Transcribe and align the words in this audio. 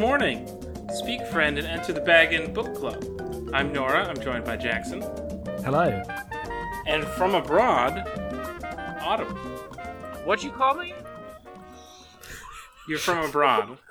Good 0.00 0.06
morning. 0.06 0.88
Speak, 0.94 1.26
friend, 1.26 1.58
and 1.58 1.66
enter 1.66 1.92
the 1.92 2.00
Bag 2.00 2.32
End 2.32 2.54
Book 2.54 2.74
Club. 2.74 3.04
I'm 3.52 3.70
Nora. 3.70 4.08
I'm 4.08 4.18
joined 4.18 4.46
by 4.46 4.56
Jackson. 4.56 5.02
Hello. 5.62 6.02
And 6.86 7.04
from 7.04 7.34
abroad, 7.34 7.98
Autumn. 9.02 9.28
What'd 10.24 10.42
you 10.42 10.52
call 10.52 10.76
me? 10.76 10.94
You're 12.88 12.98
from 12.98 13.26
abroad. 13.26 13.76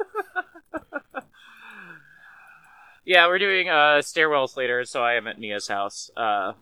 Yeah, 3.06 3.28
we're 3.28 3.38
doing 3.38 3.70
uh, 3.70 4.02
stairwells 4.02 4.58
later, 4.58 4.86
so 4.86 5.04
I 5.04 5.14
am 5.14 5.28
at 5.28 5.40
Nia's 5.40 5.68
house. 5.68 6.10
Uh, 6.18 6.54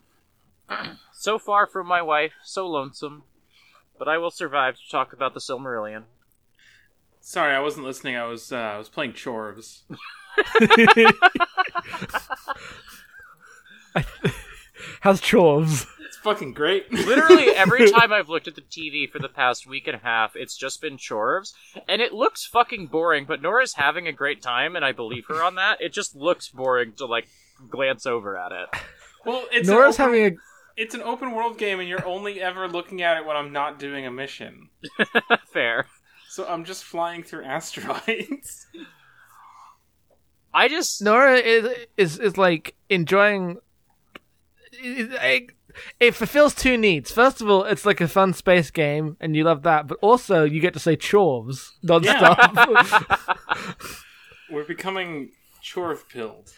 so 1.13 1.39
far 1.39 1.67
from 1.67 1.87
my 1.87 2.01
wife, 2.01 2.33
so 2.43 2.67
lonesome, 2.67 3.23
but 3.97 4.09
I 4.09 4.17
will 4.17 4.29
survive 4.29 4.75
to 4.75 4.89
talk 4.89 5.13
about 5.13 5.33
the 5.33 5.39
Silmarillion. 5.39 6.03
Sorry, 7.27 7.53
I 7.53 7.59
wasn't 7.59 7.85
listening. 7.85 8.15
I 8.15 8.23
was 8.23 8.53
uh, 8.53 8.55
I 8.55 8.77
was 8.77 8.87
playing 8.87 9.13
Chorus. 9.21 9.83
How's 15.01 15.19
Chorus? 15.19 15.85
It's 16.05 16.15
fucking 16.23 16.53
great. 16.53 16.89
Literally 16.89 17.49
every 17.49 17.91
time 17.99 18.13
I've 18.13 18.29
looked 18.29 18.47
at 18.47 18.55
the 18.55 18.61
TV 18.61 19.11
for 19.11 19.19
the 19.19 19.27
past 19.27 19.67
week 19.67 19.87
and 19.87 19.97
a 19.97 19.99
half, 19.99 20.37
it's 20.37 20.55
just 20.55 20.79
been 20.79 20.97
Chorus, 20.97 21.53
and 21.85 22.01
it 22.01 22.13
looks 22.13 22.45
fucking 22.45 22.87
boring. 22.87 23.25
But 23.25 23.41
Nora's 23.41 23.73
having 23.73 24.07
a 24.07 24.13
great 24.13 24.41
time, 24.41 24.77
and 24.77 24.85
I 24.85 24.93
believe 24.93 25.25
her 25.27 25.43
on 25.43 25.55
that. 25.55 25.81
It 25.81 25.91
just 25.91 26.15
looks 26.15 26.47
boring 26.47 26.93
to 26.93 27.05
like 27.05 27.27
glance 27.69 28.05
over 28.05 28.37
at 28.37 28.53
it. 28.53 28.69
well, 29.25 29.43
it's 29.51 29.67
Nora's 29.67 29.99
open, 29.99 30.13
having 30.13 30.25
a. 30.25 30.37
it's 30.81 30.95
an 30.95 31.01
open 31.01 31.33
world 31.33 31.57
game, 31.57 31.81
and 31.81 31.89
you're 31.89 32.07
only 32.07 32.41
ever 32.41 32.69
looking 32.69 33.01
at 33.01 33.17
it 33.17 33.25
when 33.25 33.35
I'm 33.35 33.51
not 33.51 33.79
doing 33.79 34.05
a 34.05 34.11
mission. 34.11 34.69
Fair. 35.51 35.87
So 36.37 36.45
I'm 36.47 36.65
just 36.65 36.83
flying 36.83 37.23
through 37.23 37.45
asteroids. 37.45 38.67
I 40.53 40.67
just 40.67 41.01
Nora 41.01 41.37
is 41.37 41.67
is 41.97 42.19
is 42.19 42.37
like 42.37 42.75
enjoying. 42.89 43.57
It, 44.71 45.13
it, 45.13 45.49
it 45.99 46.11
fulfills 46.13 46.53
two 46.53 46.77
needs. 46.77 47.09
First 47.09 47.41
of 47.41 47.49
all, 47.49 47.63
it's 47.63 47.87
like 47.87 48.01
a 48.01 48.07
fun 48.07 48.33
space 48.33 48.69
game, 48.69 49.17
and 49.19 49.35
you 49.35 49.45
love 49.45 49.63
that. 49.63 49.87
But 49.87 49.97
also, 49.99 50.43
you 50.43 50.61
get 50.61 50.73
to 50.73 50.79
say 50.79 50.95
Chorus 50.95 51.71
non-stop. 51.81 52.69
We're 54.51 54.63
becoming 54.63 55.31
chore 55.63 55.95
pilled. 55.95 56.53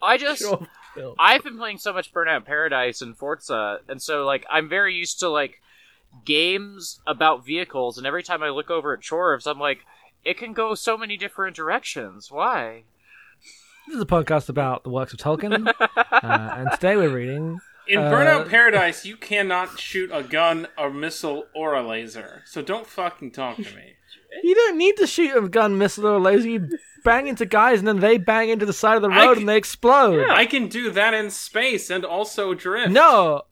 I 0.00 0.18
just 0.18 0.42
Chore 0.42 0.68
filled. 0.94 1.16
I've 1.18 1.42
been 1.42 1.58
playing 1.58 1.78
so 1.78 1.92
much 1.92 2.12
Burnout 2.12 2.44
Paradise 2.44 3.02
and 3.02 3.18
Forza, 3.18 3.80
and 3.88 4.00
so 4.00 4.24
like 4.24 4.46
I'm 4.48 4.68
very 4.68 4.94
used 4.94 5.18
to 5.18 5.28
like 5.28 5.61
games 6.24 7.00
about 7.06 7.44
vehicles, 7.44 7.98
and 7.98 8.06
every 8.06 8.22
time 8.22 8.42
I 8.42 8.48
look 8.50 8.70
over 8.70 8.92
at 8.94 9.06
Chorus, 9.06 9.46
I'm 9.46 9.58
like, 9.58 9.80
it 10.24 10.38
can 10.38 10.52
go 10.52 10.74
so 10.74 10.96
many 10.96 11.16
different 11.16 11.56
directions. 11.56 12.30
Why? 12.30 12.84
This 13.88 13.96
is 13.96 14.02
a 14.02 14.06
podcast 14.06 14.48
about 14.48 14.84
the 14.84 14.90
works 14.90 15.12
of 15.12 15.18
Tolkien, 15.18 15.66
uh, 15.80 16.20
and 16.22 16.70
today 16.72 16.96
we're 16.96 17.14
reading. 17.14 17.58
In 17.88 17.98
Uh, 17.98 18.12
Burnout 18.12 18.48
Paradise, 18.48 19.04
you 19.04 19.16
cannot 19.16 19.80
shoot 19.80 20.10
a 20.12 20.22
gun, 20.22 20.68
a 20.78 20.88
missile, 20.88 21.46
or 21.54 21.74
a 21.74 21.82
laser. 21.86 22.42
So 22.46 22.62
don't 22.62 22.86
fucking 22.86 23.32
talk 23.32 23.56
to 23.56 23.62
me. 23.62 23.94
You 24.44 24.54
don't 24.54 24.78
need 24.78 24.96
to 24.98 25.06
shoot 25.06 25.36
a 25.36 25.48
gun, 25.48 25.76
missile, 25.78 26.06
or 26.06 26.20
laser. 26.20 26.48
You 26.48 26.68
bang 27.04 27.26
into 27.26 27.44
guys, 27.44 27.80
and 27.80 27.88
then 27.88 27.98
they 27.98 28.18
bang 28.18 28.50
into 28.50 28.64
the 28.64 28.72
side 28.72 28.94
of 28.94 29.02
the 29.02 29.08
road, 29.10 29.34
c- 29.34 29.40
and 29.40 29.48
they 29.48 29.56
explode. 29.56 30.30
I 30.30 30.46
can 30.46 30.68
do 30.68 30.90
that 30.92 31.12
in 31.12 31.28
space 31.30 31.90
and 31.90 32.04
also 32.04 32.54
drift. 32.54 32.92
No, 32.92 33.42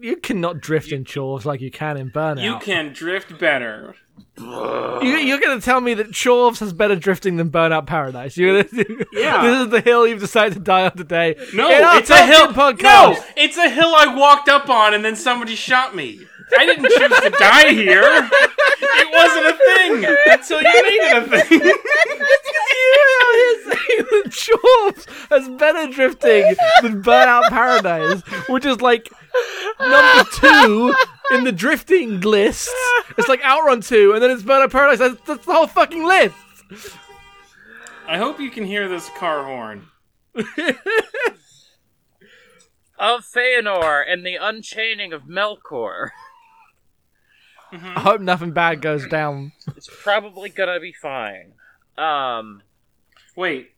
you 0.00 0.16
cannot 0.16 0.60
drift 0.60 0.92
in 0.92 1.04
Chorus 1.04 1.44
like 1.44 1.60
you 1.60 1.70
can 1.70 1.96
in 1.96 2.10
Burnout. 2.10 2.42
You 2.42 2.58
can 2.58 2.92
drift 2.92 3.38
better. 3.38 3.94
You, 4.38 5.02
you're 5.02 5.40
going 5.40 5.58
to 5.58 5.64
tell 5.64 5.80
me 5.80 5.94
that 5.94 6.14
Chorus 6.14 6.60
has 6.60 6.72
better 6.72 6.96
drifting 6.96 7.36
than 7.36 7.50
Burnout 7.50 7.86
Paradise. 7.86 8.36
You're 8.36 8.62
gonna, 8.62 8.84
Yeah. 9.12 9.42
this 9.42 9.60
is 9.62 9.68
the 9.68 9.80
hill 9.80 10.06
you've 10.06 10.20
decided 10.20 10.54
to 10.54 10.60
die 10.60 10.84
on 10.86 10.96
today. 10.96 11.36
No, 11.54 11.68
it's 11.96 12.10
a 12.10 12.26
hill. 12.26 12.48
Podcast. 12.48 12.82
No, 12.82 13.16
it's 13.36 13.56
a 13.56 13.68
hill 13.68 13.92
I 13.94 14.14
walked 14.14 14.48
up 14.48 14.68
on 14.68 14.94
and 14.94 15.04
then 15.04 15.16
somebody 15.16 15.54
shot 15.54 15.94
me. 15.94 16.20
I 16.58 16.66
didn't 16.66 16.84
choose 16.84 17.20
to 17.20 17.30
die 17.30 17.72
here. 17.72 18.02
It 18.02 19.08
wasn't 19.12 19.46
a 19.46 19.56
thing 19.74 20.04
until 20.26 20.60
you 20.60 20.82
made 20.82 21.02
it 21.06 21.16
a 21.16 21.20
thing. 21.26 21.60
It's 21.62 22.42
because 22.46 22.68
you 22.76 22.90
out 23.20 23.34
here 23.34 23.56
saying 23.72 24.06
that 24.10 24.26
Chorus 24.34 25.06
has 25.30 25.48
better 25.58 25.92
drifting 25.92 26.44
than 26.82 27.02
Burnout 27.02 27.48
Paradise, 27.48 28.22
which 28.48 28.64
is 28.64 28.80
like 28.80 29.10
number 29.78 30.30
two 30.34 30.94
in 31.32 31.44
the 31.44 31.52
drifting 31.52 32.20
list. 32.20 32.70
It's 33.16 33.28
like 33.28 33.42
Outrun 33.44 33.80
2, 33.80 34.12
and 34.14 34.22
then 34.22 34.30
it's 34.30 34.42
Burnout 34.42 34.72
Paradise. 34.72 34.98
That's, 34.98 35.20
that's 35.26 35.46
the 35.46 35.52
whole 35.52 35.66
fucking 35.66 36.04
list. 36.04 36.34
I 38.06 38.18
hope 38.18 38.40
you 38.40 38.50
can 38.50 38.64
hear 38.64 38.88
this 38.88 39.08
car 39.16 39.44
horn. 39.44 39.86
Of 42.98 43.24
Feanor 43.24 44.02
and 44.06 44.26
the 44.26 44.36
Unchaining 44.36 45.12
of 45.12 45.22
Melkor. 45.22 46.10
I 47.72 48.00
hope 48.00 48.20
nothing 48.20 48.52
bad 48.52 48.80
goes 48.82 49.06
down. 49.06 49.52
It's 49.76 49.88
probably 50.02 50.48
gonna 50.50 50.80
be 50.80 50.92
fine. 50.92 51.52
Um, 51.96 52.62
Wait, 53.36 53.70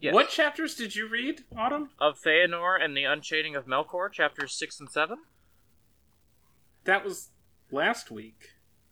Yes. 0.00 0.14
what 0.14 0.28
chapters 0.30 0.74
did 0.74 0.94
you 0.96 1.08
read, 1.08 1.44
Autumn? 1.56 1.90
of 1.98 2.18
Feanor 2.20 2.80
and 2.82 2.96
the 2.96 3.04
Unchaining 3.04 3.56
of 3.56 3.66
Melkor, 3.66 4.10
chapters 4.12 4.52
six 4.58 4.78
and 4.80 4.90
seven. 4.90 5.18
That 6.84 7.04
was 7.04 7.30
last 7.70 8.10
week. 8.10 8.50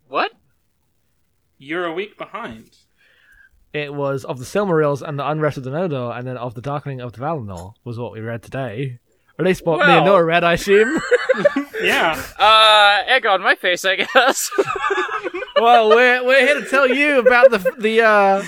What? 0.09 0.33
You're 1.59 1.85
a 1.85 1.93
week 1.93 2.17
behind. 2.17 2.77
It 3.73 3.95
was 3.95 4.25
of 4.25 4.39
the 4.39 4.45
Silmarils 4.45 5.01
and 5.07 5.19
the 5.19 5.29
Unrest 5.29 5.57
of 5.57 5.65
the 5.65 5.71
Noldor, 5.71 6.17
and 6.17 6.27
then 6.27 6.37
of 6.37 6.55
the 6.55 6.61
Darkening 6.63 7.01
of 7.01 7.13
the 7.13 7.19
Valinor 7.21 7.75
was 7.85 7.99
what 7.99 8.13
we 8.13 8.21
read 8.21 8.43
today. 8.43 8.99
Or 9.41 9.45
at 9.45 9.47
least 9.47 9.65
what 9.65 9.79
me 9.79 9.85
and 9.85 10.05
Well- 10.05 10.15
Nora 10.15 10.25
read, 10.25 10.45
I 10.45 10.53
assume. 10.55 11.01
Yeah. 11.83 12.23
Uh, 12.39 13.03
egg 13.07 13.25
on 13.25 13.41
my 13.41 13.55
face, 13.55 13.87
I 13.87 13.97
guess. 13.97 14.51
well, 15.57 15.89
we're 15.89 16.23
we're 16.23 16.45
here 16.47 16.61
to 16.61 16.69
tell 16.69 16.87
you 16.87 17.21
about 17.21 17.51
the 17.51 17.59
the 17.79 18.03
uh 18.03 18.43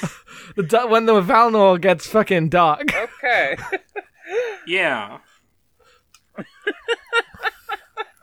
the 0.54 0.62
da- 0.64 0.84
when 0.86 1.06
the 1.06 1.14
Valinor 1.22 1.80
gets 1.80 2.06
fucking 2.06 2.50
dark. 2.50 2.92
okay. 2.94 3.56
Yeah. 4.66 5.20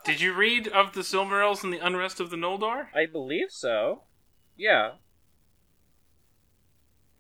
Did 0.06 0.22
you 0.22 0.34
read 0.36 0.68
of 0.68 0.94
the 0.94 1.02
Silmarils 1.02 1.64
and 1.64 1.74
the 1.74 1.80
Unrest 1.84 2.20
of 2.20 2.30
the 2.30 2.38
Noldor? 2.38 2.88
I 2.94 3.08
believe 3.08 3.48
so. 3.50 4.04
Yeah. 4.56 4.92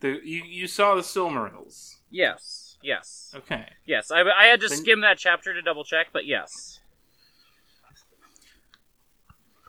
The 0.01 0.19
you 0.23 0.43
you 0.45 0.67
saw 0.67 0.93
the 0.93 1.01
Silmarils. 1.01 1.95
Yes. 2.11 2.58
Yes. 2.81 3.33
Okay. 3.35 3.65
Yes. 3.85 4.11
I, 4.11 4.21
I 4.21 4.45
had 4.45 4.61
to 4.61 4.67
Then- 4.67 4.77
skim 4.77 5.01
that 5.01 5.17
chapter 5.17 5.53
to 5.53 5.61
double 5.61 5.83
check, 5.83 6.07
but 6.13 6.25
yes. 6.25 6.79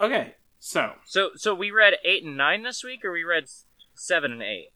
Okay. 0.01 0.35
So 0.59 0.93
So 1.05 1.31
so 1.37 1.55
we 1.55 1.71
read 1.71 1.95
eight 2.05 2.25
and 2.25 2.37
nine 2.37 2.63
this 2.63 2.85
week, 2.85 3.05
or 3.05 3.13
we 3.13 3.25
read 3.25 3.45
seven 3.95 4.33
and 4.33 4.43
eight. 4.43 4.71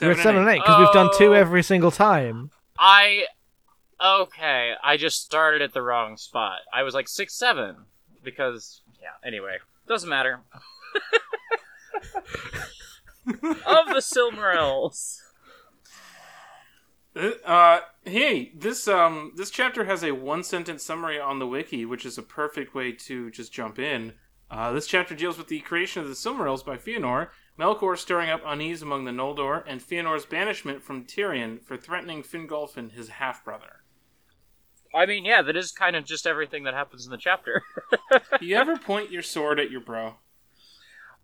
We're 0.00 0.12
at 0.12 0.18
seven 0.18 0.42
and 0.42 0.50
eight 0.50 0.60
because 0.60 0.80
we've 0.80 0.92
done 0.92 1.10
two 1.16 1.30
oh. 1.30 1.32
every 1.32 1.62
single 1.62 1.90
time. 1.90 2.50
I 2.78 3.24
okay. 4.02 4.74
I 4.82 4.96
just 4.96 5.22
started 5.22 5.62
at 5.62 5.72
the 5.72 5.82
wrong 5.82 6.16
spot. 6.16 6.60
I 6.72 6.82
was 6.82 6.94
like 6.94 7.08
six 7.08 7.34
seven 7.34 7.76
because 8.22 8.82
yeah. 9.00 9.26
Anyway, 9.26 9.58
doesn't 9.86 10.08
matter. 10.08 10.40
of 13.26 13.88
the 13.88 14.00
Silmarils. 14.00 15.20
Uh, 17.18 17.80
hey, 18.04 18.52
this 18.54 18.86
um 18.86 19.32
this 19.34 19.50
chapter 19.50 19.84
has 19.84 20.04
a 20.04 20.12
one 20.12 20.44
sentence 20.44 20.84
summary 20.84 21.18
on 21.18 21.40
the 21.40 21.46
wiki, 21.46 21.84
which 21.84 22.06
is 22.06 22.16
a 22.16 22.22
perfect 22.22 22.74
way 22.74 22.92
to 22.92 23.30
just 23.30 23.52
jump 23.52 23.78
in. 23.78 24.12
Uh, 24.50 24.72
this 24.72 24.86
chapter 24.86 25.14
deals 25.14 25.36
with 25.36 25.48
the 25.48 25.60
creation 25.60 26.00
of 26.00 26.08
the 26.08 26.14
Silmarils 26.14 26.64
by 26.64 26.76
Fëanor, 26.76 27.28
Melkor 27.58 27.98
stirring 27.98 28.30
up 28.30 28.40
unease 28.46 28.82
among 28.82 29.04
the 29.04 29.10
Noldor, 29.10 29.62
and 29.66 29.80
Fëanor's 29.80 30.24
banishment 30.24 30.82
from 30.82 31.04
Tirion 31.04 31.60
for 31.62 31.76
threatening 31.76 32.22
Fingolfin, 32.22 32.92
his 32.92 33.08
half 33.08 33.44
brother. 33.44 33.82
I 34.94 35.04
mean, 35.04 35.26
yeah, 35.26 35.42
that 35.42 35.56
is 35.56 35.70
kind 35.70 35.96
of 35.96 36.06
just 36.06 36.26
everything 36.26 36.64
that 36.64 36.72
happens 36.72 37.04
in 37.04 37.10
the 37.10 37.18
chapter. 37.18 37.62
You 38.40 38.56
ever 38.56 38.78
point 38.78 39.10
your 39.10 39.22
sword 39.22 39.58
at 39.58 39.70
your 39.70 39.80
bro? 39.80 40.14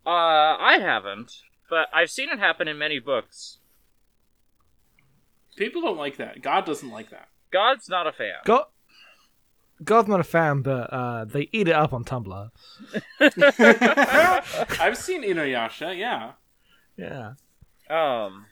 uh, 0.04 0.10
I 0.10 0.78
haven't, 0.80 1.32
but 1.70 1.86
I've 1.94 2.10
seen 2.10 2.28
it 2.28 2.38
happen 2.38 2.68
in 2.68 2.76
many 2.76 2.98
books. 2.98 3.58
People 5.56 5.82
don't 5.82 5.96
like 5.96 6.16
that. 6.16 6.42
God 6.42 6.64
doesn't 6.64 6.90
like 6.90 7.10
that. 7.10 7.28
God's 7.50 7.88
not 7.88 8.06
a 8.06 8.12
fan. 8.12 8.34
God, 8.44 8.64
God's 9.82 10.08
not 10.08 10.20
a 10.20 10.24
fan, 10.24 10.62
but 10.62 10.92
uh, 10.92 11.24
they 11.24 11.48
eat 11.52 11.68
it 11.68 11.74
up 11.74 11.92
on 11.92 12.04
Tumblr. 12.04 12.50
I've 14.80 14.96
seen 14.96 15.22
Inuyasha, 15.22 15.96
yeah. 15.96 16.32
Yeah. 16.96 17.34
Um, 17.90 18.46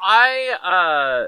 I 0.00 0.56
uh, 0.62 1.26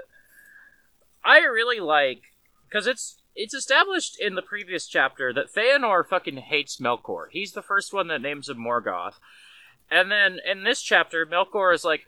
I 1.25 1.38
really 1.40 1.81
like 1.81 2.22
because 2.69 2.87
it's 2.87 3.16
it's 3.34 3.54
established 3.54 4.19
in 4.20 4.34
the 4.34 4.43
previous 4.43 4.87
chapter 4.87 5.32
that 5.32 5.52
Feanor 5.52 6.06
fucking 6.06 6.37
hates 6.37 6.76
Melkor. 6.76 7.26
He's 7.31 7.52
the 7.52 7.62
first 7.62 7.93
one 7.93 8.08
that 8.08 8.20
names 8.20 8.49
him 8.49 8.58
Morgoth, 8.58 9.14
And 9.90 10.10
then 10.10 10.38
in 10.44 10.64
this 10.64 10.82
chapter, 10.82 11.25
Melkor 11.25 11.75
is 11.75 11.84
like, 11.84 12.02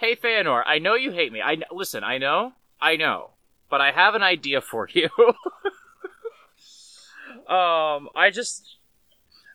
"Hey 0.00 0.16
Feanor, 0.16 0.62
I 0.66 0.78
know 0.78 0.94
you 0.94 1.12
hate 1.12 1.32
me. 1.32 1.40
I 1.42 1.58
listen. 1.70 2.02
I 2.02 2.18
know, 2.18 2.52
I 2.80 2.96
know, 2.96 3.30
but 3.70 3.80
I 3.80 3.92
have 3.92 4.14
an 4.14 4.22
idea 4.22 4.60
for 4.60 4.88
you." 4.92 5.08
um, 7.48 8.08
I 8.14 8.30
just 8.32 8.76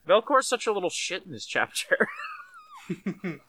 Melkor's 0.07 0.47
such 0.47 0.67
a 0.67 0.71
little 0.73 0.89
shit 0.89 1.23
in 1.25 1.31
this 1.31 1.45
chapter. 1.45 2.07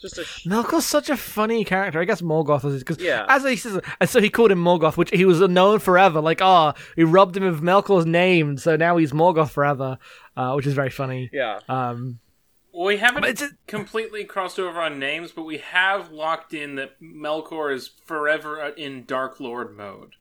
just 0.00 0.18
a 0.18 0.24
sh- 0.24 0.46
Melkor's 0.46 0.84
such 0.84 1.08
a 1.08 1.16
funny 1.16 1.64
character. 1.64 2.00
I 2.00 2.04
guess 2.04 2.20
Morgoth 2.20 2.64
was 2.64 2.78
because 2.80 2.98
Yeah. 3.00 3.24
as 3.28 3.44
he 3.44 3.56
says, 3.56 3.80
and 4.00 4.10
so 4.10 4.20
he 4.20 4.28
called 4.28 4.50
him 4.50 4.62
Morgoth, 4.62 4.96
which 4.96 5.10
he 5.10 5.24
was 5.24 5.40
known 5.40 5.78
forever. 5.78 6.20
Like, 6.20 6.40
oh, 6.42 6.74
he 6.96 7.04
rubbed 7.04 7.36
him 7.36 7.44
of 7.44 7.60
Melkor's 7.60 8.04
name, 8.06 8.58
so 8.58 8.76
now 8.76 8.96
he's 8.98 9.12
Morgoth 9.12 9.50
forever, 9.50 9.98
uh, 10.36 10.52
which 10.52 10.66
is 10.66 10.74
very 10.74 10.90
funny. 10.90 11.30
yeah. 11.32 11.60
Um, 11.68 12.18
Well, 12.76 12.88
we 12.88 12.98
haven't 12.98 13.24
it's 13.24 13.40
a- 13.40 13.56
completely 13.66 14.24
crossed 14.24 14.58
over 14.58 14.82
on 14.82 14.98
names, 14.98 15.32
but 15.32 15.44
we 15.44 15.56
have 15.56 16.12
locked 16.12 16.52
in 16.52 16.74
that 16.74 17.00
Melkor 17.00 17.74
is 17.74 17.88
forever 17.88 18.68
in 18.76 19.06
Dark 19.06 19.40
Lord 19.40 19.74
mode 19.74 20.16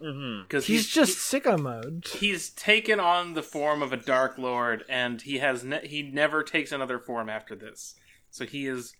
mm-hmm. 0.00 0.42
because 0.42 0.66
he's 0.66 0.86
just 0.86 1.18
sicko 1.18 1.58
mode. 1.58 2.06
he's 2.06 2.50
taken 2.50 3.00
on 3.00 3.34
the 3.34 3.42
form 3.42 3.82
of 3.82 3.92
a 3.92 3.96
Dark 3.96 4.38
Lord, 4.38 4.84
and 4.88 5.20
he 5.20 5.38
has 5.38 5.64
ne- 5.64 5.88
he 5.88 6.02
never 6.04 6.44
takes 6.44 6.70
another 6.70 7.00
form 7.00 7.28
after 7.28 7.56
this. 7.56 7.96
So 8.30 8.46
he 8.46 8.68
is 8.68 8.94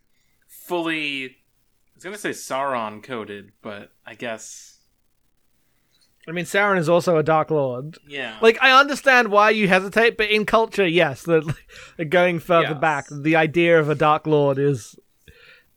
fully. 0.48 1.26
I 1.26 1.30
was 1.94 2.02
gonna 2.04 2.18
say 2.18 2.30
Sauron 2.30 3.04
coded, 3.04 3.52
but 3.62 3.92
I 4.04 4.14
guess 4.14 4.75
I 6.28 6.32
mean, 6.32 6.44
Sauron 6.44 6.78
is 6.78 6.88
also 6.88 7.16
a 7.18 7.22
Dark 7.22 7.50
Lord. 7.50 7.98
yeah. 8.08 8.36
Like, 8.40 8.58
I 8.60 8.78
understand 8.78 9.28
why 9.28 9.50
you 9.50 9.68
hesitate, 9.68 10.16
but 10.16 10.28
in 10.28 10.44
culture, 10.44 10.86
yes, 10.86 11.22
the, 11.22 11.54
the 11.96 12.04
going 12.04 12.40
further 12.40 12.70
Yes. 12.72 12.80
back, 12.80 13.06
the 13.10 13.36
idea 13.36 13.78
of 13.78 13.88
a 13.88 13.94
Dark 13.94 14.26
Lord 14.26 14.58
is 14.58 14.96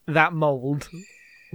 that 0.08 0.34
mold. 0.34 0.90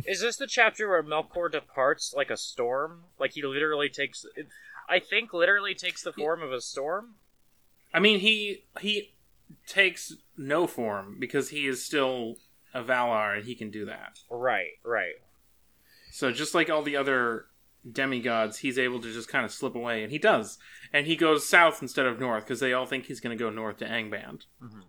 Is 0.06 0.20
this 0.20 0.36
the 0.36 0.46
chapter 0.46 0.88
where 0.88 1.02
Melkor 1.02 1.50
departs 1.50 2.14
like 2.16 2.30
a 2.30 2.36
storm? 2.36 3.04
Like 3.18 3.32
he 3.32 3.42
literally 3.42 3.88
takes, 3.88 4.24
I 4.88 4.98
think, 5.00 5.32
literally 5.32 5.74
takes 5.74 6.02
the 6.02 6.12
form 6.12 6.42
of 6.42 6.52
a 6.52 6.60
storm. 6.60 7.14
I 7.92 8.00
mean, 8.00 8.18
he 8.20 8.64
he 8.80 9.12
takes 9.68 10.14
no 10.36 10.66
form 10.66 11.16
because 11.20 11.50
he 11.50 11.66
is 11.66 11.84
still 11.84 12.36
a 12.72 12.82
Valar, 12.82 13.36
and 13.36 13.44
he 13.44 13.54
can 13.54 13.70
do 13.70 13.84
that. 13.86 14.18
Right, 14.28 14.72
right. 14.84 15.14
So 16.10 16.32
just 16.32 16.54
like 16.56 16.70
all 16.70 16.82
the 16.82 16.96
other 16.96 17.46
demigods, 17.90 18.58
he's 18.58 18.78
able 18.78 19.00
to 19.00 19.12
just 19.12 19.28
kind 19.28 19.44
of 19.44 19.52
slip 19.52 19.74
away, 19.74 20.02
and 20.02 20.10
he 20.10 20.18
does. 20.18 20.58
And 20.92 21.06
he 21.06 21.16
goes 21.16 21.48
south 21.48 21.82
instead 21.82 22.06
of 22.06 22.20
north 22.20 22.44
because 22.44 22.60
they 22.60 22.72
all 22.72 22.86
think 22.86 23.06
he's 23.06 23.20
going 23.20 23.36
to 23.36 23.42
go 23.42 23.50
north 23.50 23.78
to 23.78 23.86
Angband. 23.86 24.46
Mm-hmm. 24.62 24.80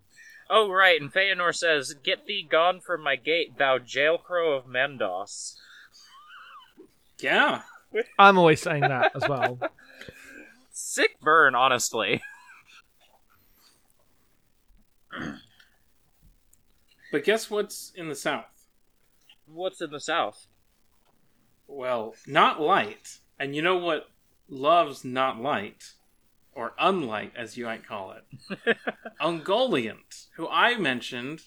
Oh, 0.50 0.69
right. 0.69 1.01
And 1.01 1.12
Feanor 1.12 1.53
says, 1.53 1.95
"Get 2.03 2.25
thee 2.25 2.47
gone 2.50 2.80
from 2.80 3.03
my 3.03 3.15
gate, 3.15 3.57
thou 3.57 3.80
jailcrow 3.80 4.57
of 4.57 4.65
Mandos." 4.65 5.56
Yeah, 7.19 7.62
I'm 8.19 8.38
always 8.38 8.62
saying 8.62 8.81
that 8.81 9.12
as 9.15 9.27
well. 9.27 9.59
Sick 10.71 11.19
burn, 11.21 11.56
honestly. 11.56 12.21
but 17.12 17.24
guess 17.24 17.50
what's 17.50 17.94
in 17.95 18.09
the 18.09 18.15
south? 18.15 18.45
What's 19.47 19.81
in 19.81 19.92
the 19.92 20.00
south? 20.00 20.47
Well, 21.68 22.16
not 22.28 22.62
light. 22.62 23.20
And 23.40 23.56
you 23.56 23.62
know 23.62 23.78
what 23.78 24.10
loves 24.48 25.04
not 25.04 25.42
light, 25.42 25.94
or 26.54 26.74
unlight 26.80 27.32
as 27.36 27.58
you 27.58 27.66
might 27.66 27.88
call 27.88 28.14
it? 28.14 28.78
Ungoliant, 29.22 30.28
who 30.36 30.48
I 30.48 30.78
mentioned 30.78 31.44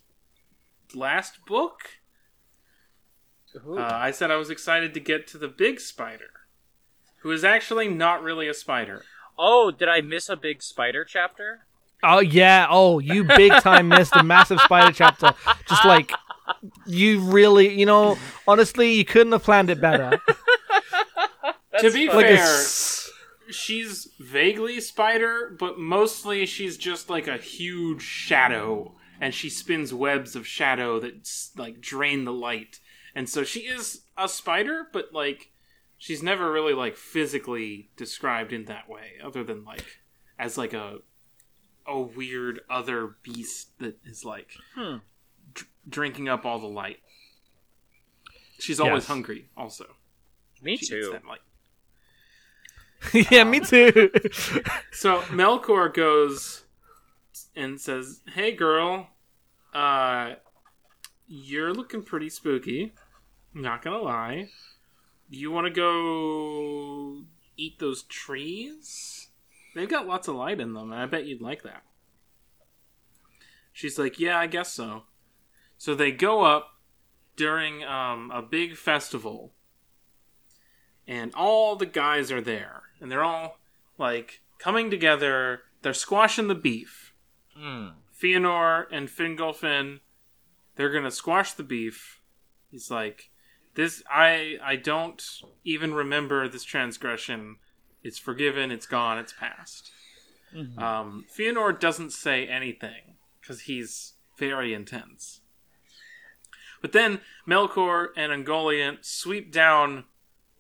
last 0.95 1.45
book. 1.47 1.81
Uh, 3.67 3.81
I 3.81 4.11
said 4.11 4.31
I 4.31 4.37
was 4.37 4.51
excited 4.51 4.93
to 4.95 5.01
get 5.01 5.27
to 5.29 5.39
the 5.39 5.49
big 5.49 5.81
spider, 5.81 6.31
who 7.23 7.31
is 7.31 7.45
actually 7.45 7.89
not 7.89 8.23
really 8.23 8.49
a 8.49 8.55
spider. 8.55 9.05
oh, 9.39 9.71
did 9.71 9.89
I 9.89 10.01
miss 10.01 10.29
a 10.29 10.37
big 10.37 10.63
spider 10.63 11.05
chapter? 11.05 11.61
Oh 12.03 12.21
yeah. 12.21 12.67
Oh, 12.71 12.99
you 12.99 13.25
big 13.25 13.53
time 13.61 13.89
missed 13.89 14.15
a 14.15 14.23
massive 14.23 14.61
spider 14.61 14.93
chapter. 14.93 15.35
Just 15.69 15.85
like 15.85 16.13
you 16.87 17.21
really, 17.21 17.79
you 17.79 17.87
know, 17.87 18.17
honestly, 18.47 18.93
you 18.95 19.05
couldn't 19.05 19.33
have 19.33 19.43
planned 19.43 19.71
it 19.71 19.81
better. 19.81 20.21
to 21.81 21.91
be 21.93 22.09
Like 22.09 22.27
fair, 22.27 22.37
s- 22.39 23.11
she's 23.51 24.09
vaguely 24.19 24.81
spider, 24.81 25.55
but 25.59 25.79
mostly 25.79 26.47
she's 26.47 26.77
just 26.77 27.09
like 27.11 27.29
a 27.29 27.37
huge 27.37 28.03
shadow, 28.03 28.95
and 29.21 29.35
she 29.35 29.49
spins 29.51 29.93
webs 29.95 30.35
of 30.37 30.47
shadow 30.47 30.99
that 31.01 31.29
like 31.57 31.81
drain 31.81 32.25
the 32.25 32.33
light. 32.33 32.81
And 33.15 33.29
so 33.29 33.45
she 33.45 33.61
is 33.61 34.03
a 34.17 34.29
spider, 34.29 34.87
but 34.93 35.13
like 35.13 35.51
she's 35.97 36.23
never 36.23 36.51
really 36.53 36.75
like 36.75 36.97
physically 36.97 37.91
described 37.97 38.53
in 38.53 38.67
that 38.67 38.89
way, 38.89 39.13
other 39.23 39.43
than 39.45 39.65
like 39.65 39.85
as 40.39 40.57
like 40.59 40.73
a 40.73 40.99
a 41.87 41.99
weird 42.01 42.61
other 42.69 43.17
beast 43.23 43.71
that 43.79 43.97
is 44.05 44.23
like 44.25 44.51
Hmm. 44.75 44.97
Dr- 45.59 45.71
drinking 45.89 46.29
up 46.29 46.45
all 46.45 46.59
the 46.59 46.67
light. 46.67 46.99
She's 48.59 48.81
always 48.81 49.03
Yes. 49.05 49.09
hungry, 49.09 49.49
also. 49.57 49.95
Me 50.63 50.77
She 50.77 50.83
eats 50.85 50.89
too. 50.89 51.11
that 51.13 51.25
light. 51.25 51.41
yeah, 53.31 53.45
me 53.45 53.61
too. 53.61 54.11
So 54.93 55.21
Melkor 55.31 55.95
goes 55.95 56.65
and 57.55 57.81
says, 57.81 58.21
"Hey, 58.35 58.51
girl, 58.53 59.09
uh, 59.73 60.35
you're 61.29 61.73
looking 61.73 62.03
pretty 62.03 62.29
spooky. 62.31 62.95
Not 63.55 63.83
gonna 63.83 63.99
lie. 63.99 64.49
You 65.31 65.53
want 65.53 65.67
to 65.67 65.71
go 65.71 67.23
eat 67.57 67.79
those 67.79 68.03
trees? 68.05 69.29
They've 69.77 69.89
got 69.89 70.09
lots 70.09 70.27
of 70.27 70.35
light 70.35 70.59
in 70.59 70.73
them, 70.73 70.91
and 70.91 71.01
I 71.01 71.07
bet 71.07 71.27
you'd 71.27 71.41
like 71.43 71.63
that." 71.63 71.85
She's 73.73 73.97
like, 73.99 74.19
"Yeah, 74.19 74.39
I 74.41 74.49
guess 74.49 74.73
so." 74.73 75.05
So 75.79 75.95
they 75.95 76.11
go 76.11 76.43
up 76.45 76.75
during 77.37 77.85
um, 77.85 78.31
a 78.33 78.43
big 78.43 78.77
festival, 78.77 79.53
and 81.07 81.33
all 81.35 81.77
the 81.77 81.87
guys 81.87 82.31
are 82.31 82.41
there, 82.41 82.83
and 83.01 83.11
they're 83.11 83.25
all 83.25 83.59
like 83.97 84.41
coming 84.59 84.91
together. 84.91 85.63
They're 85.83 85.95
squashing 85.95 86.49
the 86.49 86.55
beef. 86.55 87.13
Feanor 88.21 88.87
and 88.91 89.09
Fingolfin, 89.09 90.01
they're 90.77 90.91
gonna 90.91 91.11
squash 91.11 91.53
the 91.53 91.63
beef. 91.63 92.21
He's 92.71 92.91
like, 92.91 93.31
"This, 93.75 94.03
I, 94.11 94.59
I 94.63 94.77
don't 94.77 95.23
even 95.65 95.95
remember 95.95 96.49
this 96.49 96.65
transgression. 96.65 97.57
It's 98.03 98.19
forgiven. 98.19 98.71
It's 98.73 98.87
gone. 98.87 99.19
It's 99.19 99.33
past." 99.33 99.93
Mhm. 100.55 100.79
Um, 100.81 101.25
doesn't 101.73 102.11
say 102.11 102.47
anything 102.49 103.17
because 103.41 103.63
he's 103.63 104.15
very 104.37 104.75
intense. 104.75 105.41
But 106.81 106.93
then 106.93 107.21
Melkor 107.47 108.09
and 108.17 108.33
Ungoliant 108.33 109.05
sweep 109.05 109.53
down 109.53 110.05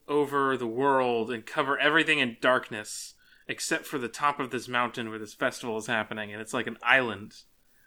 over 0.06 0.56
the 0.56 0.66
world 0.66 1.30
and 1.30 1.44
cover 1.44 1.78
everything 1.78 2.18
in 2.18 2.38
darkness 2.40 3.14
except 3.48 3.86
for 3.86 3.98
the 3.98 4.08
top 4.08 4.38
of 4.38 4.50
this 4.50 4.68
mountain 4.68 5.08
where 5.08 5.18
this 5.18 5.34
festival 5.34 5.78
is 5.78 5.86
happening, 5.86 6.32
and 6.32 6.40
it's 6.40 6.52
like 6.52 6.66
an 6.66 6.76
island 6.82 7.34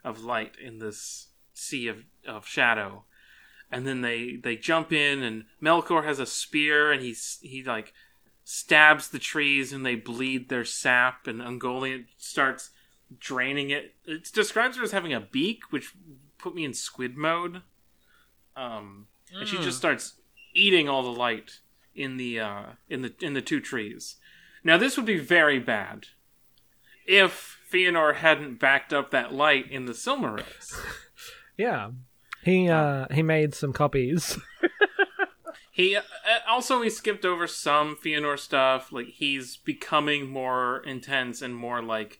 of 0.04 0.24
light 0.24 0.56
in 0.62 0.80
this 0.80 1.28
sea 1.54 1.88
of, 1.88 2.04
of 2.28 2.48
shadow. 2.48 3.06
And 3.72 3.88
then 3.88 4.02
they 4.02 4.36
they 4.36 4.58
jump 4.58 4.92
in, 4.92 5.22
and 5.24 5.46
Melkor 5.62 6.04
has 6.04 6.20
a 6.20 6.26
spear, 6.26 6.92
and 6.92 7.02
he's 7.02 7.40
he 7.42 7.64
like 7.64 7.94
stabs 8.44 9.10
the 9.10 9.20
trees, 9.20 9.72
and 9.72 9.86
they 9.86 9.96
bleed 9.96 10.50
their 10.50 10.66
sap, 10.66 11.28
and 11.28 11.40
Ungoliant 11.40 12.08
starts 12.18 12.72
draining 13.18 13.70
it. 13.70 13.94
It 14.06 14.32
describes 14.34 14.78
her 14.78 14.84
as 14.84 14.92
having 14.92 15.14
a 15.14 15.22
beak, 15.22 15.72
which 15.72 15.94
put 16.38 16.56
me 16.56 16.66
in 16.66 16.74
squid 16.74 17.16
mode. 17.16 17.62
Um, 18.56 19.08
and 19.34 19.48
she 19.48 19.58
Mm. 19.58 19.64
just 19.64 19.78
starts 19.78 20.16
eating 20.54 20.90
all 20.90 21.04
the 21.04 21.18
light 21.20 21.60
in 21.96 22.18
the 22.18 22.40
uh, 22.40 22.64
in 22.90 23.02
the 23.02 23.14
in 23.22 23.34
the 23.34 23.42
two 23.42 23.60
trees. 23.60 24.18
Now 24.64 24.78
this 24.78 24.98
would 24.98 25.06
be 25.06 25.18
very 25.20 25.60
bad 25.60 26.08
if 27.06 27.58
Feanor 27.72 28.16
hadn't 28.16 28.60
backed 28.60 28.94
up 28.94 29.12
that 29.12 29.34
light 29.34 29.70
in 29.72 29.86
the 29.86 29.94
Silmarils. 29.94 30.76
yeah, 31.58 31.92
he 32.44 32.70
uh 32.70 33.08
he 33.14 33.24
made 33.24 33.54
some 33.56 33.74
copies. 33.74 34.38
He 35.74 35.96
uh, 35.96 36.02
also 36.50 36.82
he 36.82 36.90
skipped 36.90 37.24
over 37.24 37.48
some 37.48 37.96
Feanor 37.96 38.38
stuff. 38.38 38.92
Like 38.92 39.08
he's 39.08 39.56
becoming 39.56 40.30
more 40.30 40.84
intense 40.86 41.42
and 41.42 41.56
more 41.56 41.82
like 41.82 42.20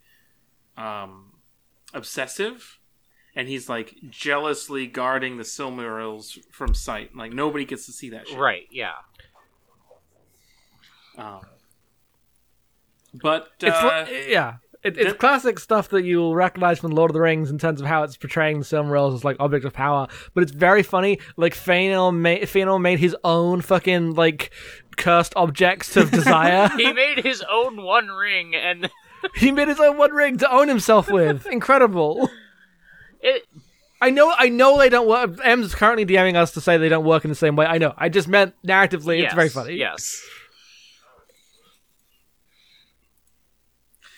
um 0.78 1.34
obsessive, 1.94 2.80
and 3.36 3.48
he's 3.48 3.70
like 3.70 3.96
jealously 4.10 4.88
guarding 4.88 5.38
the 5.38 5.44
Silmarils 5.44 6.38
from 6.52 6.74
sight. 6.74 7.16
Like 7.16 7.32
nobody 7.34 7.66
gets 7.66 7.86
to 7.86 7.92
see 7.92 8.10
that 8.12 8.28
shit. 8.28 8.38
Right. 8.38 8.68
Yeah. 8.72 8.92
Um, 11.18 11.42
but 13.14 13.50
It's 13.60 13.76
uh, 13.76 14.06
li- 14.10 14.32
yeah, 14.32 14.56
It, 14.84 14.98
it's 14.98 15.12
That- 15.12 15.20
classic 15.20 15.60
stuff 15.60 15.90
that 15.90 16.04
you'll 16.06 16.36
recognize 16.36 16.80
from 16.80 16.92
Lord 16.92 17.12
of 17.12 17.14
the 17.14 17.22
Rings 17.22 17.50
in 17.52 17.58
terms 17.58 17.82
of 17.82 17.88
how 17.88 18.04
it's 18.04 18.16
portraying 18.18 18.60
the 18.60 18.66
Silmarils 18.66 19.14
as 19.16 19.24
like 19.26 19.36
object 19.40 19.66
of 19.66 19.74
power. 19.74 20.08
But 20.34 20.44
it's 20.44 20.54
very 20.54 20.84
funny. 20.84 21.20
Like 21.36 21.54
Fëanor 21.54 22.16
made 22.16 22.44
Fëanor 22.44 22.82
made 22.82 23.00
his 23.00 23.16
own 23.24 23.62
fucking 23.62 24.14
like 24.16 24.52
cursed 24.98 25.34
objects 25.36 25.98
of 25.98 26.12
desire. 26.12 26.70
he 26.78 26.94
made 26.94 27.20
his 27.20 27.44
own 27.52 27.82
One 27.84 28.08
Ring, 28.08 28.56
and 28.56 28.90
he 29.36 29.52
made 29.52 29.68
his 29.68 29.80
own 29.80 29.98
one 29.98 30.12
ring 30.12 30.38
to 30.38 30.52
own 30.52 30.68
himself 30.68 31.12
with. 31.12 31.46
Incredible. 31.52 32.30
It. 33.22 33.44
I 34.02 34.10
know. 34.10 34.34
I 34.36 34.50
know 34.50 34.78
they 34.78 34.90
don't 34.90 35.08
work. 35.08 35.40
M's 35.44 35.76
currently 35.76 36.06
DMing 36.06 36.36
us 36.36 36.52
to 36.54 36.62
say 36.62 36.78
they 36.78 36.90
don't 36.90 37.06
work 37.06 37.24
in 37.24 37.30
the 37.30 37.36
same 37.36 37.56
way. 37.56 37.66
I 37.66 37.78
know. 37.78 37.94
I 37.98 38.10
just 38.10 38.28
meant 38.28 38.56
narratively. 38.66 39.20
yes, 39.20 39.26
it's 39.28 39.36
very 39.36 39.50
funny. 39.50 39.76
Yes. 39.76 40.22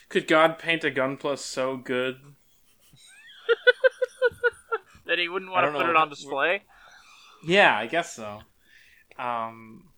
Could 0.10 0.27
God 0.27 0.60
paint 0.60 0.83
a 0.83 0.91
gun 0.91 1.17
plus 1.17 1.43
so 1.43 1.75
good? 1.77 2.17
That 5.05 5.19
he 5.19 5.27
wouldn't 5.27 5.51
want 5.51 5.65
to 5.65 5.72
put 5.74 5.83
know. 5.83 5.89
it 5.89 5.95
on 5.98 6.10
display. 6.10 6.63
Yeah, 7.45 7.77
I 7.77 7.88
guess 7.88 8.15
so. 8.15 8.39
Um, 9.19 9.89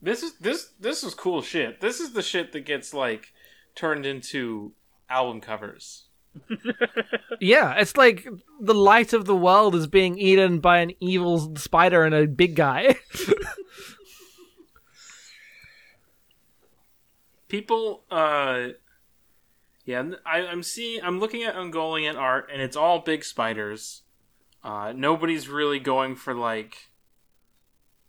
this 0.00 0.22
is 0.22 0.38
this 0.38 0.70
this 0.80 1.04
is 1.04 1.12
cool 1.14 1.42
shit. 1.42 1.80
This 1.82 2.00
is 2.00 2.12
the 2.12 2.22
shit 2.22 2.52
that 2.52 2.60
gets 2.60 2.94
like 2.94 3.34
turned 3.74 4.06
into 4.06 4.72
album 5.10 5.40
covers. 5.42 6.01
Yeah, 7.40 7.74
it's 7.74 7.96
like 7.96 8.28
the 8.60 8.74
light 8.74 9.12
of 9.12 9.24
the 9.24 9.34
world 9.34 9.74
is 9.74 9.88
being 9.88 10.16
eaten 10.16 10.60
by 10.60 10.78
an 10.78 10.92
evil 11.00 11.56
spider 11.56 12.04
and 12.04 12.14
a 12.14 12.28
big 12.28 12.54
guy. 12.54 12.94
People, 17.48 18.04
uh, 18.12 18.68
yeah, 19.84 20.04
I, 20.24 20.46
I'm 20.46 20.62
seeing. 20.62 21.02
I'm 21.02 21.18
looking 21.18 21.42
at 21.42 21.56
Ungoliant 21.56 22.16
art, 22.16 22.48
and 22.52 22.62
it's 22.62 22.76
all 22.76 23.00
big 23.00 23.24
spiders. 23.24 24.02
Uh, 24.62 24.92
nobody's 24.94 25.48
really 25.48 25.80
going 25.80 26.14
for 26.14 26.32
like 26.32 26.90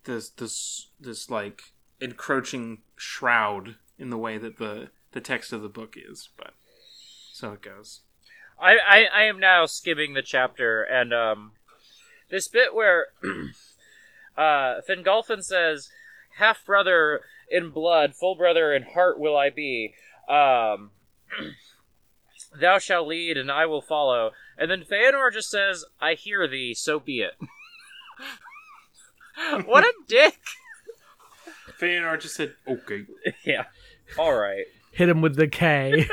this 0.04 0.28
this 0.30 0.90
this 1.00 1.28
like 1.28 1.72
encroaching 2.00 2.82
shroud 2.94 3.74
in 3.98 4.10
the 4.10 4.18
way 4.18 4.38
that 4.38 4.58
the 4.58 4.90
the 5.10 5.20
text 5.20 5.52
of 5.52 5.62
the 5.62 5.68
book 5.68 5.96
is, 5.96 6.28
but 6.36 6.54
so 7.32 7.52
it 7.52 7.62
goes. 7.62 8.02
I, 8.58 8.76
I, 8.76 9.04
I 9.12 9.22
am 9.24 9.38
now 9.40 9.66
skimming 9.66 10.14
the 10.14 10.22
chapter, 10.22 10.82
and 10.82 11.12
um, 11.12 11.52
this 12.30 12.48
bit 12.48 12.74
where 12.74 13.06
uh, 14.36 14.80
Fingolfin 14.88 15.42
says, 15.42 15.90
"Half 16.38 16.64
brother 16.64 17.22
in 17.50 17.70
blood, 17.70 18.14
full 18.14 18.34
brother 18.34 18.72
in 18.72 18.82
heart 18.82 19.18
will 19.18 19.36
I 19.36 19.50
be. 19.50 19.94
Um, 20.28 20.90
thou 22.60 22.78
shalt 22.78 23.08
lead, 23.08 23.36
and 23.36 23.50
I 23.50 23.66
will 23.66 23.82
follow." 23.82 24.30
And 24.56 24.70
then 24.70 24.84
Feanor 24.84 25.32
just 25.32 25.50
says, 25.50 25.84
"I 26.00 26.14
hear 26.14 26.46
thee, 26.46 26.74
so 26.74 26.98
be 27.00 27.20
it." 27.20 27.34
what 29.66 29.84
a 29.84 29.92
dick! 30.08 30.38
Feanor 31.80 32.20
just 32.20 32.36
said, 32.36 32.54
"Okay." 32.66 33.04
yeah. 33.44 33.64
All 34.18 34.34
right. 34.34 34.64
Hit 34.92 35.08
him 35.08 35.20
with 35.22 35.34
the 35.34 35.48
K. 35.48 36.08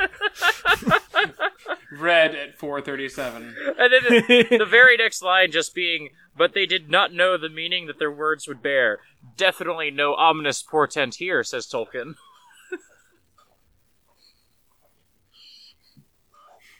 Red 1.98 2.34
at 2.34 2.58
four 2.58 2.80
thirty-seven. 2.80 3.54
And 3.78 3.92
then 3.92 4.02
the, 4.04 4.46
the 4.58 4.64
very 4.66 4.96
next 4.96 5.22
line 5.22 5.50
just 5.50 5.74
being, 5.74 6.10
but 6.36 6.54
they 6.54 6.64
did 6.64 6.88
not 6.90 7.12
know 7.12 7.36
the 7.36 7.48
meaning 7.50 7.86
that 7.86 7.98
their 7.98 8.10
words 8.10 8.48
would 8.48 8.62
bear. 8.62 9.00
Definitely 9.36 9.90
no 9.90 10.14
ominous 10.14 10.62
portent 10.62 11.16
here, 11.16 11.44
says 11.44 11.66
Tolkien. 11.66 12.14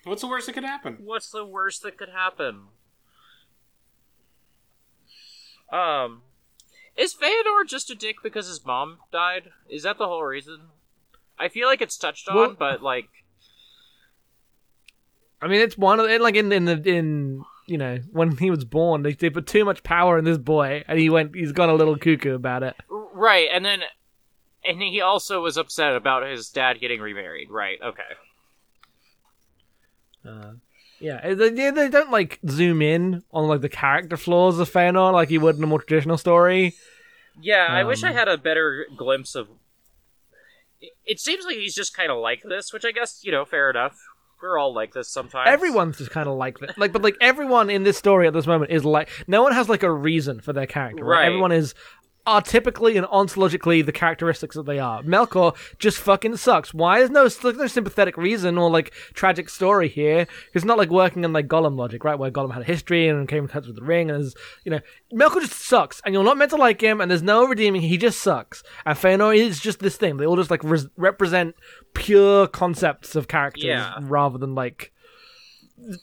What's 0.04 0.22
the 0.22 0.28
worst 0.28 0.46
that 0.46 0.54
could 0.54 0.64
happen? 0.64 0.98
What's 1.04 1.30
the 1.30 1.44
worst 1.44 1.82
that 1.82 1.96
could 1.96 2.08
happen? 2.08 2.62
Um, 5.72 6.22
is 6.96 7.14
Feanor 7.14 7.66
just 7.66 7.90
a 7.90 7.94
dick 7.94 8.16
because 8.22 8.48
his 8.48 8.64
mom 8.66 8.98
died? 9.12 9.50
Is 9.70 9.84
that 9.84 9.98
the 9.98 10.06
whole 10.08 10.24
reason? 10.24 10.62
I 11.38 11.48
feel 11.48 11.68
like 11.68 11.80
it's 11.80 11.96
touched 11.96 12.28
on, 12.28 12.36
Well- 12.36 12.56
but 12.58 12.82
like, 12.82 13.08
I 15.42 15.48
mean, 15.48 15.60
it's 15.60 15.76
one 15.76 15.98
of 16.00 16.08
like 16.20 16.36
in 16.36 16.52
in 16.52 16.64
the 16.64 16.80
in 16.88 17.44
you 17.66 17.76
know 17.78 17.98
when 18.12 18.36
he 18.36 18.50
was 18.50 18.64
born, 18.64 19.02
they, 19.02 19.12
they 19.12 19.28
put 19.30 19.46
too 19.46 19.64
much 19.64 19.82
power 19.82 20.16
in 20.18 20.24
this 20.24 20.38
boy, 20.38 20.84
and 20.86 20.98
he 20.98 21.10
went 21.10 21.34
he's 21.34 21.52
gone 21.52 21.68
a 21.68 21.74
little 21.74 21.96
cuckoo 21.96 22.34
about 22.34 22.62
it. 22.62 22.74
right, 22.88 23.48
and 23.52 23.64
then, 23.64 23.82
and 24.64 24.80
he 24.80 25.00
also 25.00 25.42
was 25.42 25.56
upset 25.56 25.94
about 25.96 26.26
his 26.26 26.48
dad 26.48 26.80
getting 26.80 27.00
remarried. 27.00 27.50
Right, 27.50 27.78
okay. 27.82 28.02
Uh, 30.26 30.52
yeah, 31.00 31.34
they, 31.34 31.50
they 31.70 31.88
don't 31.88 32.12
like 32.12 32.38
zoom 32.48 32.80
in 32.80 33.24
on 33.32 33.48
like 33.48 33.60
the 33.60 33.68
character 33.68 34.16
flaws 34.16 34.60
of 34.60 34.70
Fëanor 34.70 35.12
like 35.12 35.30
you 35.30 35.40
would 35.40 35.56
in 35.56 35.64
a 35.64 35.66
more 35.66 35.82
traditional 35.82 36.16
story. 36.16 36.74
Yeah, 37.40 37.66
I 37.68 37.82
wish 37.82 38.04
I 38.04 38.10
Um, 38.10 38.14
had 38.14 38.28
a 38.28 38.38
better 38.38 38.86
glimpse 38.96 39.34
of. 39.34 39.48
It 41.04 41.18
seems 41.18 41.44
like 41.44 41.56
he's 41.56 41.74
just 41.74 41.94
kind 41.96 42.10
of 42.10 42.18
like 42.18 42.42
this, 42.44 42.72
which 42.72 42.84
I 42.84 42.92
guess 42.92 43.20
you 43.24 43.32
know, 43.32 43.44
fair 43.44 43.70
enough. 43.70 43.98
We're 44.42 44.58
all 44.58 44.74
like 44.74 44.92
this 44.92 45.08
sometimes. 45.08 45.48
Everyone's 45.48 45.98
just 45.98 46.10
kind 46.10 46.28
of 46.28 46.36
like 46.36 46.58
that. 46.58 46.76
Like, 46.76 46.92
but 46.92 47.02
like 47.02 47.16
everyone 47.20 47.70
in 47.70 47.84
this 47.84 47.96
story 47.96 48.26
at 48.26 48.32
this 48.32 48.46
moment 48.46 48.72
is 48.72 48.84
like, 48.84 49.08
no 49.26 49.42
one 49.42 49.52
has 49.52 49.68
like 49.68 49.82
a 49.82 49.92
reason 49.92 50.40
for 50.40 50.52
their 50.52 50.66
character. 50.66 51.04
Right? 51.04 51.20
Right. 51.20 51.26
Everyone 51.26 51.52
is 51.52 51.74
are 52.24 52.40
typically 52.40 52.96
and 52.96 53.04
ontologically 53.08 53.84
the 53.84 53.90
characteristics 53.90 54.54
that 54.54 54.64
they 54.64 54.78
are. 54.78 55.02
Melkor 55.02 55.56
just 55.78 55.98
fucking 55.98 56.36
sucks. 56.36 56.72
Why? 56.72 56.98
There's 57.00 57.10
no 57.10 57.28
there's 57.28 57.56
no 57.58 57.66
sympathetic 57.66 58.16
reason 58.16 58.56
or 58.58 58.70
like 58.70 58.92
tragic 59.12 59.48
story 59.48 59.88
here. 59.88 60.28
It's 60.54 60.64
not 60.64 60.78
like 60.78 60.90
working 60.90 61.24
in 61.24 61.32
like 61.32 61.48
Gollum 61.48 61.76
logic, 61.76 62.04
right? 62.04 62.16
Where 62.18 62.30
Gollum 62.30 62.52
had 62.52 62.62
a 62.62 62.66
history 62.66 63.08
and 63.08 63.26
came 63.26 63.44
in 63.44 63.48
touch 63.50 63.66
with 63.66 63.74
the 63.74 63.82
ring, 63.82 64.08
and 64.10 64.22
is 64.22 64.36
you 64.64 64.70
know 64.70 64.80
Melkor 65.12 65.40
just 65.40 65.54
sucks, 65.60 66.00
and 66.04 66.14
you're 66.14 66.22
not 66.22 66.36
meant 66.38 66.50
to 66.52 66.56
like 66.56 66.80
him, 66.80 67.00
and 67.00 67.10
there's 67.10 67.22
no 67.24 67.44
redeeming. 67.44 67.82
He 67.82 67.96
just 67.98 68.20
sucks, 68.20 68.62
and 68.86 68.96
Fëanor 68.96 69.36
is 69.36 69.58
just 69.58 69.80
this 69.80 69.96
thing. 69.96 70.16
They 70.18 70.26
all 70.26 70.36
just 70.36 70.50
like 70.50 70.62
res- 70.62 70.86
represent 70.96 71.56
pure 71.94 72.46
concepts 72.46 73.16
of 73.16 73.26
characters 73.26 73.64
Yeah. 73.64 73.94
rather 74.00 74.38
than 74.38 74.54
like 74.54 74.92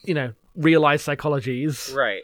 you 0.04 0.14
know 0.14 0.34
realized 0.56 1.08
psychologies. 1.08 1.96
right? 1.96 2.24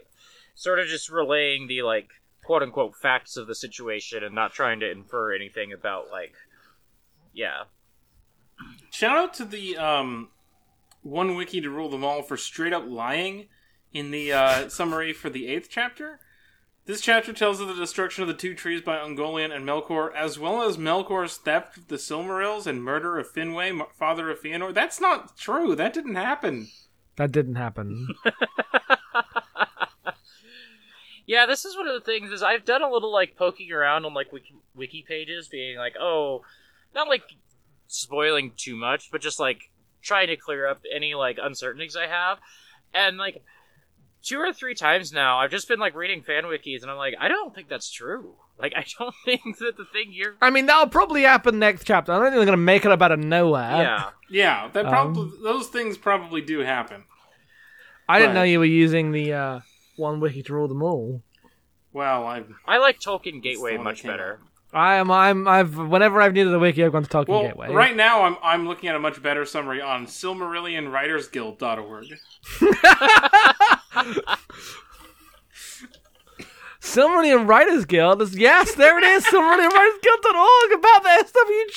Sort 0.56 0.80
of 0.80 0.88
just 0.88 1.10
relaying 1.10 1.68
the 1.68 1.82
like 1.84 2.10
quote 2.46 2.64
unquote 2.64 2.96
facts 2.96 3.38
of 3.38 3.48
the 3.48 3.56
situation 3.56 4.24
and 4.24 4.36
not 4.36 4.54
trying 4.54 4.80
to 4.80 4.90
infer 4.90 5.34
anything 5.34 5.74
about 5.74 6.10
like, 6.12 6.34
yeah, 7.34 7.64
Shout 8.92 9.18
out 9.18 9.34
to 9.36 9.46
the 9.46 9.78
um, 9.78 10.30
one 11.02 11.36
wiki 11.36 11.62
to 11.62 11.70
rule 11.70 11.90
them 11.90 12.04
all 12.04 12.22
for 12.22 12.38
straight 12.38 12.74
up 12.74 12.86
lying 12.88 13.48
in 13.94 14.12
the 14.12 14.32
uh, 14.32 14.70
summary 14.70 15.14
for 15.14 15.30
the 15.30 15.48
eighth 15.48 15.68
chapter. 15.70 16.20
This 16.86 17.02
chapter 17.02 17.34
tells 17.34 17.60
of 17.60 17.68
the 17.68 17.74
destruction 17.74 18.22
of 18.22 18.28
the 18.28 18.36
two 18.36 18.54
trees 18.54 18.82
by 18.82 18.98
Ungoliant 18.98 19.54
and 19.54 19.66
Melkor, 19.66 20.14
as 20.14 20.38
well 20.38 20.62
as 20.62 20.78
Melkor's 20.78 21.36
theft 21.38 21.78
of 21.78 21.88
the 21.88 21.96
Silmarils 21.96 22.68
and 22.68 22.84
murder 22.84 23.18
of 23.18 23.34
Finwë, 23.34 23.92
father 23.92 24.30
of 24.30 24.40
Fëanor. 24.40 24.74
That's 24.74 25.02
not 25.02 25.36
true. 25.36 25.76
That 25.76 25.94
didn't 25.94 26.16
happen. 26.16 26.68
That 27.16 27.32
didn't 27.32 27.56
happen. 27.56 28.10
yeah. 31.26 31.46
This 31.46 31.66
is 31.66 31.76
one 31.76 31.88
of 31.88 31.94
the 31.94 32.06
things 32.06 32.32
is 32.32 32.44
I've 32.44 32.66
done 32.66 32.82
a 32.82 32.90
little 32.90 33.12
like 33.12 33.36
poking 33.36 33.72
around 33.72 34.06
on 34.06 34.14
like 34.14 34.32
wiki, 34.32 34.56
wiki 34.76 35.04
pages, 35.08 35.48
being 35.48 35.78
like, 35.78 35.96
oh, 36.00 36.44
not 36.94 37.08
like 37.08 37.24
spoiling 37.88 38.52
too 38.56 38.76
much, 38.76 39.12
but 39.12 39.22
just 39.22 39.40
like 39.40 39.70
trying 40.02 40.28
to 40.28 40.36
clear 40.36 40.68
up 40.68 40.82
any 40.94 41.14
like 41.16 41.38
uncertainties 41.42 41.96
I 41.96 42.08
have, 42.08 42.40
and 42.94 43.18
like 43.18 43.44
two 44.24 44.40
or 44.40 44.52
three 44.52 44.74
times 44.74 45.12
now, 45.14 45.38
I've 45.40 45.52
just 45.52 45.68
been 45.68 45.80
like 45.80 45.96
reading 45.96 46.22
fan 46.24 46.44
wikis, 46.46 46.82
and 46.82 46.90
I'm 46.92 46.98
like, 46.98 47.14
I 47.20 47.28
don't 47.28 47.54
think 47.54 47.70
that's 47.70 47.92
true. 47.92 48.36
Like, 48.58 48.74
I 48.76 48.86
don't 48.98 49.14
think 49.26 49.58
that 49.60 49.78
the 49.78 49.86
thing 49.86 50.08
you're. 50.12 50.36
I 50.42 50.50
mean, 50.50 50.66
that'll 50.66 50.88
probably 50.88 51.24
happen 51.24 51.60
next 51.60 51.84
chapter. 51.86 52.12
I 52.12 52.16
don't 52.16 52.26
think 52.26 52.36
they're 52.36 52.46
going 52.46 52.58
to 52.58 52.64
make 52.64 52.86
it 52.86 52.92
up 52.92 53.02
out 53.02 53.12
of 53.12 53.20
nowhere. 53.20 53.72
Yeah. 53.72 54.10
Yeah, 54.28 54.70
that 54.74 54.86
Um, 54.86 54.92
probably 54.92 55.32
those 55.44 55.68
things 55.68 56.00
probably 56.00 56.42
do 56.42 56.62
happen. 56.62 57.04
I 58.10 58.18
didn't 58.18 58.34
know 58.34 58.42
you 58.42 58.58
were 58.58 58.66
using 58.66 59.12
the 59.12 59.34
uh, 59.34 59.60
one 59.96 60.20
wiki 60.20 60.44
to 60.44 60.54
rule 60.54 60.68
them 60.68 60.84
all. 60.84 61.22
Well, 61.94 62.26
I 62.26 62.44
I 62.66 62.78
like 62.78 63.00
Tolkien 63.00 63.42
Gateway 63.42 63.78
much 63.78 64.04
better. 64.04 64.40
I 64.74 64.96
am. 64.96 65.10
I'm. 65.10 65.48
I've. 65.48 65.78
Whenever 65.78 66.22
I've 66.22 66.34
needed 66.34 66.54
a 66.54 66.60
wiki, 66.60 66.84
I've 66.84 66.92
gone 66.92 67.04
to 67.04 67.10
Tolkien 67.10 67.28
well 67.30 67.44
Gateway. 67.44 67.72
right 67.72 67.96
now 67.96 68.24
I'm 68.24 68.36
I'm 68.44 68.68
looking 68.68 68.90
at 68.90 68.96
a 68.96 69.00
much 69.00 69.24
better 69.24 69.46
summary 69.46 69.80
on 69.82 70.06
SilmarillionWritersGuild.org. 70.06 72.08
Silmarillion 76.82 77.48
Writers 77.48 77.86
Guild 77.86 78.22
is 78.22 78.36
yes, 78.38 78.76
there 78.76 78.98
it 78.98 79.04
is. 79.04 79.26
Silmarillion 79.26 79.72
Writers 79.72 80.00
Guild.org 80.02 80.72
about 80.74 81.04
the 81.04 81.26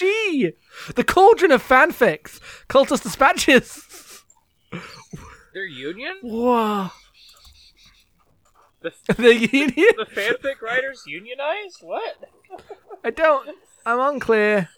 SWG, 0.00 0.52
the 0.94 1.04
cauldron 1.04 1.52
of 1.52 1.66
fanfics, 1.66 2.40
cultist 2.68 3.02
dispatches. 3.04 4.24
Their 5.54 5.64
union? 5.64 6.14
Whoa, 6.22 6.90
The, 8.80 8.92
the 9.16 9.34
union. 9.34 9.72
the 9.96 10.06
fanfic 10.10 10.62
writers 10.62 11.02
unionized? 11.06 11.78
What? 11.82 12.16
I 13.04 13.10
don't. 13.10 13.48
I'm 13.86 14.00
unclear. 14.00 14.68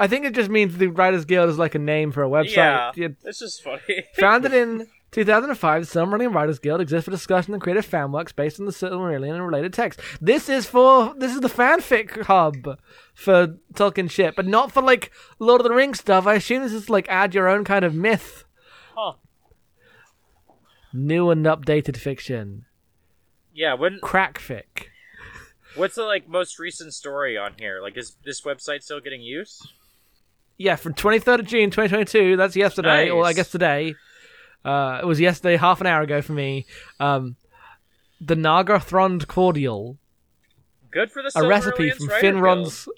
I 0.00 0.06
think 0.06 0.24
it 0.24 0.34
just 0.34 0.48
means 0.50 0.76
the 0.76 0.86
Writers 0.88 1.24
Guild 1.24 1.48
is 1.50 1.58
like 1.58 1.74
a 1.74 1.78
name 1.80 2.12
for 2.12 2.22
a 2.22 2.28
website. 2.28 2.54
Yeah. 2.56 2.92
It- 2.96 3.20
This 3.22 3.42
is 3.42 3.58
funny. 3.58 4.04
Founded 4.14 4.52
in 4.54 4.86
2005, 5.10 5.86
the 5.90 5.98
Silmarillion 6.00 6.32
Writers 6.34 6.58
Guild 6.60 6.80
exists 6.80 7.06
for 7.06 7.10
discussion 7.10 7.52
and 7.54 7.60
creative 7.62 7.84
fan 7.84 8.12
works 8.12 8.30
based 8.30 8.60
on 8.60 8.66
the 8.66 8.72
Silmarillion 8.72 9.34
and 9.34 9.44
related 9.44 9.72
texts. 9.72 10.00
This 10.20 10.48
is 10.48 10.66
for 10.66 11.14
this 11.16 11.34
is 11.34 11.40
the 11.40 11.48
fanfic 11.48 12.22
hub 12.26 12.78
for 13.14 13.56
Tolkien 13.74 14.08
shit, 14.10 14.36
but 14.36 14.46
not 14.46 14.70
for 14.70 14.82
like 14.82 15.10
Lord 15.40 15.60
of 15.62 15.64
the 15.66 15.74
Rings 15.74 15.98
stuff. 15.98 16.26
I 16.28 16.34
assume 16.34 16.62
this 16.62 16.72
is 16.72 16.88
like 16.88 17.08
add 17.08 17.34
your 17.34 17.48
own 17.48 17.64
kind 17.64 17.84
of 17.84 17.94
myth. 17.94 18.44
Huh. 18.94 19.14
New 20.92 21.30
and 21.30 21.44
updated 21.44 21.96
fiction. 21.96 22.66
Yeah, 23.58 23.74
when 23.74 23.98
Crackfic. 23.98 24.86
what's 25.74 25.96
the 25.96 26.04
like 26.04 26.28
most 26.28 26.60
recent 26.60 26.94
story 26.94 27.36
on 27.36 27.54
here? 27.58 27.80
Like 27.82 27.96
is 27.96 28.16
this 28.24 28.42
website 28.42 28.84
still 28.84 29.00
getting 29.00 29.20
use? 29.20 29.60
Yeah, 30.56 30.76
from 30.76 30.94
23rd 30.94 31.40
of 31.40 31.46
June 31.46 31.70
2022. 31.70 32.36
That's 32.36 32.54
yesterday, 32.54 33.10
or 33.10 33.24
I 33.24 33.32
guess 33.32 33.50
today. 33.50 33.96
Uh, 34.64 35.00
it 35.02 35.06
was 35.06 35.18
yesterday, 35.18 35.56
half 35.56 35.80
an 35.80 35.88
hour 35.88 36.02
ago 36.02 36.22
for 36.22 36.34
me. 36.34 36.66
Um, 37.00 37.34
the 38.20 38.36
Nargothrond 38.36 39.26
Cordial. 39.26 39.98
Good 40.92 41.10
for 41.10 41.20
the 41.20 41.32
a 41.34 41.44
recipe 41.44 41.90
from 41.90 42.06
Finrod's 42.10 42.88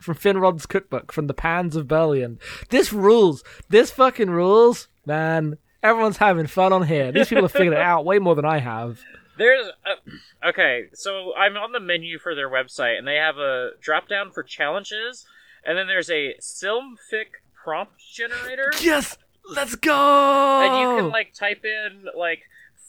from 0.00 0.16
Finrod's 0.16 0.66
cookbook 0.66 1.12
from 1.12 1.28
the 1.28 1.34
Pans 1.34 1.76
of 1.76 1.86
Berlian. 1.86 2.40
This 2.70 2.92
rules. 2.92 3.44
This 3.68 3.92
fucking 3.92 4.30
rules, 4.30 4.88
man. 5.06 5.58
Everyone's 5.80 6.16
having 6.16 6.48
fun 6.48 6.72
on 6.72 6.88
here. 6.88 7.12
These 7.12 7.28
people 7.28 7.44
have 7.44 7.52
figured 7.52 7.74
it 7.74 7.80
out 7.80 8.04
way 8.04 8.18
more 8.18 8.34
than 8.34 8.44
I 8.44 8.58
have. 8.58 8.98
There's 9.38 9.66
a, 9.86 10.48
okay, 10.48 10.84
so 10.94 11.34
I'm 11.36 11.56
on 11.56 11.72
the 11.72 11.80
menu 11.80 12.18
for 12.18 12.34
their 12.34 12.50
website, 12.50 12.98
and 12.98 13.06
they 13.06 13.14
have 13.16 13.38
a 13.38 13.70
drop 13.80 14.08
down 14.08 14.30
for 14.32 14.42
challenges, 14.42 15.24
and 15.64 15.78
then 15.78 15.86
there's 15.86 16.10
a 16.10 16.34
Silmfic 16.40 17.38
prompt 17.64 18.00
generator, 18.12 18.70
Yes, 18.80 19.16
let's 19.48 19.74
go. 19.76 20.60
and 20.62 20.80
you 20.80 21.02
can 21.02 21.10
like 21.10 21.32
type 21.34 21.64
in 21.64 22.06
like 22.16 22.40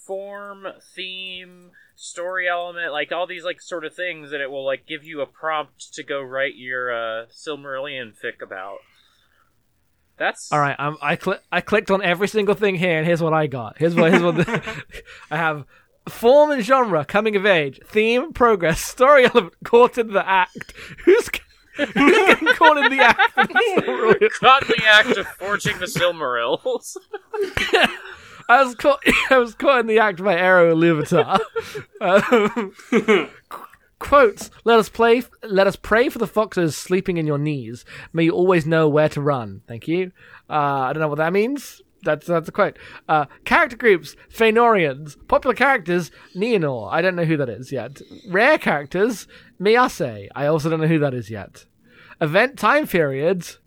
form, 0.06 0.66
theme, 0.96 1.72
story 1.96 2.48
element, 2.48 2.92
like 2.92 3.12
all 3.12 3.28
these 3.28 3.44
like 3.44 3.62
sort 3.62 3.86
of 3.86 3.94
things, 3.94 4.32
and 4.32 4.42
it 4.42 4.50
will 4.50 4.66
like 4.66 4.86
give 4.88 5.04
you 5.04 5.22
a 5.22 5.26
prompt 5.26 5.94
to 5.94 6.04
go 6.04 6.22
write 6.22 6.56
your 6.56 6.92
uh, 6.92 7.26
Silmarillion 7.28 8.14
fic 8.18 8.42
about. 8.42 8.78
That's 10.18 10.52
All 10.52 10.60
right, 10.60 10.76
um, 10.80 10.98
I 11.02 11.16
cl- 11.18 11.40
I 11.52 11.62
clicked 11.62 11.90
on 11.92 12.02
every 12.02 12.28
single 12.28 12.56
thing 12.56 12.76
here, 12.76 12.98
and 12.98 13.06
here's 13.08 13.22
what 13.22 13.34
I 13.34 13.48
got. 13.48 13.78
Here's 13.78 13.96
what 13.96 14.12
here's 14.12 14.22
what 14.24 14.48
I 15.32 15.38
have: 15.38 15.66
form 16.10 16.52
and 16.52 16.64
genre, 16.64 17.06
coming 17.06 17.36
of 17.36 17.46
age, 17.46 17.80
theme, 17.86 18.34
progress, 18.34 18.82
story 18.82 19.26
element, 19.26 19.54
caught 19.64 19.98
in 19.98 20.14
the 20.14 20.28
act. 20.28 20.74
Who's 21.06 21.30
who's 21.76 21.94
getting 21.94 22.48
caught 22.50 22.78
in 22.78 22.98
the 22.98 23.04
act? 23.04 23.22
for 23.86 24.16
this 24.20 24.38
caught 24.40 24.64
in 24.64 24.76
the 24.78 24.86
act 24.86 25.18
of 25.18 25.28
forging 25.28 25.78
the 25.80 25.86
Silmarils. 25.86 26.98
I 28.50 28.64
was 28.64 28.76
caught. 28.76 29.00
I 29.30 29.38
was 29.38 29.54
caught 29.54 29.82
in 29.82 29.88
the 29.88 30.00
act 30.00 30.24
by 30.24 30.36
Eru 30.36 30.74
Iluvatar. 30.76 31.40
um, 32.02 32.74
qu- 33.50 33.66
quotes: 34.00 34.50
Let 34.64 34.80
us 34.80 34.90
play. 34.90 35.24
Let 35.44 35.68
us 35.68 35.76
pray 35.76 36.10
for 36.10 36.18
the 36.18 36.26
foxes 36.28 36.76
sleeping 36.76 37.18
in 37.18 37.28
your 37.28 37.38
knees. 37.38 37.86
May 38.12 38.24
you 38.26 38.32
always 38.32 38.66
know 38.66 38.90
where 38.90 39.10
to 39.10 39.22
run. 39.22 39.62
Thank 39.68 39.88
you. 39.88 40.12
Uh, 40.50 40.54
I 40.54 40.94
don't 40.94 41.02
know 41.02 41.08
what 41.08 41.20
that 41.20 41.32
means. 41.32 41.82
That's 42.04 42.28
that's 42.28 42.50
a 42.50 42.52
quote. 42.52 42.78
Uh, 43.08 43.26
character 43.46 43.76
groups: 43.78 44.16
Feanorians. 44.34 45.16
Popular 45.28 45.56
characters: 45.56 46.12
Neonor. 46.36 46.92
I 46.92 47.02
don't 47.02 47.16
know 47.16 47.26
who 47.26 47.38
that 47.38 47.50
is 47.50 47.72
yet. 47.72 48.02
Rare 48.30 48.58
characters: 48.58 49.28
Miase. 49.60 50.28
I 50.36 50.46
also 50.46 50.70
don't 50.70 50.82
know 50.82 50.88
who 50.88 51.00
that 51.00 51.14
is 51.14 51.30
yet. 51.30 51.66
Event 52.22 52.58
time 52.58 52.88
periods. 52.88 53.60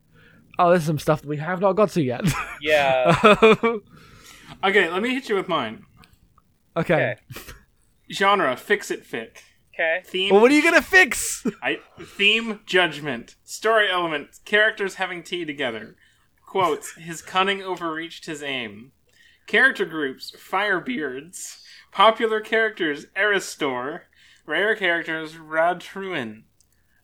Oh, 0.58 0.70
there's 0.70 0.84
some 0.84 0.98
stuff 0.98 1.22
that 1.22 1.28
we 1.28 1.38
have 1.38 1.60
not 1.60 1.74
got 1.74 1.90
to 1.90 2.02
yet. 2.02 2.24
yeah. 2.60 3.16
Okay, 4.64 4.88
let 4.88 5.02
me 5.02 5.12
hit 5.14 5.28
you 5.28 5.34
with 5.34 5.48
mine. 5.48 5.84
okay. 6.76 7.16
Okay. 7.34 7.52
Genre: 8.10 8.56
fix 8.56 8.90
it 8.90 9.04
fic. 9.04 9.38
Okay. 9.74 10.02
Theme: 10.04 10.32
Well, 10.32 10.42
what 10.42 10.50
are 10.50 10.54
you 10.54 10.62
gonna 10.62 10.82
fix? 10.82 11.44
I, 11.62 11.80
theme: 12.00 12.60
judgment. 12.66 13.36
Story 13.44 13.90
element: 13.90 14.40
characters 14.44 14.94
having 14.94 15.22
tea 15.22 15.44
together. 15.44 15.96
Quotes: 16.52 16.96
His 16.96 17.22
cunning 17.22 17.62
overreached 17.62 18.26
his 18.26 18.42
aim. 18.42 18.92
Character 19.46 19.86
groups: 19.86 20.30
Firebeards. 20.32 21.62
Popular 21.92 22.42
characters: 22.42 23.06
Aristor. 23.16 24.02
Rare 24.44 24.76
characters: 24.76 25.36
Radhruin. 25.36 26.42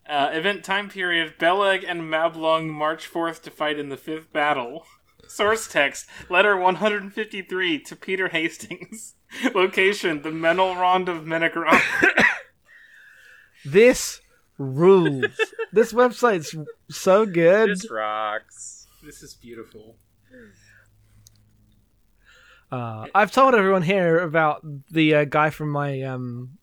Uh, 0.06 0.28
event 0.34 0.64
time 0.64 0.90
period: 0.90 1.38
Beleg 1.38 1.82
and 1.82 2.02
Mablung 2.02 2.68
march 2.68 3.06
forth 3.06 3.42
to 3.44 3.50
fight 3.50 3.78
in 3.78 3.88
the 3.88 3.96
fifth 3.96 4.30
battle. 4.34 4.84
Source 5.26 5.66
text: 5.66 6.04
Letter 6.28 6.54
153 6.54 7.78
to 7.84 7.96
Peter 7.96 8.28
Hastings. 8.28 9.14
Location: 9.54 10.20
The 10.20 10.28
Menel 10.28 10.78
Rond 10.78 11.08
of 11.08 11.24
Menegroth. 11.24 11.82
This 13.64 14.20
rules. 14.58 15.24
this 15.72 15.94
website's 15.94 16.54
so 16.90 17.24
good. 17.24 17.70
This 17.70 17.90
rocks. 17.90 18.77
This 19.02 19.22
is 19.22 19.34
beautiful. 19.34 19.96
Uh, 22.70 23.06
I've 23.14 23.32
told 23.32 23.54
everyone 23.54 23.82
here 23.82 24.18
about 24.18 24.62
the 24.90 25.14
uh, 25.14 25.24
guy 25.24 25.50
from 25.50 25.70
my 25.70 26.02
um, 26.02 26.58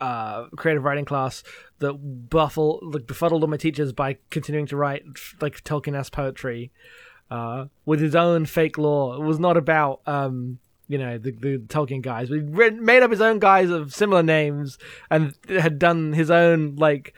uh, 0.00 0.46
creative 0.56 0.84
writing 0.84 1.04
class 1.04 1.42
that 1.80 1.92
buffle, 2.30 2.80
like, 2.82 3.06
befuddled 3.06 3.42
all 3.42 3.48
my 3.48 3.56
teachers 3.56 3.92
by 3.92 4.16
continuing 4.30 4.66
to 4.66 4.76
write 4.76 5.04
like 5.40 5.62
Tolkien-esque 5.64 6.12
poetry 6.12 6.70
uh, 7.30 7.66
with 7.84 8.00
his 8.00 8.14
own 8.14 8.46
fake 8.46 8.78
lore. 8.78 9.16
It 9.16 9.26
was 9.26 9.38
not 9.38 9.56
about 9.56 10.00
um, 10.06 10.58
you 10.88 10.96
know 10.96 11.18
the, 11.18 11.32
the 11.32 11.58
Tolkien 11.58 12.00
guys. 12.00 12.30
We 12.30 12.40
made 12.40 13.02
up 13.02 13.10
his 13.10 13.20
own 13.20 13.38
guys 13.38 13.70
of 13.70 13.94
similar 13.94 14.22
names 14.22 14.78
and 15.10 15.34
had 15.48 15.78
done 15.78 16.14
his 16.14 16.30
own 16.30 16.76
like 16.76 17.14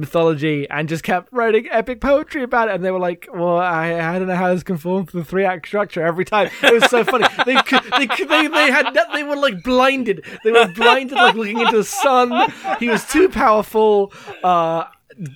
mythology 0.00 0.68
and 0.68 0.88
just 0.88 1.04
kept 1.04 1.32
writing 1.32 1.68
epic 1.70 2.00
poetry 2.00 2.42
about 2.42 2.68
it. 2.68 2.74
And 2.74 2.84
they 2.84 2.90
were 2.90 2.98
like, 2.98 3.28
"Well, 3.32 3.58
I, 3.58 3.94
I 3.94 4.18
don't 4.18 4.28
know 4.28 4.34
how 4.34 4.52
this 4.52 4.62
conforms 4.62 5.10
to 5.12 5.18
the 5.18 5.24
three 5.24 5.44
act 5.44 5.66
structure." 5.66 6.04
Every 6.04 6.24
time 6.24 6.50
it 6.62 6.74
was 6.74 6.84
so 6.90 7.04
funny. 7.04 7.26
They 7.46 7.54
could, 7.62 7.82
they 7.96 8.06
could, 8.06 8.28
they 8.28 8.48
they 8.48 8.70
had 8.70 8.96
they 9.14 9.22
were 9.22 9.36
like 9.36 9.62
blinded. 9.62 10.24
They 10.44 10.52
were 10.52 10.68
blinded, 10.68 11.16
like 11.16 11.34
looking 11.34 11.58
into 11.60 11.76
the 11.76 11.84
sun. 11.84 12.52
He 12.78 12.88
was 12.88 13.04
too 13.06 13.28
powerful. 13.28 14.12
Uh, 14.42 14.84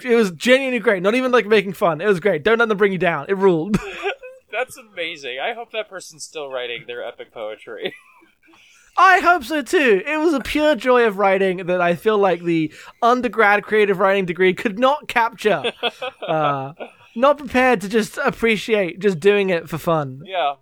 it 0.04 0.14
was 0.14 0.30
genuinely 0.32 0.78
great. 0.78 1.02
Not 1.02 1.14
even 1.14 1.32
like 1.32 1.46
making 1.46 1.72
fun. 1.72 2.00
It 2.00 2.06
was 2.06 2.20
great. 2.20 2.42
Don't 2.42 2.58
let 2.58 2.68
them 2.68 2.78
bring 2.78 2.92
you 2.92 2.98
down. 2.98 3.26
It 3.28 3.36
ruled. 3.36 3.78
That's 4.52 4.76
amazing. 4.76 5.38
I 5.40 5.52
hope 5.54 5.72
that 5.72 5.88
person's 5.88 6.22
still 6.24 6.48
writing 6.48 6.84
their 6.86 7.04
epic 7.04 7.32
poetry. 7.32 7.94
I 8.96 9.20
hope 9.20 9.44
so 9.44 9.60
too. 9.62 10.02
It 10.06 10.16
was 10.18 10.34
a 10.34 10.40
pure 10.40 10.76
joy 10.76 11.04
of 11.06 11.18
writing 11.18 11.66
that 11.66 11.80
I 11.80 11.94
feel 11.96 12.16
like 12.18 12.42
the 12.42 12.72
undergrad 13.02 13.64
creative 13.64 13.98
writing 13.98 14.24
degree 14.24 14.54
could 14.54 14.78
not 14.78 15.08
capture. 15.08 15.72
Uh, 16.26 16.72
not 17.14 17.38
prepared 17.38 17.80
to 17.82 17.88
just 17.88 18.16
appreciate 18.18 18.98
just 18.98 19.20
doing 19.20 19.50
it 19.50 19.68
for 19.68 19.78
fun. 19.78 20.22
yeah. 20.24 20.54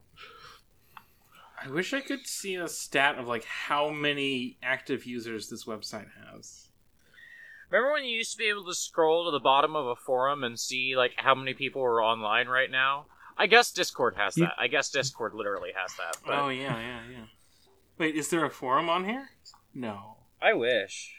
I 1.65 1.69
wish 1.71 1.95
I 1.95 2.01
could 2.01 2.27
see 2.27 2.57
a 2.57 2.67
stat 2.69 3.19
of 3.19 3.29
like 3.29 3.45
how 3.45 3.91
many 3.91 4.59
active 4.63 5.07
users 5.07 5.49
this 5.49 5.65
website 5.65 6.09
has. 6.27 6.69
Remember 7.71 7.93
when 7.93 8.05
you 8.05 8.17
used 8.17 8.33
to 8.33 8.39
be 8.39 8.49
able 8.49 8.65
to 8.65 8.75
scroll 8.75 9.25
to 9.27 9.31
the 9.31 9.39
bottom 9.41 9.77
of 9.77 9.87
a 9.87 9.95
forum 9.95 10.43
and 10.43 10.59
see 10.59 10.97
like 10.97 11.13
how 11.17 11.35
many 11.37 11.55
people 11.55 11.81
were 11.81 12.03
online 12.03 12.49
right 12.49 12.71
now? 12.71 13.07
I 13.39 13.47
guess 13.47 13.71
Discord 13.73 14.17
has 14.17 14.37
You- 14.37 14.45
that. 14.47 14.55
I 14.59 14.67
guess 14.67 14.91
Discord 14.91 15.35
literally 15.35 15.71
has 15.77 15.95
that. 15.97 16.17
But 16.27 16.35
Oh 16.39 16.49
yeah, 16.49 16.79
yeah, 16.79 17.01
yeah. 17.11 17.25
Wait, 17.99 18.17
is 18.17 18.29
there 18.29 18.45
a 18.45 18.51
forum 18.51 18.89
on 18.89 19.05
here? 19.05 19.31
No. 19.75 20.17
I 20.41 20.55
wish. 20.55 21.15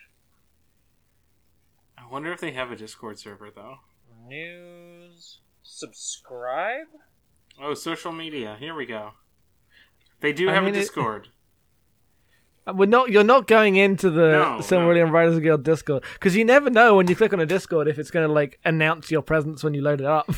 I 1.98 2.06
wonder 2.12 2.32
if 2.32 2.40
they 2.42 2.52
have 2.52 2.72
a 2.72 2.76
Discord 2.76 3.20
server 3.20 3.50
though. 3.54 3.78
News. 4.28 5.40
Subscribe? 5.64 6.88
Oh, 7.62 7.74
social 7.74 8.12
media. 8.12 8.58
Here 8.60 8.76
we 8.76 8.86
go. 8.86 9.12
They 10.20 10.34
do 10.34 10.50
I 10.50 10.54
have 10.54 10.64
mean, 10.64 10.76
a 10.76 10.80
Discord. 10.80 11.30
Uh, 12.66 12.74
We're 12.76 12.86
not. 12.88 13.10
You're 13.12 13.24
not 13.24 13.48
going 13.48 13.76
into 13.76 14.10
the 14.10 14.32
No, 14.32 14.58
Silmarillion 14.60 15.12
Writers 15.12 15.40
Guild 15.40 15.64
Discord 15.64 16.04
because 16.14 16.36
you 16.36 16.46
never 16.46 16.70
know 16.70 16.96
when 16.96 17.08
you 17.08 17.16
click 17.16 17.34
on 17.34 17.40
a 17.40 17.46
Discord 17.46 17.88
if 17.88 18.00
it's 18.00 18.12
going 18.12 18.28
to 18.28 18.34
like 18.34 18.60
announce 18.66 19.12
your 19.12 19.22
presence 19.22 19.64
when 19.64 19.74
you 19.74 19.82
load 19.82 20.00
it 20.02 20.08
up, 20.08 20.30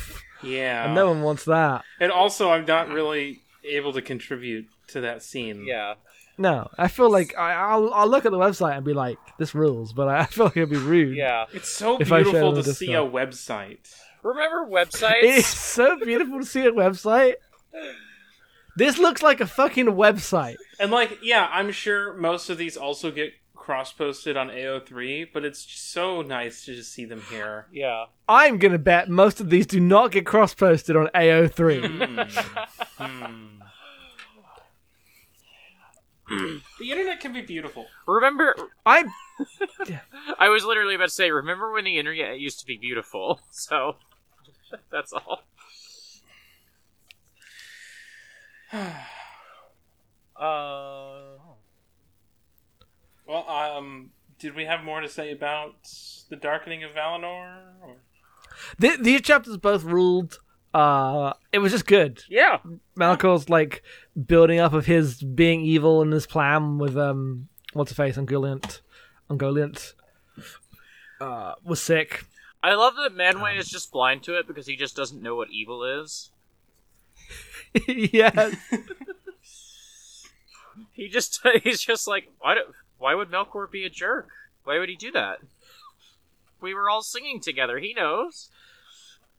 Yeah. 0.42 0.86
and 0.86 0.94
no 0.94 1.08
one 1.08 1.22
wants 1.22 1.44
that. 1.44 1.84
And 2.00 2.10
also, 2.12 2.50
I'm 2.50 2.64
not 2.64 2.88
really 2.88 3.42
able 3.64 3.92
to 3.92 4.02
contribute 4.02 4.66
to 4.88 5.00
that 5.02 5.22
scene. 5.22 5.64
Yeah. 5.66 5.94
No, 6.38 6.68
I 6.76 6.88
feel 6.88 7.10
like 7.10 7.36
I, 7.36 7.52
I'll 7.52 7.92
I'll 7.94 8.08
look 8.08 8.26
at 8.26 8.32
the 8.32 8.38
website 8.38 8.76
and 8.76 8.84
be 8.84 8.92
like, 8.92 9.18
this 9.38 9.54
rules, 9.54 9.92
but 9.92 10.08
I 10.08 10.24
feel 10.26 10.46
like 10.46 10.56
it'd 10.56 10.70
be 10.70 10.76
rude. 10.76 11.16
Yeah. 11.16 11.46
It's 11.52 11.70
so 11.70 11.98
If 11.98 12.08
beautiful 12.08 12.52
the 12.52 12.62
to 12.62 12.74
see 12.74 12.92
a 12.92 12.98
website. 12.98 13.78
Remember 14.22 14.66
websites? 14.70 15.22
It's 15.22 15.46
so 15.48 15.98
beautiful 15.98 16.40
to 16.40 16.46
see 16.46 16.62
a 16.66 16.72
website. 16.72 17.34
This 18.76 18.98
looks 18.98 19.22
like 19.22 19.40
a 19.40 19.46
fucking 19.46 19.86
website. 19.86 20.56
And 20.78 20.90
like, 20.90 21.18
yeah, 21.22 21.48
I'm 21.50 21.72
sure 21.72 22.12
most 22.14 22.50
of 22.50 22.58
these 22.58 22.76
also 22.76 23.10
get 23.10 23.32
cross 23.54 23.92
posted 23.92 24.36
on 24.36 24.48
AO3, 24.48 25.28
but 25.32 25.44
it's 25.44 25.64
just 25.64 25.90
so 25.90 26.22
nice 26.22 26.64
to 26.66 26.74
just 26.74 26.92
see 26.92 27.04
them 27.04 27.22
here. 27.30 27.66
Yeah. 27.72 28.04
I'm 28.28 28.58
gonna 28.58 28.78
bet 28.78 29.08
most 29.08 29.40
of 29.40 29.48
these 29.50 29.66
do 29.66 29.80
not 29.80 30.12
get 30.12 30.26
cross 30.26 30.54
posted 30.54 30.94
on 30.96 31.08
AO3. 31.14 32.30
Hmm. 32.98 33.44
The 36.28 36.90
internet 36.90 37.20
can 37.20 37.32
be 37.32 37.42
beautiful. 37.42 37.86
Remember, 38.06 38.54
I 38.84 39.04
I 40.38 40.48
was 40.48 40.64
literally 40.64 40.94
about 40.94 41.08
to 41.08 41.14
say, 41.14 41.30
remember 41.30 41.72
when 41.72 41.84
the 41.84 41.98
internet 41.98 42.38
used 42.38 42.60
to 42.60 42.66
be 42.66 42.76
beautiful? 42.76 43.40
So, 43.50 43.96
that's 44.90 45.12
all. 45.12 45.42
Uh, 50.38 51.38
Well, 53.26 53.48
um, 53.48 54.10
did 54.38 54.54
we 54.54 54.66
have 54.66 54.84
more 54.84 55.00
to 55.00 55.08
say 55.08 55.32
about 55.32 55.76
the 56.28 56.36
darkening 56.36 56.84
of 56.84 56.90
Valinor? 56.92 57.62
Or... 57.82 57.96
th- 58.78 59.00
these 59.00 59.22
chapters 59.22 59.56
both 59.56 59.82
ruled. 59.82 60.40
Uh, 60.76 61.32
it 61.52 61.58
was 61.58 61.72
just 61.72 61.86
good. 61.86 62.22
yeah. 62.28 62.58
Melkor's 62.96 63.48
like 63.48 63.82
building 64.26 64.58
up 64.60 64.72
of 64.72 64.86
his 64.86 65.22
being 65.22 65.62
evil 65.62 66.02
and 66.02 66.12
his 66.12 66.26
plan 66.26 66.78
with 66.78 66.96
um 66.96 67.48
what's 67.72 67.90
her 67.92 67.94
face 67.94 68.16
Ungoliant 68.16 68.80
Ungoliant 69.30 69.94
uh 71.20 71.54
was 71.64 71.80
sick. 71.80 72.24
I 72.62 72.74
love 72.74 72.94
that 72.96 73.14
Manwë 73.16 73.58
is 73.58 73.68
just 73.68 73.90
blind 73.92 74.22
to 74.24 74.38
it 74.38 74.46
because 74.46 74.66
he 74.66 74.76
just 74.76 74.96
doesn't 74.96 75.22
know 75.22 75.34
what 75.36 75.50
evil 75.50 75.84
is. 75.84 76.30
yes. 77.88 78.54
He 80.92 81.08
just 81.08 81.40
he's 81.62 81.82
just 81.82 82.08
like, 82.08 82.28
why 82.38 82.54
do, 82.54 82.60
why 82.98 83.14
would 83.14 83.30
Melkor 83.30 83.70
be 83.70 83.84
a 83.84 83.90
jerk? 83.90 84.28
Why 84.64 84.78
would 84.78 84.88
he 84.88 84.96
do 84.96 85.12
that? 85.12 85.38
We 86.60 86.74
were 86.74 86.88
all 86.88 87.02
singing 87.02 87.40
together. 87.40 87.78
He 87.78 87.92
knows. 87.94 88.48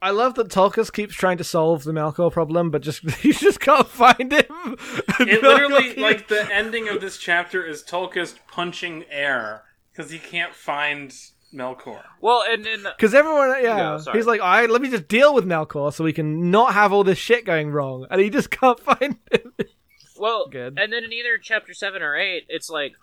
I 0.01 0.11
love 0.11 0.35
that 0.35 0.49
Tolkien 0.49 0.91
keeps 0.93 1.15
trying 1.15 1.37
to 1.37 1.43
solve 1.43 1.83
the 1.83 1.91
Melkor 1.91 2.31
problem, 2.31 2.69
but 2.69 2.81
just 2.83 2.99
he 3.19 3.31
just 3.31 3.59
can't 3.59 3.87
find 3.87 4.31
him. 4.31 4.77
It 5.19 5.41
literally, 5.43 5.95
like, 5.95 6.27
the 6.27 6.47
ending 6.53 6.87
of 6.87 7.01
this 7.01 7.17
chapter 7.17 7.65
is 7.65 7.83
Tolkien 7.83 8.35
punching 8.47 9.05
air 9.09 9.63
because 9.91 10.11
he 10.11 10.19
can't 10.19 10.53
find 10.53 11.11
Melkor. 11.53 12.03
Well, 12.21 12.43
and 12.47 12.63
then 12.63 12.85
uh, 12.85 12.91
because 12.95 13.13
everyone, 13.15 13.49
yeah, 13.63 13.77
Yeah, 13.77 13.97
sorry. 13.97 14.17
he's 14.17 14.27
like, 14.27 14.41
"I 14.41 14.65
let 14.67 14.81
me 14.81 14.89
just 14.89 15.07
deal 15.07 15.33
with 15.33 15.45
Melkor 15.45 15.91
so 15.93 16.03
we 16.03 16.13
can 16.13 16.51
not 16.51 16.73
have 16.73 16.93
all 16.93 17.03
this 17.03 17.17
shit 17.17 17.45
going 17.45 17.71
wrong," 17.71 18.05
and 18.11 18.21
he 18.21 18.29
just 18.29 18.51
can't 18.51 18.79
find 18.79 19.17
him. 19.31 19.53
well, 20.19 20.47
Good. 20.47 20.77
and 20.77 20.93
then 20.93 21.03
in 21.05 21.13
either 21.13 21.37
chapter 21.41 21.73
seven 21.73 22.01
or 22.03 22.15
eight, 22.15 22.43
it's 22.49 22.69
like 22.69 22.93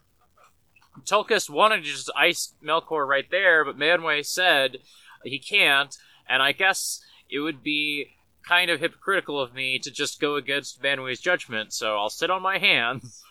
Tulkas 1.05 1.51
wanted 1.51 1.79
to 1.79 1.91
just 1.91 2.11
ice 2.17 2.55
Melkor 2.65 3.07
right 3.07 3.29
there, 3.31 3.65
but 3.65 3.77
Manwë 3.79 4.25
said 4.25 4.79
he 5.25 5.39
can't, 5.39 5.97
and 6.29 6.43
I 6.43 6.53
guess 6.53 7.01
it 7.31 7.41
would 7.41 7.63
be 7.63 8.11
kind 8.47 8.71
of 8.71 8.81
hypocritical 8.81 9.41
of 9.41 9.55
me 9.55 9.79
to 9.79 9.91
just 9.91 10.21
go 10.21 10.37
against 10.37 10.83
Manwë's 10.83 11.21
judgment, 11.21 11.73
so 11.73 11.97
I'll 11.97 12.11
sit 12.11 12.31
on 12.31 12.43
my 12.43 12.59
hands. 12.59 13.23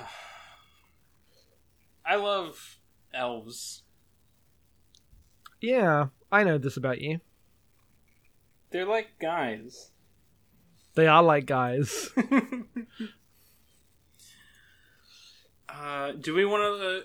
I 2.06 2.16
love 2.16 2.78
elves. 3.14 3.83
yeah, 5.61 6.06
I 6.30 6.44
know 6.44 6.59
this 6.59 6.76
about 6.76 7.00
you. 7.00 7.20
They're 8.70 8.87
like 8.87 9.18
guys. 9.20 9.90
They 10.94 11.06
are 11.06 11.22
like 11.22 11.46
guys. 11.46 12.11
Uh, 15.72 16.12
do 16.12 16.35
we 16.35 16.44
want 16.44 16.61
to 16.62 16.98
uh, 16.98 17.00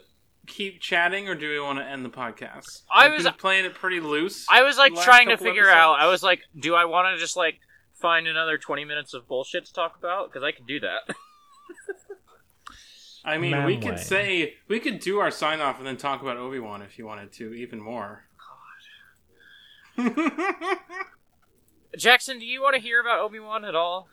keep 0.47 0.79
chatting 0.81 1.27
or 1.27 1.35
do 1.35 1.49
we 1.49 1.59
want 1.59 1.79
to 1.79 1.85
end 1.85 2.03
the 2.05 2.09
podcast? 2.09 2.83
I 2.91 3.09
We've 3.09 3.23
was- 3.23 3.33
playing 3.37 3.65
it 3.65 3.73
pretty 3.73 3.99
loose. 3.99 4.45
I 4.49 4.63
was 4.63 4.77
like 4.77 4.93
trying 4.95 5.27
to 5.27 5.33
couple 5.35 5.47
figure 5.47 5.69
out. 5.69 5.99
I 5.99 6.07
was 6.07 6.23
like, 6.23 6.41
do 6.59 6.75
I 6.75 6.85
want 6.85 7.13
to 7.15 7.19
just 7.19 7.35
like 7.37 7.59
find 7.93 8.27
another 8.27 8.57
twenty 8.57 8.85
minutes 8.85 9.13
of 9.13 9.27
bullshit 9.27 9.65
to 9.65 9.73
talk 9.73 9.97
about? 9.97 10.31
Because 10.31 10.43
I 10.43 10.51
can 10.51 10.65
do 10.65 10.79
that. 10.81 11.01
I 13.25 13.37
mean, 13.39 13.63
we 13.65 13.77
Manway. 13.77 13.81
could 13.81 13.99
say 13.99 14.53
we 14.67 14.79
could 14.79 14.99
do 14.99 15.19
our 15.19 15.31
sign 15.31 15.59
off 15.59 15.79
and 15.79 15.87
then 15.87 15.97
talk 15.97 16.21
about 16.21 16.37
Obi 16.37 16.59
Wan 16.59 16.81
if 16.83 16.99
you 16.99 17.05
wanted 17.07 17.31
to, 17.33 17.53
even 17.55 17.79
more. 17.81 18.25
God. 19.97 20.15
Jackson, 21.97 22.39
do 22.39 22.45
you 22.45 22.61
want 22.61 22.75
to 22.75 22.81
hear 22.81 22.99
about 23.01 23.19
Obi 23.21 23.39
Wan 23.39 23.65
at 23.65 23.73
all? 23.75 24.07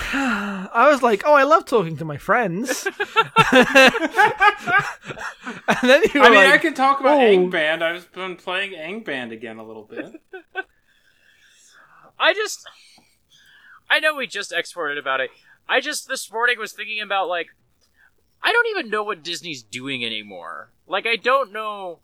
I 0.12 0.88
was 0.90 1.02
like, 1.02 1.22
"Oh, 1.26 1.34
I 1.34 1.42
love 1.42 1.64
talking 1.64 1.96
to 1.96 2.04
my 2.04 2.16
friends," 2.18 2.86
and 3.52 3.66
then 5.82 6.02
you 6.14 6.20
were 6.20 6.26
I 6.26 6.30
mean, 6.30 6.34
like, 6.34 6.52
I 6.52 6.58
can 6.58 6.72
talk 6.72 7.00
about 7.00 7.18
oh. 7.18 7.20
Angband. 7.20 7.82
I've 7.82 8.10
been 8.12 8.36
playing 8.36 8.72
Angband 8.72 9.32
again 9.32 9.58
a 9.58 9.66
little 9.66 9.82
bit. 9.82 10.20
I 12.18 12.32
just, 12.32 12.66
I 13.90 13.98
know 13.98 14.14
we 14.14 14.26
just 14.28 14.52
exported 14.52 14.98
about 14.98 15.20
it. 15.20 15.30
I 15.68 15.80
just 15.80 16.08
this 16.08 16.30
morning 16.30 16.58
was 16.58 16.72
thinking 16.72 17.00
about 17.00 17.28
like, 17.28 17.48
I 18.42 18.52
don't 18.52 18.68
even 18.68 18.90
know 18.90 19.02
what 19.02 19.24
Disney's 19.24 19.62
doing 19.62 20.04
anymore. 20.04 20.70
Like, 20.86 21.06
I 21.06 21.16
don't 21.16 21.52
know. 21.52 22.00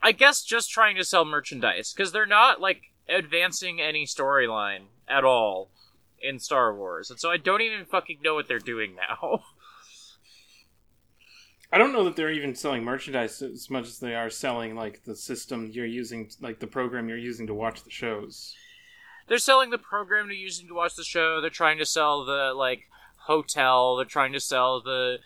I 0.00 0.12
guess 0.12 0.42
just 0.44 0.70
trying 0.70 0.96
to 0.96 1.04
sell 1.04 1.24
merchandise 1.24 1.92
because 1.92 2.12
they're 2.12 2.26
not 2.26 2.60
like 2.60 2.82
advancing 3.08 3.80
any 3.80 4.06
storyline 4.06 4.84
at 5.08 5.24
all 5.24 5.70
in 6.26 6.38
Star 6.38 6.74
Wars, 6.74 7.10
and 7.10 7.20
so 7.20 7.30
I 7.30 7.36
don't 7.36 7.60
even 7.62 7.84
fucking 7.84 8.18
know 8.22 8.34
what 8.34 8.48
they're 8.48 8.58
doing 8.58 8.94
now. 8.96 9.42
I 11.72 11.78
don't 11.78 11.92
know 11.92 12.04
that 12.04 12.14
they're 12.14 12.30
even 12.30 12.54
selling 12.54 12.84
merchandise 12.84 13.42
as 13.42 13.68
much 13.68 13.88
as 13.88 13.98
they 13.98 14.14
are 14.14 14.30
selling 14.30 14.76
like 14.76 15.02
the 15.04 15.16
system 15.16 15.70
you're 15.72 15.84
using, 15.84 16.30
like 16.40 16.60
the 16.60 16.68
program 16.68 17.08
you're 17.08 17.18
using 17.18 17.48
to 17.48 17.54
watch 17.54 17.82
the 17.82 17.90
shows. 17.90 18.54
they're 19.26 19.38
selling 19.38 19.70
the 19.70 19.78
program 19.78 20.28
to 20.28 20.34
using 20.36 20.68
to 20.68 20.74
watch 20.74 20.94
the 20.94 21.02
show. 21.02 21.40
They're 21.40 21.50
trying 21.50 21.78
to 21.78 21.86
sell 21.86 22.24
the 22.24 22.52
like 22.54 22.82
hotel. 23.26 23.96
They're 23.96 24.04
trying 24.04 24.32
to 24.34 24.40
sell 24.40 24.82
the 24.82 25.18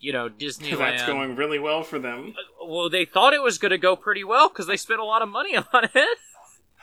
you 0.00 0.12
know 0.12 0.28
Disneyland. 0.42 0.78
That's 0.78 1.06
going 1.06 1.36
really 1.36 1.60
well 1.60 1.84
for 1.84 2.00
them. 2.00 2.34
Uh, 2.36 2.66
well, 2.66 2.90
they 2.90 3.04
thought 3.04 3.32
it 3.32 3.42
was 3.42 3.58
going 3.58 3.70
to 3.70 3.78
go 3.78 3.94
pretty 3.94 4.24
well 4.24 4.48
because 4.48 4.66
they 4.66 4.76
spent 4.76 5.00
a 5.00 5.04
lot 5.04 5.22
of 5.22 5.28
money 5.28 5.56
on 5.72 5.84
it. 5.84 6.18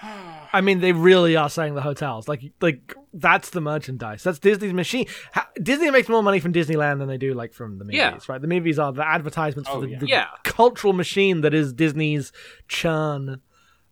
I 0.01 0.61
mean, 0.61 0.79
they 0.79 0.91
really 0.93 1.35
are 1.35 1.49
saying 1.49 1.75
the 1.75 1.81
hotels. 1.81 2.27
Like, 2.27 2.41
like 2.61 2.93
that's 3.13 3.49
the 3.49 3.59
merchandise. 3.61 4.23
That's 4.23 4.39
Disney's 4.39 4.73
machine. 4.73 5.07
Ha- 5.33 5.49
Disney 5.61 5.91
makes 5.91 6.07
more 6.07 6.23
money 6.23 6.39
from 6.39 6.53
Disneyland 6.53 6.99
than 6.99 7.07
they 7.07 7.17
do 7.17 7.33
like 7.33 7.53
from 7.53 7.77
the 7.79 7.83
movies, 7.85 7.97
Yeah. 7.97 8.17
right? 8.29 8.41
The 8.41 8.47
movies 8.47 8.79
are 8.79 8.93
the 8.93 9.05
advertisements 9.05 9.69
Oh, 9.69 9.75
for 9.81 9.85
the, 9.85 9.91
yeah. 9.91 9.99
the 9.99 10.07
Yeah. 10.07 10.27
cultural 10.43 10.93
machine 10.93 11.41
that 11.41 11.53
is 11.53 11.73
Disney's 11.73 12.31
churn 12.67 13.41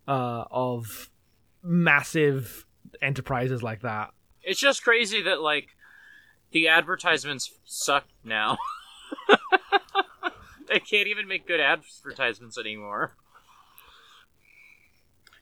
uh, 0.08 0.46
of 0.50 1.10
massive 1.62 2.66
enterprises 3.02 3.62
like 3.62 3.82
that. 3.82 4.12
It's 4.44 4.60
just 4.62 4.84
crazy 4.84 5.22
that 5.24 5.42
like 5.42 5.68
the 6.52 6.70
advertisements 6.70 7.52
suck 7.66 8.06
now. 8.24 8.58
they 10.68 10.80
can't 10.80 11.08
even 11.08 11.28
make 11.28 11.48
good 11.48 11.60
advertisements 11.60 12.58
anymore. 12.58 13.16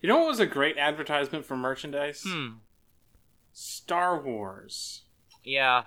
You 0.06 0.10
know 0.10 0.20
what 0.20 0.28
was 0.28 0.40
a 0.40 0.46
great 0.46 0.78
advertisement 0.78 1.46
for 1.46 1.58
merchandise? 1.58 2.22
Hmm. 2.24 2.58
Star 3.54 4.22
Wars. 4.22 5.02
Yeah. 5.44 5.86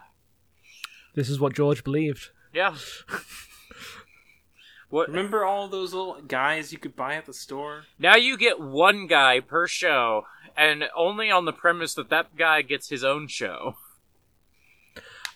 This 1.15 1.31
is 1.31 1.39
what 1.39 1.55
George 1.55 1.85
believed. 1.85 2.31
Yeah. 2.53 2.75
what? 4.91 5.07
Remember 5.09 5.45
all 5.45 5.69
those 5.69 5.95
little 5.95 6.21
guys 6.27 6.73
you 6.73 6.79
could 6.79 6.97
buy 6.97 7.15
at 7.15 7.27
the 7.27 7.33
store? 7.33 7.85
Now 7.97 8.17
you 8.17 8.37
get 8.37 8.59
one 8.59 9.07
guy 9.07 9.39
per 9.39 9.69
show, 9.69 10.25
and 10.57 10.87
only 10.97 11.31
on 11.31 11.45
the 11.45 11.53
premise 11.53 11.95
that 11.95 12.11
that 12.11 12.35
guy 12.35 12.63
gets 12.63 12.89
his 12.89 13.05
own 13.05 13.29
show. 13.29 13.77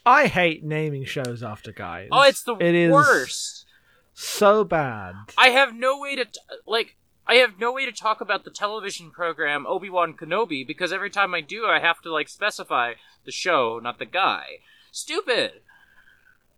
I 0.04 0.26
hate 0.26 0.64
naming 0.64 1.04
shows 1.04 1.44
after 1.44 1.70
guys. 1.70 2.08
Oh, 2.10 2.22
it's 2.22 2.42
the 2.42 2.56
It 2.56 2.74
is 2.74 2.90
worst. 2.90 3.64
so 4.12 4.64
bad. 4.64 5.14
I 5.38 5.50
have 5.50 5.72
no 5.72 6.00
way 6.00 6.16
to 6.16 6.24
t- 6.24 6.40
like. 6.66 6.96
I 7.26 7.34
have 7.36 7.58
no 7.58 7.72
way 7.72 7.86
to 7.86 7.92
talk 7.92 8.20
about 8.20 8.44
the 8.44 8.50
television 8.50 9.10
program 9.10 9.66
Obi 9.66 9.88
Wan 9.88 10.14
Kenobi 10.14 10.66
because 10.66 10.92
every 10.92 11.10
time 11.10 11.34
I 11.34 11.40
do, 11.40 11.66
I 11.66 11.78
have 11.78 12.00
to 12.02 12.12
like 12.12 12.28
specify 12.28 12.94
the 13.24 13.32
show, 13.32 13.78
not 13.82 13.98
the 13.98 14.04
guy. 14.06 14.58
Stupid. 14.90 15.60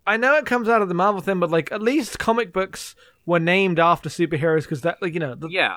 I 0.07 0.17
know 0.17 0.35
it 0.37 0.47
comes 0.47 0.69
out 0.69 0.83
of 0.83 0.89
the 0.89 0.95
Marvel 0.95 1.21
thing, 1.21 1.41
but 1.41 1.51
like 1.51 1.71
at 1.71 1.83
least 1.83 2.19
comic 2.19 2.53
books 2.53 2.95
were 3.27 3.41
named 3.41 3.79
after 3.79 4.09
superheroes 4.09 4.63
because 4.63 4.81
that, 4.83 5.01
like 5.01 5.15
you 5.15 5.21
know, 5.21 5.35
the, 5.35 5.49
Yeah. 5.49 5.77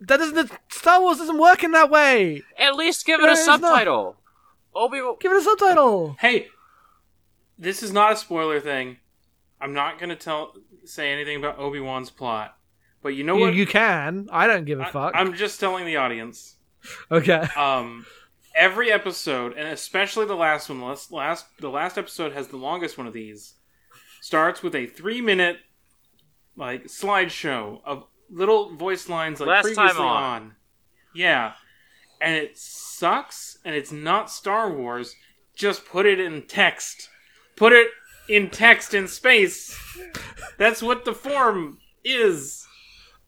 that 0.00 0.18
doesn't. 0.18 0.34
The, 0.34 0.58
Star 0.68 1.00
Wars 1.00 1.18
doesn't 1.18 1.38
work 1.38 1.62
in 1.64 1.70
that 1.72 1.90
way. 1.90 2.42
At 2.58 2.74
least 2.76 3.06
give 3.06 3.20
it 3.20 3.24
No, 3.24 3.28
a 3.30 3.32
it's 3.32 3.46
not. 3.46 3.60
subtitle. 3.60 4.16
Obi 4.74 5.00
Give 5.20 5.32
it 5.32 5.38
a 5.38 5.42
subtitle. 5.42 6.16
Hey, 6.18 6.48
this 7.58 7.82
is 7.82 7.92
not 7.92 8.12
a 8.12 8.16
spoiler 8.16 8.58
thing. 8.60 8.98
I'm 9.60 9.72
not 9.72 9.98
gonna 9.98 10.16
tell 10.16 10.54
say 10.84 11.10
anything 11.12 11.36
about 11.38 11.58
Obi 11.58 11.80
Wan's 11.80 12.10
plot, 12.10 12.58
but 13.04 13.10
you 13.14 13.22
know 13.22 13.36
You, 13.36 13.40
what? 13.42 13.54
you 13.54 13.66
can. 13.66 14.28
I 14.32 14.48
don't 14.48 14.64
give 14.64 14.80
a 14.80 14.86
I, 14.88 14.90
fuck. 14.90 15.12
I'm 15.14 15.34
just 15.34 15.60
telling 15.60 15.86
the 15.86 15.96
audience. 15.98 16.56
okay. 17.12 17.46
Um, 17.56 18.04
every 18.56 18.90
episode, 18.90 19.52
and 19.56 19.68
especially 19.68 20.26
the 20.26 20.34
last 20.34 20.68
one, 20.68 20.80
the 20.80 20.86
last, 20.86 21.12
last 21.12 21.46
the 21.60 21.68
last 21.68 21.96
episode 21.98 22.32
has 22.32 22.48
the 22.48 22.56
longest 22.56 22.98
one 22.98 23.06
of 23.06 23.12
these. 23.12 23.54
Starts 24.20 24.62
with 24.62 24.74
a 24.74 24.86
three 24.86 25.20
minute 25.20 25.58
like 26.56 26.84
slideshow 26.86 27.80
of 27.84 28.04
little 28.30 28.74
voice 28.74 29.08
lines 29.08 29.38
like 29.38 29.48
Last 29.48 29.64
time 29.66 29.74
previously 29.74 30.04
on. 30.04 30.22
on. 30.22 30.56
Yeah. 31.14 31.52
And 32.20 32.34
it 32.34 32.56
sucks 32.56 33.58
and 33.64 33.74
it's 33.74 33.92
not 33.92 34.30
Star 34.30 34.72
Wars. 34.72 35.14
Just 35.54 35.84
put 35.84 36.06
it 36.06 36.18
in 36.18 36.42
text. 36.46 37.10
Put 37.56 37.72
it 37.72 37.88
in 38.28 38.48
text 38.50 38.94
in 38.94 39.08
space. 39.08 39.78
That's 40.58 40.82
what 40.82 41.04
the 41.04 41.12
form 41.12 41.78
is. 42.04 42.63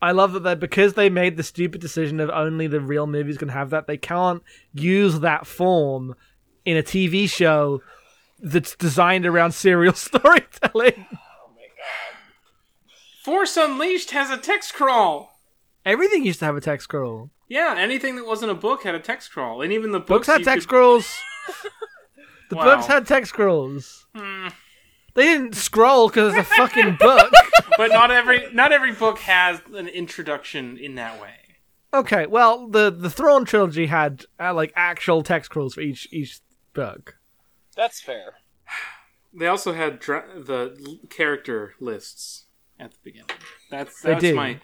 I 0.07 0.12
love 0.12 0.33
that 0.35 0.40
they 0.40 0.55
because 0.55 0.95
they 0.95 1.11
made 1.11 1.37
the 1.37 1.42
stupid 1.42 1.81
decision 1.81 2.21
of 2.21 2.31
only 2.31 2.66
the 2.66 2.81
real 2.81 3.07
movies 3.07 3.38
can 3.38 3.49
have 3.49 3.71
that. 3.71 3.87
They 3.87 3.97
can't 3.97 4.42
use 4.73 5.21
that 5.21 5.47
form 5.47 6.14
in 6.64 6.77
a 6.77 6.83
TV 6.83 7.29
show 7.29 7.83
that's 8.38 8.77
designed 8.77 9.27
around 9.27 9.53
serial 9.64 9.95
storytelling. 9.95 11.07
Oh 11.12 11.51
my 11.55 11.66
god! 11.77 12.16
Force 13.25 13.57
Unleashed 13.57 14.12
has 14.12 14.31
a 14.31 14.37
text 14.37 14.75
crawl. 14.75 15.40
Everything 15.85 16.25
used 16.25 16.38
to 16.40 16.45
have 16.45 16.57
a 16.57 16.61
text 16.61 16.88
crawl. 16.88 17.31
Yeah, 17.49 17.75
anything 17.79 18.16
that 18.16 18.27
wasn't 18.27 18.51
a 18.51 18.55
book 18.55 18.83
had 18.85 18.95
a 18.95 19.01
text 19.01 19.33
crawl, 19.33 19.62
and 19.62 19.73
even 19.73 19.92
the 19.92 19.99
Books 20.01 20.09
books, 20.09 20.27
had 20.29 20.45
text 20.45 20.69
could- 20.69 20.75
scrolls. 21.03 21.14
The 22.49 22.55
Wow. 22.57 22.64
books 22.77 22.87
had 22.87 23.09
text 23.09 23.31
scrolls. 23.31 24.07
Hmm. 24.14 24.49
They 25.16 25.22
didn't 25.24 25.57
scroll 25.57 26.09
because 26.09 26.35
it's 26.37 26.48
a 26.48 26.55
fucking 26.55 26.96
book. 27.00 27.33
but 27.76 27.88
not 27.90 28.11
every 28.12 28.52
not 28.52 28.70
every 28.72 28.92
book 28.92 29.18
has 29.20 29.61
an 29.74 29.88
introduction 29.88 30.76
in 30.79 30.94
that 30.94 31.20
way. 31.20 31.35
okay, 31.92 32.26
well, 32.26 32.68
the 32.68 32.90
the 32.90 33.11
Thrawn 33.11 33.44
trilogy 33.44 33.87
had 33.87 34.24
uh, 34.38 34.55
like 34.55 34.72
actual 34.76 35.22
text 35.22 35.50
scrolls 35.50 35.74
for 35.74 35.81
each 35.81 36.07
each 36.12 36.38
book. 36.74 37.18
That's 37.74 38.00
fair. 38.00 38.35
They 39.38 39.48
also 39.48 39.74
had 39.74 39.98
dra- 39.98 40.24
the 40.35 40.98
character 41.11 41.74
lists 41.79 42.46
at 42.81 42.92
the 42.92 42.96
beginning. 43.05 43.26
That's 43.70 44.00
that's 44.00 44.22
did. 44.22 44.35
my 44.35 44.61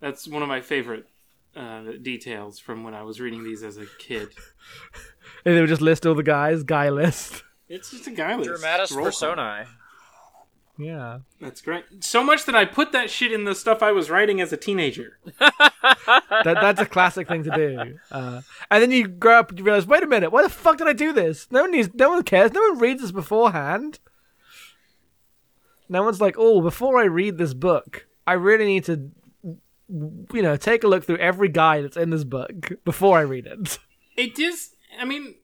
that's 0.00 0.26
one 0.26 0.42
of 0.42 0.48
my 0.48 0.60
favorite 0.60 1.06
uh, 1.54 1.82
details 2.02 2.58
from 2.58 2.82
when 2.82 2.92
I 2.92 3.02
was 3.04 3.20
reading 3.20 3.44
these 3.44 3.62
as 3.62 3.76
a 3.76 3.86
kid. 3.98 4.30
And 5.44 5.54
they 5.56 5.60
would 5.60 5.68
just 5.68 5.80
list 5.80 6.04
all 6.06 6.14
the 6.16 6.22
guys, 6.24 6.64
guy 6.64 6.88
list. 6.90 7.44
It's 7.68 7.92
just 7.92 8.06
a 8.08 8.10
guy 8.10 8.34
list. 8.34 8.50
Dramatis 8.50 8.90
Roll 8.90 9.04
call. 9.04 9.04
personae. 9.12 9.64
Yeah. 10.80 11.18
That's 11.40 11.60
great. 11.60 11.84
So 12.00 12.24
much 12.24 12.44
that 12.46 12.54
I 12.54 12.64
put 12.64 12.92
that 12.92 13.10
shit 13.10 13.32
in 13.32 13.44
the 13.44 13.54
stuff 13.54 13.82
I 13.82 13.92
was 13.92 14.10
writing 14.10 14.40
as 14.40 14.52
a 14.52 14.56
teenager. 14.56 15.18
that, 15.38 16.42
that's 16.44 16.80
a 16.80 16.86
classic 16.86 17.28
thing 17.28 17.44
to 17.44 17.50
do. 17.50 17.98
Uh, 18.10 18.42
and 18.70 18.82
then 18.82 18.90
you 18.90 19.06
grow 19.06 19.40
up 19.40 19.50
and 19.50 19.58
you 19.58 19.64
realize, 19.64 19.86
wait 19.86 20.02
a 20.02 20.06
minute, 20.06 20.32
why 20.32 20.42
the 20.42 20.48
fuck 20.48 20.78
did 20.78 20.88
I 20.88 20.92
do 20.92 21.12
this? 21.12 21.46
No 21.50 21.62
one 21.62 21.72
needs, 21.72 21.90
no 21.94 22.10
one 22.10 22.22
cares, 22.22 22.52
no 22.52 22.60
one 22.60 22.78
reads 22.78 23.02
this 23.02 23.12
beforehand. 23.12 23.98
No 25.88 26.02
one's 26.02 26.20
like, 26.20 26.36
oh, 26.38 26.60
before 26.60 26.98
I 26.98 27.04
read 27.04 27.36
this 27.36 27.52
book, 27.52 28.06
I 28.26 28.34
really 28.34 28.66
need 28.66 28.84
to, 28.84 29.10
you 29.88 30.42
know, 30.42 30.56
take 30.56 30.84
a 30.84 30.88
look 30.88 31.04
through 31.04 31.18
every 31.18 31.48
guy 31.48 31.82
that's 31.82 31.96
in 31.96 32.10
this 32.10 32.24
book 32.24 32.72
before 32.84 33.18
I 33.18 33.22
read 33.22 33.46
it. 33.46 33.78
It 34.16 34.38
is. 34.38 34.70
I 35.00 35.04
mean, 35.04 35.34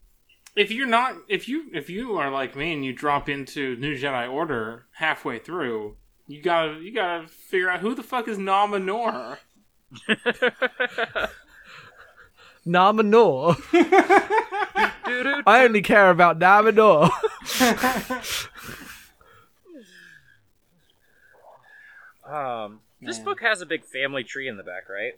if 0.56 0.70
you're 0.70 0.86
not, 0.86 1.16
if 1.28 1.48
you 1.48 1.66
if 1.72 1.88
you 1.90 2.16
are 2.16 2.30
like 2.30 2.56
me 2.56 2.72
and 2.72 2.84
you 2.84 2.92
drop 2.92 3.28
into 3.28 3.76
New 3.76 3.94
Jedi 3.96 4.30
Order 4.30 4.86
halfway 4.92 5.38
through, 5.38 5.96
you 6.26 6.42
gotta 6.42 6.80
you 6.80 6.92
gotta 6.92 7.28
figure 7.28 7.70
out 7.70 7.80
who 7.80 7.94
the 7.94 8.02
fuck 8.02 8.26
is 8.26 8.38
Nom 8.38 8.72
Anor. 8.72 9.38
I 15.46 15.64
only 15.64 15.82
care 15.82 16.10
about 16.10 16.38
Nom 16.38 16.64
Anor. 16.66 17.10
Um, 22.26 22.80
this 23.00 23.20
book 23.20 23.40
has 23.40 23.60
a 23.60 23.66
big 23.66 23.84
family 23.84 24.24
tree 24.24 24.48
in 24.48 24.56
the 24.56 24.64
back, 24.64 24.88
right? 24.88 25.14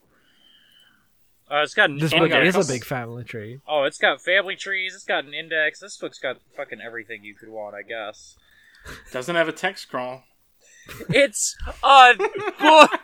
Uh, 1.51 1.63
it's 1.63 1.75
got 1.75 1.89
an 1.91 1.99
this 1.99 2.13
book 2.13 2.31
index. 2.31 2.57
is 2.57 2.69
a 2.69 2.73
big 2.73 2.85
family 2.85 3.25
tree. 3.25 3.61
Oh, 3.67 3.85
it's 3.85 3.97
got 3.99 4.21
family 4.21 4.55
trees. 4.55 4.95
It's 4.95 5.05
got 5.05 5.25
an 5.25 5.33
index. 5.33 5.81
This 5.81 5.97
book's 5.97 6.19
got 6.19 6.37
fucking 6.57 6.81
everything 6.81 7.25
you 7.25 7.35
could 7.35 7.49
want, 7.49 7.75
I 7.75 7.83
guess. 7.83 8.37
Doesn't 9.13 9.35
have 9.35 9.49
a 9.49 9.53
text 9.53 9.89
crawl. 9.89 10.25
It's 11.11 11.55
a 11.83 12.15
book. 12.59 13.01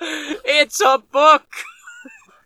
it's 0.44 0.80
a 0.82 0.98
book. 1.10 1.46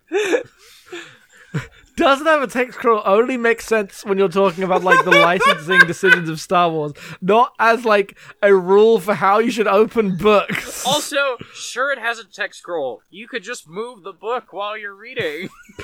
doesn't 1.95 2.25
have 2.25 2.41
a 2.41 2.47
text 2.47 2.77
scroll 2.77 3.01
only 3.05 3.37
makes 3.37 3.65
sense 3.65 4.03
when 4.05 4.17
you're 4.17 4.29
talking 4.29 4.63
about 4.63 4.83
like 4.83 5.03
the 5.05 5.11
licensing 5.21 5.79
decisions 5.81 6.29
of 6.29 6.39
Star 6.39 6.69
Wars, 6.69 6.93
not 7.21 7.53
as 7.59 7.85
like 7.85 8.17
a 8.41 8.55
rule 8.55 8.99
for 8.99 9.13
how 9.13 9.39
you 9.39 9.51
should 9.51 9.67
open 9.67 10.17
books. 10.17 10.85
Also, 10.85 11.37
sure, 11.53 11.91
it 11.91 11.99
has 11.99 12.19
a 12.19 12.25
text 12.25 12.59
scroll. 12.59 13.01
You 13.09 13.27
could 13.27 13.43
just 13.43 13.67
move 13.67 14.03
the 14.03 14.13
book 14.13 14.53
while 14.53 14.77
you're 14.77 14.95
reading. 14.95 15.49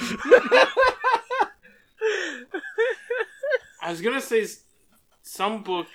I 3.81 3.89
was 3.89 4.01
gonna 4.01 4.21
say 4.21 4.47
some 5.21 5.63
book 5.63 5.87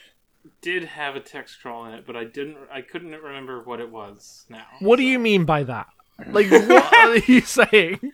did 0.61 0.85
have 0.85 1.16
a 1.16 1.20
text 1.20 1.59
scroll 1.59 1.87
in 1.87 1.94
it, 1.94 2.07
but 2.07 2.16
I 2.16 2.24
didn't. 2.24 2.57
I 2.72 2.81
couldn't 2.81 3.12
remember 3.12 3.62
what 3.62 3.81
it 3.81 3.90
was 3.90 4.46
now. 4.48 4.66
What 4.81 4.96
do 4.96 5.03
you 5.03 5.18
mean 5.18 5.44
by 5.44 5.64
that? 5.64 5.87
Like, 6.29 6.48
what 6.48 6.94
are 6.94 7.16
you 7.16 7.40
saying? 7.40 8.12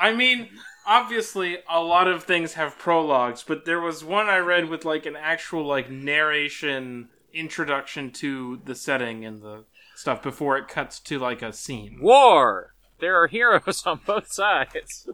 I 0.00 0.14
mean, 0.14 0.48
obviously, 0.86 1.58
a 1.68 1.80
lot 1.80 2.08
of 2.08 2.24
things 2.24 2.54
have 2.54 2.78
prologues, 2.78 3.44
but 3.46 3.64
there 3.64 3.80
was 3.80 4.04
one 4.04 4.28
I 4.28 4.38
read 4.38 4.68
with 4.68 4.84
like 4.84 5.06
an 5.06 5.16
actual 5.16 5.64
like 5.64 5.90
narration 5.90 7.08
introduction 7.32 8.10
to 8.12 8.60
the 8.64 8.74
setting 8.74 9.24
and 9.24 9.42
the 9.42 9.64
stuff 9.96 10.22
before 10.22 10.56
it 10.56 10.68
cuts 10.68 10.98
to 11.00 11.18
like 11.18 11.42
a 11.42 11.52
scene. 11.52 11.98
War. 12.00 12.74
There 13.00 13.20
are 13.20 13.26
heroes 13.26 13.82
on 13.86 14.00
both 14.06 14.32
sides. 14.32 15.08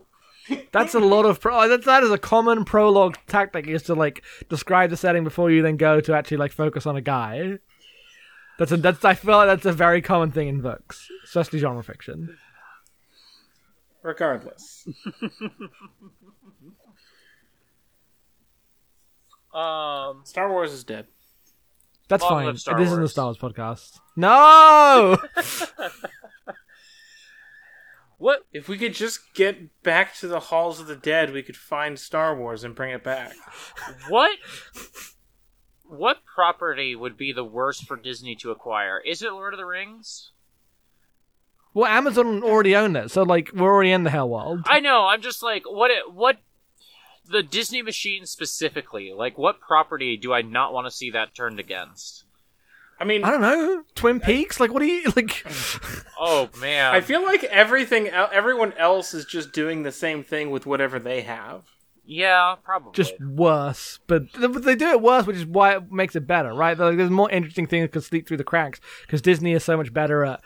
That's 0.73 0.95
a 0.95 1.01
lot 1.01 1.27
of 1.27 1.41
pro. 1.41 1.61
Oh, 1.61 1.69
that 1.69 1.85
that 1.85 2.03
is 2.03 2.11
a 2.11 2.19
common 2.19 2.65
prologue 2.65 3.17
tactic 3.27 3.67
is 3.67 3.83
to 3.85 3.95
like 3.95 4.23
describe 4.49 4.91
the 4.91 4.97
setting 4.97 5.25
before 5.25 5.51
you 5.51 5.63
then 5.63 5.77
go 5.77 6.01
to 6.01 6.15
actually 6.15 6.39
like 6.39 6.53
focus 6.53 6.87
on 6.87 6.97
a 6.97 7.01
guy. 7.01 7.59
That's 8.59 8.73
a 8.73 8.77
that's 8.77 9.05
I 9.05 9.15
feel 9.15 9.37
like 9.37 9.49
that's 9.49 9.67
a 9.67 9.73
very 9.73 10.03
common 10.03 10.33
thing 10.33 10.49
in 10.49 10.61
books, 10.61 11.09
especially 11.25 11.61
genre 11.61 11.83
fiction. 11.83 12.37
Regardless, 14.03 14.87
Um, 19.53 20.21
Star 20.25 20.49
Wars 20.49 20.73
is 20.73 20.85
dead. 20.85 21.07
That's 22.09 22.23
Long 22.23 22.31
fine. 22.31 22.47
live 22.47 22.61
Star 22.61 22.79
this 22.79 22.87
isn't 22.87 22.99
a 22.99 23.03
Wars. 23.03 23.11
Star 23.11 23.25
Wars 23.27 23.39
podcast. 23.39 23.99
No. 24.17 25.19
what? 28.19 28.47
If 28.53 28.69
we 28.69 28.79
could 28.79 28.95
just 28.95 29.35
get 29.35 29.83
back 29.83 30.15
to 30.17 30.29
the 30.29 30.39
halls 30.41 30.79
of 30.81 30.87
the 30.87 30.97
dead, 30.97 31.33
we 31.33 31.43
could 31.43 31.57
find 31.57 31.99
Star 31.99 32.37
Wars 32.37 32.63
and 32.65 32.75
bring 32.75 32.93
it 32.93 33.03
back. 33.03 33.33
What? 34.09 34.39
What 35.85 36.19
property 36.25 36.95
would 36.95 37.17
be 37.17 37.33
the 37.33 37.45
worst 37.45 37.87
for 37.89 37.97
Disney 37.97 38.37
to 38.37 38.53
acquire? 38.53 39.01
Is 39.01 39.23
it 39.23 39.33
Lord 39.33 39.55
of 39.55 39.59
the 39.59 39.67
Rings? 39.67 40.31
Well, 41.75 41.87
Amazon 41.87 42.43
already 42.43 42.75
own 42.77 42.97
it, 42.97 43.11
so 43.11 43.23
like 43.23 43.51
we're 43.55 43.73
already 43.73 43.93
in 43.93 44.05
the 44.05 44.11
hell 44.11 44.29
world. 44.29 44.61
I 44.67 44.81
know. 44.81 45.07
I'm 45.07 45.23
just 45.23 45.43
like, 45.43 45.63
what? 45.67 45.91
It, 45.91 46.13
what? 46.13 46.39
The 47.31 47.43
Disney 47.43 47.81
machine 47.83 48.27
specifically. 48.27 49.13
Like, 49.17 49.39
what 49.39 49.61
property 49.61 50.17
do 50.17 50.33
I 50.33 50.43
not 50.43 50.73
want 50.73 50.87
to 50.87 50.91
see 50.91 51.11
that 51.13 51.35
turned 51.35 51.61
against? 51.61 52.25
I 52.99 53.05
mean, 53.05 53.23
I 53.25 53.31
don't 53.31 53.41
know. 53.41 53.83
Twin 53.95 54.21
Peaks? 54.21 54.59
Like, 54.61 54.73
what 54.73 54.81
do 54.81 54.87
you 54.87 55.11
like? 55.17 55.47
Oh 56.19 56.51
man. 56.61 56.95
I 56.95 57.01
feel 57.01 57.23
like 57.23 57.45
everything, 57.45 58.09
everyone 58.09 58.73
else 58.75 59.15
is 59.15 59.25
just 59.25 59.53
doing 59.53 59.85
the 59.85 59.93
same 59.93 60.23
thing 60.25 60.51
with 60.51 60.67
whatever 60.67 60.99
they 60.99 61.23
have. 61.23 61.63
yeah, 62.05 62.57
probably. 62.65 62.93
Just 62.93 63.15
worse, 63.21 64.01
but 64.07 64.25
but 64.39 64.65
they 64.65 64.75
do 64.75 64.89
it 64.89 65.01
worse, 65.01 65.25
which 65.27 65.37
is 65.37 65.47
why 65.47 65.77
it 65.77 65.91
makes 65.93 66.15
it 66.17 66.27
better, 66.27 66.53
right? 66.53 66.77
Like, 66.77 66.97
there's 66.97 67.11
more 67.11 67.31
interesting 67.31 67.67
things 67.67 67.85
that 67.85 67.93
can 67.93 68.03
slip 68.03 68.27
through 68.27 68.37
the 68.39 68.45
cracks 68.45 68.81
because 69.03 69.23
Disney 69.23 69.53
is 69.53 69.63
so 69.65 69.77
much 69.77 69.93
better 69.95 70.25
at 70.25 70.41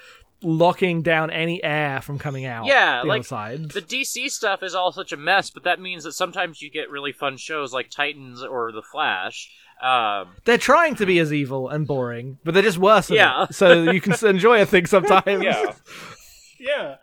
locking 0.44 1.02
down 1.02 1.30
any 1.30 1.62
air 1.64 2.00
from 2.02 2.18
coming 2.18 2.44
out. 2.44 2.66
Yeah, 2.66 3.00
the 3.02 3.08
like, 3.08 3.24
side. 3.24 3.70
The 3.70 3.80
DC 3.82 4.30
stuff 4.30 4.62
is 4.62 4.74
all 4.74 4.92
such 4.92 5.12
a 5.12 5.16
mess, 5.16 5.50
but 5.50 5.64
that 5.64 5.80
means 5.80 6.04
that 6.04 6.12
sometimes 6.12 6.60
you 6.62 6.70
get 6.70 6.90
really 6.90 7.12
fun 7.12 7.36
shows 7.36 7.72
like 7.72 7.90
Titans 7.90 8.42
or 8.42 8.70
The 8.72 8.82
Flash. 8.82 9.50
Um, 9.82 10.36
They're 10.44 10.56
trying 10.58 10.94
to 10.96 11.06
be 11.06 11.18
as 11.18 11.32
evil 11.32 11.68
and 11.68 11.86
boring, 11.86 12.38
but 12.44 12.54
they're 12.54 12.62
just 12.62 12.78
worse. 12.78 13.10
At 13.10 13.16
Yeah. 13.16 13.42
it, 13.44 13.54
so 13.54 13.90
you 13.90 14.00
can 14.00 14.12
s- 14.12 14.22
enjoy 14.22 14.62
a 14.62 14.66
thing 14.66 14.86
sometimes. 14.86 15.44
Yeah. 16.60 16.96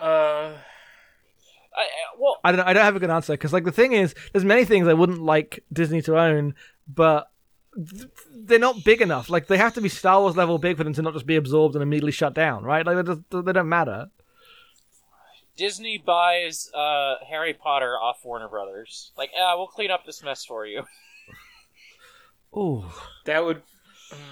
Uh, 0.00 0.54
I, 1.76 1.80
I- 1.82 1.86
well, 2.18 2.38
I 2.42 2.50
don't 2.52 2.58
know. 2.58 2.64
I 2.66 2.72
don't 2.72 2.84
have 2.84 2.96
a 2.96 3.00
good 3.00 3.10
answer 3.10 3.32
because, 3.34 3.52
like, 3.52 3.64
the 3.64 3.72
thing 3.72 3.92
is, 3.92 4.14
there's 4.32 4.44
many 4.44 4.64
things 4.64 4.88
I 4.88 4.94
wouldn't 4.94 5.22
like 5.22 5.62
Disney 5.72 6.02
to 6.02 6.18
own, 6.18 6.54
but 6.88 7.20
th- 7.20 7.28
they're 8.34 8.58
not 8.58 8.84
big 8.84 9.00
enough. 9.02 9.28
Like, 9.30 9.46
they 9.46 9.56
have 9.56 9.74
to 9.74 9.80
be 9.80 9.88
Star 9.88 10.20
Wars 10.20 10.36
level 10.36 10.58
big 10.58 10.76
for 10.76 10.84
them 10.84 10.92
to 10.94 11.02
not 11.02 11.12
just 11.14 11.26
be 11.26 11.36
absorbed 11.36 11.74
and 11.74 11.82
immediately 11.82 12.12
shut 12.12 12.34
down, 12.34 12.62
right? 12.64 12.84
Like, 12.86 12.96
they, 12.96 13.02
just, 13.14 13.20
they 13.30 13.52
don't 13.52 13.68
matter. 13.68 14.10
Disney 15.56 15.98
buys 16.04 16.70
uh, 16.74 17.14
Harry 17.28 17.54
Potter 17.54 17.92
off 18.00 18.18
Warner 18.24 18.48
Brothers. 18.48 19.12
Like, 19.16 19.30
ah, 19.38 19.56
we'll 19.56 19.68
clean 19.68 19.90
up 19.90 20.04
this 20.04 20.22
mess 20.22 20.44
for 20.44 20.66
you. 20.66 20.82
Ooh, 22.56 22.84
That 23.24 23.44
would 23.44 23.62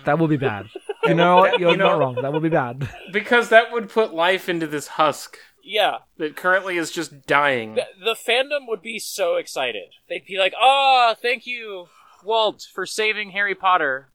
that 0.04 0.18
would 0.18 0.30
be 0.30 0.36
bad. 0.36 0.66
You 1.04 1.14
know 1.14 1.38
what? 1.38 1.58
You're 1.58 1.72
You 1.72 1.76
know- 1.76 1.88
not 1.88 1.98
wrong. 1.98 2.14
That 2.22 2.32
would 2.32 2.44
be 2.44 2.48
bad. 2.48 2.88
because 3.12 3.48
that 3.48 3.72
would 3.72 3.88
put 3.88 4.14
life 4.14 4.48
into 4.48 4.68
this 4.68 4.86
husk 4.86 5.36
Yeah, 5.64 5.98
that 6.18 6.36
currently 6.36 6.76
is 6.76 6.92
just 6.92 7.26
dying. 7.26 7.74
the, 7.74 7.86
the 8.04 8.14
fandom 8.14 8.68
would 8.68 8.82
be 8.82 9.00
so 9.00 9.34
excited. 9.34 9.88
They'd 10.08 10.24
be 10.24 10.38
like, 10.38 10.54
"Ah, 10.56 11.16
thank 11.20 11.44
you, 11.44 11.86
Walt, 12.24 12.66
for 12.72 12.86
saving 12.86 13.30
Harry 13.30 13.54
Potter." 13.54 14.08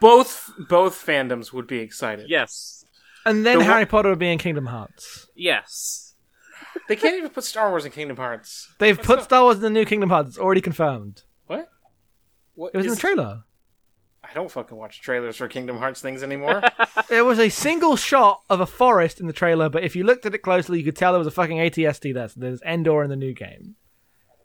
Both 0.00 0.52
both 0.68 0.94
fandoms 1.04 1.52
would 1.52 1.66
be 1.66 1.78
excited. 1.80 2.28
Yes, 2.30 2.84
And 3.26 3.44
then 3.44 3.58
The 3.58 3.64
Harry 3.64 3.84
Potter 3.86 4.10
would 4.10 4.18
be 4.20 4.30
in 4.30 4.38
Kingdom 4.38 4.66
Hearts. 4.66 5.26
yes. 5.34 6.04
They 6.88 6.96
can't 6.96 7.16
even 7.18 7.30
put 7.30 7.44
Star 7.44 7.68
Wars 7.70 7.84
in 7.84 7.90
Kingdom 7.92 8.16
Hearts. 8.16 8.72
They've 8.78 8.96
What's 8.96 9.06
put 9.06 9.18
up? 9.18 9.24
Star 9.24 9.42
Wars 9.42 9.56
in 9.56 9.62
the 9.62 9.70
new 9.70 9.84
Kingdom 9.84 10.08
Hearts. 10.10 10.28
It's 10.30 10.38
already 10.38 10.60
confirmed. 10.60 11.22
What? 11.46 11.68
What 12.54 12.70
It 12.72 12.76
was 12.78 12.86
in 12.86 12.92
is- 12.92 12.96
the 12.98 13.00
trailer. 13.00 13.42
I 14.22 14.32
don't 14.34 14.50
fucking 14.50 14.76
watch 14.76 15.00
trailers 15.00 15.36
for 15.36 15.48
Kingdom 15.48 15.78
Hearts 15.78 16.00
things 16.00 16.22
anymore. 16.22 16.62
There 17.08 17.24
was 17.24 17.38
a 17.38 17.48
single 17.48 17.96
shot 17.96 18.42
of 18.50 18.60
a 18.60 18.66
forest 18.66 19.20
in 19.20 19.26
the 19.26 19.32
trailer, 19.32 19.68
but 19.68 19.82
if 19.84 19.96
you 19.96 20.04
looked 20.04 20.26
at 20.26 20.34
it 20.34 20.38
closely, 20.42 20.78
you 20.78 20.84
could 20.84 20.96
tell 20.96 21.12
there 21.12 21.18
was 21.18 21.26
a 21.26 21.30
fucking 21.32 21.56
ATST 21.58 22.12
there. 22.14 22.28
So 22.28 22.38
there's 22.40 22.60
Endor 22.62 23.02
in 23.02 23.10
the 23.10 23.16
new 23.16 23.32
game. 23.32 23.74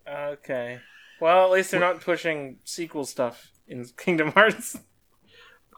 okay. 0.08 0.80
Well, 1.24 1.46
at 1.46 1.52
least 1.52 1.72
they're 1.72 1.80
not 1.80 2.02
pushing 2.02 2.58
sequel 2.66 3.06
stuff 3.06 3.50
in 3.66 3.86
Kingdom 3.98 4.34
Hearts. 4.34 4.78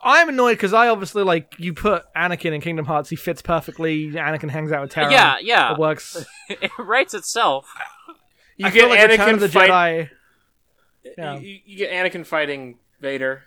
I'm 0.03 0.27
annoyed 0.27 0.53
because 0.53 0.73
I 0.73 0.87
obviously 0.87 1.21
like 1.21 1.53
you 1.59 1.71
put 1.71 2.03
Anakin 2.15 2.51
in 2.53 2.61
Kingdom 2.61 2.85
Hearts. 2.85 3.11
He 3.11 3.15
fits 3.15 3.43
perfectly. 3.43 4.07
Anakin 4.07 4.49
hangs 4.49 4.71
out 4.71 4.81
with 4.81 4.89
Terra. 4.89 5.11
Yeah, 5.11 5.35
yeah. 5.39 5.73
it 5.73 5.77
works. 5.77 6.25
it 6.49 6.71
writes 6.79 7.13
itself. 7.13 7.71
You 8.57 8.65
I 8.65 8.69
get 8.71 8.79
feel 8.79 8.89
like 8.89 9.07
Return 9.07 9.19
Anakin 9.27 9.33
of 9.35 9.39
the 9.41 9.49
fight- 9.49 9.69
Jedi. 9.69 10.09
Yeah. 11.15 11.37
You, 11.37 11.59
you 11.63 11.77
get 11.77 11.91
Anakin 11.91 12.25
fighting 12.25 12.79
Vader. 12.99 13.43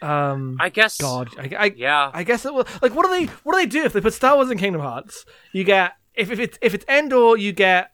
Um, 0.00 0.56
I 0.60 0.68
guess. 0.68 0.98
God, 0.98 1.30
I, 1.36 1.50
I, 1.58 1.72
Yeah. 1.76 2.12
I 2.14 2.22
guess 2.22 2.46
it 2.46 2.54
will. 2.54 2.66
Like, 2.80 2.94
what 2.94 3.06
do 3.06 3.10
they? 3.10 3.24
What 3.42 3.54
do 3.54 3.58
they 3.58 3.66
do 3.66 3.82
if 3.82 3.92
they 3.92 4.00
put 4.00 4.14
Star 4.14 4.36
Wars 4.36 4.52
in 4.52 4.58
Kingdom 4.58 4.82
Hearts? 4.82 5.24
You 5.52 5.64
get 5.64 5.94
if 6.14 6.30
if 6.30 6.38
it's 6.38 6.58
if 6.60 6.74
it's 6.74 6.84
Endor, 6.88 7.36
you 7.36 7.52
get, 7.52 7.91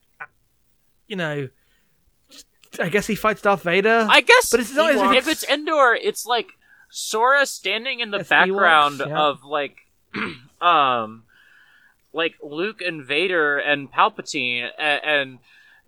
you 1.08 1.16
know, 1.16 1.48
I 2.78 2.88
guess 2.90 3.06
he 3.08 3.14
fights 3.16 3.42
Darth 3.42 3.62
Vader. 3.62 4.06
I 4.08 4.20
guess. 4.20 4.50
But 4.50 4.60
it's 4.60 4.74
not 4.74 4.90
as 4.92 5.00
if 5.00 5.10
if 5.12 5.16
it's- 5.28 5.42
it's 5.42 5.50
Endor, 5.50 5.94
it's 6.00 6.24
like 6.26 6.50
Sora 6.90 7.44
standing 7.46 8.00
in 8.00 8.10
the 8.12 8.18
It's 8.20 8.28
background 8.28 9.00
Ewoks, 9.00 9.08
yeah. 9.08 9.18
of 9.20 9.42
like, 9.44 9.76
um, 10.62 11.24
like 12.12 12.34
Luke 12.42 12.80
and 12.80 13.04
Vader 13.04 13.58
and 13.58 13.90
Palpatine, 13.92 14.70
and, 14.78 15.00
and 15.04 15.38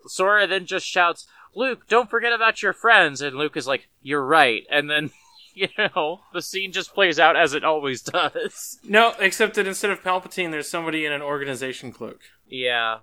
Sora 0.06 0.46
then 0.46 0.66
just 0.66 0.87
shouts, 0.87 1.26
"Luke, 1.54 1.87
don't 1.88 2.11
forget 2.11 2.33
about 2.33 2.62
your 2.62 2.72
friends." 2.72 3.20
And 3.20 3.37
Luke 3.37 3.56
is 3.56 3.66
like, 3.66 3.88
"You're 4.02 4.24
right," 4.24 4.64
and 4.70 4.90
then. 4.90 5.11
You 5.52 5.66
know, 5.76 6.20
the 6.33 6.42
scene 6.42 6.70
just 6.70 6.94
plays 6.94 7.18
out 7.18 7.35
as 7.37 7.54
it 7.54 7.64
always 7.64 8.00
does. 8.02 8.78
No, 8.85 9.14
except 9.18 9.56
that 9.56 9.66
instead 9.66 9.90
of 9.90 10.00
Palpatine, 10.00 10.52
there's 10.52 10.68
somebody 10.70 11.04
in 11.04 11.12
an 11.12 11.20
organization 11.22 11.90
cloak. 11.92 12.20
Yeah. 12.48 12.98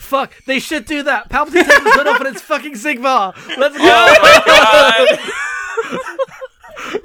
Fuck, 0.00 0.32
they 0.46 0.58
should 0.58 0.86
do 0.86 1.02
that. 1.04 1.28
Palpatine 1.30 1.52
takes 1.64 1.74
his 1.84 1.92
hood 1.94 2.06
off 2.08 2.20
and 2.20 2.28
it's 2.28 2.42
fucking 2.42 2.72
Xigbar. 2.72 3.34
Let's 3.58 3.76
go. 3.76 3.84
Oh 3.84 4.16
my 4.22 4.42
god! 4.46 5.18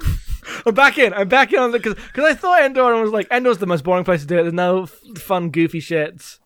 I'm 0.66 0.74
back 0.74 0.98
in. 0.98 1.12
I'm 1.14 1.28
back 1.28 1.52
in 1.52 1.58
on 1.60 1.70
the 1.70 1.78
because 1.78 2.24
I 2.24 2.34
thought 2.34 2.62
Endor 2.64 2.92
and 2.92 3.02
was 3.02 3.12
like 3.12 3.28
Endor's 3.30 3.58
the 3.58 3.66
most 3.66 3.84
boring 3.84 4.04
place 4.04 4.22
to 4.22 4.26
do 4.26 4.38
it. 4.38 4.42
There's 4.42 4.54
no 4.54 4.84
f- 4.84 5.00
fun, 5.18 5.50
goofy 5.50 5.78
shit. 5.80 6.38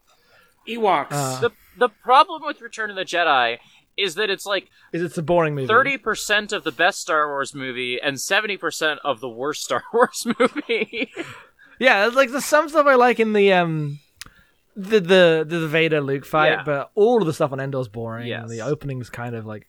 Ewoks. 0.68 1.06
Uh. 1.12 1.40
the 1.40 1.50
the 1.78 1.88
problem 1.88 2.42
with 2.44 2.60
Return 2.60 2.90
of 2.90 2.96
the 2.96 3.04
Jedi 3.04 3.58
is 3.96 4.16
that 4.16 4.28
it's 4.28 4.44
like 4.44 4.68
Is 4.92 5.02
it's 5.02 5.16
a 5.16 5.22
boring 5.22 5.54
movie? 5.54 5.66
thirty 5.68 5.96
percent 5.96 6.52
of 6.52 6.64
the 6.64 6.72
best 6.72 7.00
Star 7.00 7.28
Wars 7.28 7.54
movie 7.54 7.98
and 8.00 8.20
seventy 8.20 8.56
percent 8.58 9.00
of 9.04 9.20
the 9.20 9.28
worst 9.28 9.62
Star 9.64 9.82
Wars 9.94 10.26
movie. 10.38 11.10
Yeah, 11.78 12.06
it's 12.06 12.16
like 12.16 12.30
there's 12.30 12.44
some 12.44 12.68
stuff 12.68 12.86
I 12.86 12.96
like 12.96 13.20
in 13.20 13.32
the 13.32 13.52
um 13.54 14.00
the 14.80 15.00
the 15.00 15.44
the 15.46 15.68
Vader 15.68 16.00
Luke 16.00 16.24
fight, 16.24 16.50
Yeah. 16.50 16.62
but 16.64 16.90
all 16.94 17.20
of 17.20 17.26
the 17.26 17.32
stuff 17.32 17.52
on 17.52 17.60
Endor's 17.60 17.88
boring. 17.88 18.26
Yes. 18.26 18.48
The 18.48 18.60
opening's 18.62 19.10
kind 19.10 19.34
of 19.34 19.46
like 19.46 19.68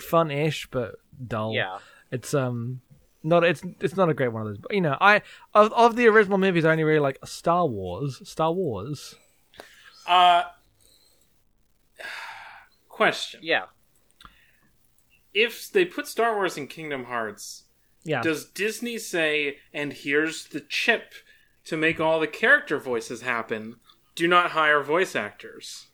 fun-ish 0.00 0.68
but 0.70 0.96
dull. 1.26 1.54
yeah, 1.54 1.78
It's 2.10 2.32
um 2.34 2.80
not 3.22 3.44
it's 3.44 3.62
it's 3.80 3.96
not 3.96 4.08
a 4.08 4.14
great 4.14 4.28
one 4.28 4.42
of 4.42 4.48
those. 4.48 4.58
But 4.58 4.72
you 4.74 4.80
know, 4.80 4.96
I 5.00 5.22
of 5.54 5.72
of 5.72 5.96
the 5.96 6.06
original 6.06 6.38
movies, 6.38 6.64
I 6.64 6.70
only 6.72 6.84
really 6.84 7.00
like 7.00 7.18
Star 7.24 7.66
Wars. 7.66 8.20
Star 8.28 8.52
Wars. 8.52 9.14
Uh, 10.06 10.44
question: 12.88 13.40
yeah. 13.42 13.64
If 15.34 15.70
they 15.70 15.84
put 15.84 16.06
Star 16.06 16.34
Wars 16.34 16.56
in 16.56 16.66
Kingdom 16.66 17.04
Hearts, 17.04 17.64
Yeah. 18.04 18.22
does 18.22 18.44
Disney 18.46 18.98
say, 18.98 19.58
"And 19.72 19.92
here's 19.92 20.46
the 20.46 20.60
chip 20.60 21.12
to 21.64 21.76
make 21.76 22.00
all 22.00 22.18
the 22.20 22.26
character 22.26 22.78
voices 22.78 23.22
happen"? 23.22 23.76
Do 24.18 24.26
not 24.28 24.50
hire 24.50 24.82
voice 24.82 25.14
actors. 25.16 25.86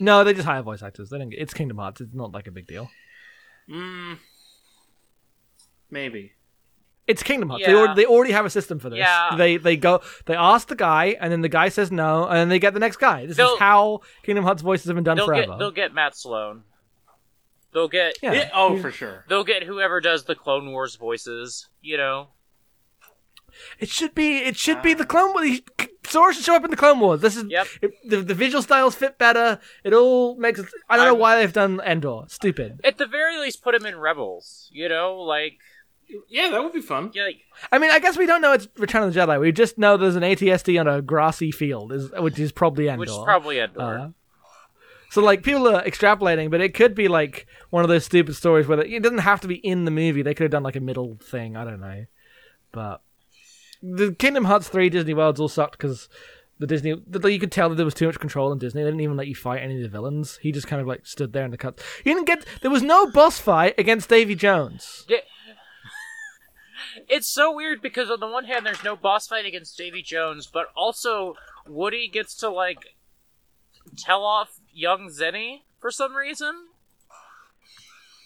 no, 0.00 0.24
they 0.24 0.34
just 0.34 0.46
hire 0.46 0.62
voice 0.62 0.82
actors. 0.82 1.10
They 1.10 1.18
don't. 1.18 1.30
Get, 1.30 1.40
it's 1.40 1.54
Kingdom 1.54 1.78
Hearts. 1.78 2.00
It's 2.00 2.12
not 2.14 2.32
like 2.32 2.46
a 2.46 2.50
big 2.50 2.66
deal. 2.66 2.90
Mm, 3.70 4.18
maybe. 5.90 6.32
It's 7.06 7.22
Kingdom 7.22 7.48
Hearts. 7.48 7.64
They, 7.64 7.74
already, 7.74 7.94
they 8.02 8.06
already 8.06 8.32
have 8.32 8.44
a 8.44 8.50
system 8.50 8.78
for 8.78 8.90
this. 8.90 8.98
Yeah. 8.98 9.30
They 9.36 9.56
they 9.56 9.76
go 9.76 10.02
they 10.26 10.34
ask 10.34 10.68
the 10.68 10.76
guy 10.76 11.16
and 11.20 11.32
then 11.32 11.40
the 11.40 11.48
guy 11.48 11.70
says 11.70 11.90
no 11.90 12.26
and 12.26 12.36
then 12.38 12.48
they 12.50 12.58
get 12.58 12.74
the 12.74 12.80
next 12.80 12.98
guy. 12.98 13.24
This 13.26 13.36
They'll- 13.38 13.54
is 13.54 13.58
how 13.58 14.00
Kingdom 14.24 14.44
Hearts 14.44 14.60
voices 14.60 14.86
have 14.86 14.94
been 14.94 15.04
done 15.04 15.16
They'll 15.16 15.26
forever. 15.26 15.52
get 15.52 15.58
they'll 15.58 15.70
get 15.70 15.94
Matt 15.94 16.16
Sloan. 16.16 16.64
They'll 17.72 17.88
get 17.88 18.16
yeah. 18.22 18.32
Yeah, 18.32 18.50
oh, 18.54 18.78
for 18.78 18.90
sure. 18.90 19.24
they'll 19.28 19.44
get 19.44 19.62
whoever 19.62 20.00
does 20.02 20.24
the 20.24 20.34
Clone 20.34 20.70
Wars 20.70 20.96
voices. 20.96 21.68
You 21.80 21.96
know. 21.96 22.28
It 23.78 23.88
should 23.88 24.14
be 24.14 24.38
it 24.38 24.56
should 24.56 24.82
be 24.82 24.94
the 24.94 25.06
Clone 25.06 25.32
Wars. 25.34 25.60
Sora 26.06 26.32
should 26.32 26.44
show 26.44 26.54
up 26.56 26.64
in 26.64 26.70
the 26.70 26.76
Clone 26.76 27.00
Wars. 27.00 27.20
This 27.20 27.36
is 27.36 27.44
Yep. 27.48 27.66
it, 27.82 27.90
the 28.08 28.16
the 28.22 28.34
visual 28.34 28.62
styles 28.62 28.94
fit 28.94 29.18
better. 29.18 29.60
It 29.84 29.92
all 29.92 30.36
makes. 30.36 30.60
I 30.88 30.96
don't 30.96 31.04
know 31.06 31.12
I'm- 31.12 31.18
why 31.18 31.38
they've 31.38 31.52
done 31.52 31.80
Endor. 31.84 32.22
Stupid. 32.28 32.80
At 32.84 32.98
the 32.98 33.06
very 33.06 33.38
least, 33.38 33.62
put 33.62 33.74
him 33.74 33.84
in 33.84 33.98
Rebels. 33.98 34.68
You 34.72 34.88
know, 34.88 35.16
like 35.20 35.58
Yeah, 36.28 36.48
that 36.50 36.62
would 36.64 36.72
be 36.72 36.80
fun. 36.80 37.10
yeah, 37.12 37.24
like, 37.24 37.40
I 37.70 37.78
mean, 37.78 37.90
I 37.90 37.98
guess 37.98 38.16
we 38.16 38.24
don't 38.26 38.40
know 38.40 38.52
it's 38.54 38.68
Return 38.78 39.02
of 39.02 39.12
the 39.12 39.20
Jedi. 39.20 39.38
We 39.38 39.52
just 39.52 39.76
know 39.76 39.96
there's 39.98 40.16
an 40.16 40.22
ATST 40.22 40.80
on 40.80 40.88
a 40.88 41.02
grassy 41.02 41.50
field, 41.52 41.92
is 41.92 42.10
which 42.18 42.38
is 42.38 42.52
probably 42.52 42.88
Endor. 42.88 43.00
which 43.00 43.10
is 43.10 43.18
probably 43.24 43.58
Endor. 43.58 43.80
Uh, 43.82 44.08
so 45.10 45.20
like 45.22 45.42
people 45.42 45.68
are 45.68 45.82
extrapolating, 45.84 46.50
but 46.50 46.60
it 46.62 46.72
could 46.74 46.94
be 46.94 47.08
like 47.08 47.46
one 47.70 47.82
of 47.82 47.88
those 47.90 48.04
stupid 48.06 48.34
stories 48.36 48.66
where 48.66 48.78
they, 48.78 48.88
it 48.88 49.02
doesn't 49.02 49.18
have 49.18 49.40
to 49.42 49.48
be 49.48 49.56
in 49.56 49.84
the 49.84 49.90
movie. 49.90 50.22
They 50.22 50.32
could 50.34 50.44
have 50.44 50.50
done 50.52 50.62
like 50.62 50.76
a 50.76 50.80
middle 50.80 51.18
thing. 51.22 51.56
I 51.56 51.64
don't 51.64 51.80
know, 51.80 52.06
but 52.72 53.02
the 53.82 54.12
Kingdom 54.12 54.44
Hearts 54.44 54.68
three 54.68 54.88
Disney 54.88 55.14
Worlds 55.14 55.40
all 55.40 55.48
sucked 55.48 55.78
because 55.78 56.08
the 56.58 56.66
Disney 56.66 56.94
the, 57.06 57.28
you 57.30 57.38
could 57.38 57.52
tell 57.52 57.68
that 57.68 57.76
there 57.76 57.84
was 57.84 57.94
too 57.94 58.06
much 58.06 58.18
control 58.18 58.52
in 58.52 58.58
Disney. 58.58 58.82
They 58.82 58.88
didn't 58.88 59.00
even 59.00 59.16
let 59.16 59.28
you 59.28 59.34
fight 59.34 59.62
any 59.62 59.76
of 59.76 59.82
the 59.82 59.88
villains. 59.88 60.38
He 60.42 60.50
just 60.52 60.66
kind 60.66 60.80
of 60.80 60.88
like 60.88 61.06
stood 61.06 61.32
there 61.32 61.44
in 61.44 61.50
the 61.50 61.56
cut. 61.56 61.80
You 62.04 62.14
didn't 62.14 62.26
get 62.26 62.44
there 62.62 62.70
was 62.70 62.82
no 62.82 63.06
boss 63.10 63.38
fight 63.38 63.74
against 63.78 64.08
Davy 64.08 64.34
Jones. 64.34 65.04
Yeah. 65.08 65.18
It's 67.08 67.28
so 67.28 67.54
weird 67.54 67.80
because 67.80 68.10
on 68.10 68.20
the 68.20 68.26
one 68.26 68.44
hand, 68.44 68.66
there's 68.66 68.82
no 68.82 68.96
boss 68.96 69.26
fight 69.28 69.46
against 69.46 69.78
Davy 69.78 70.02
Jones, 70.02 70.46
but 70.52 70.66
also 70.76 71.34
Woody 71.66 72.08
gets 72.08 72.34
to 72.38 72.48
like 72.50 72.78
tell 73.96 74.24
off 74.24 74.58
young 74.72 75.08
Zenny 75.08 75.62
for 75.80 75.90
some 75.90 76.14
reason. 76.14 76.52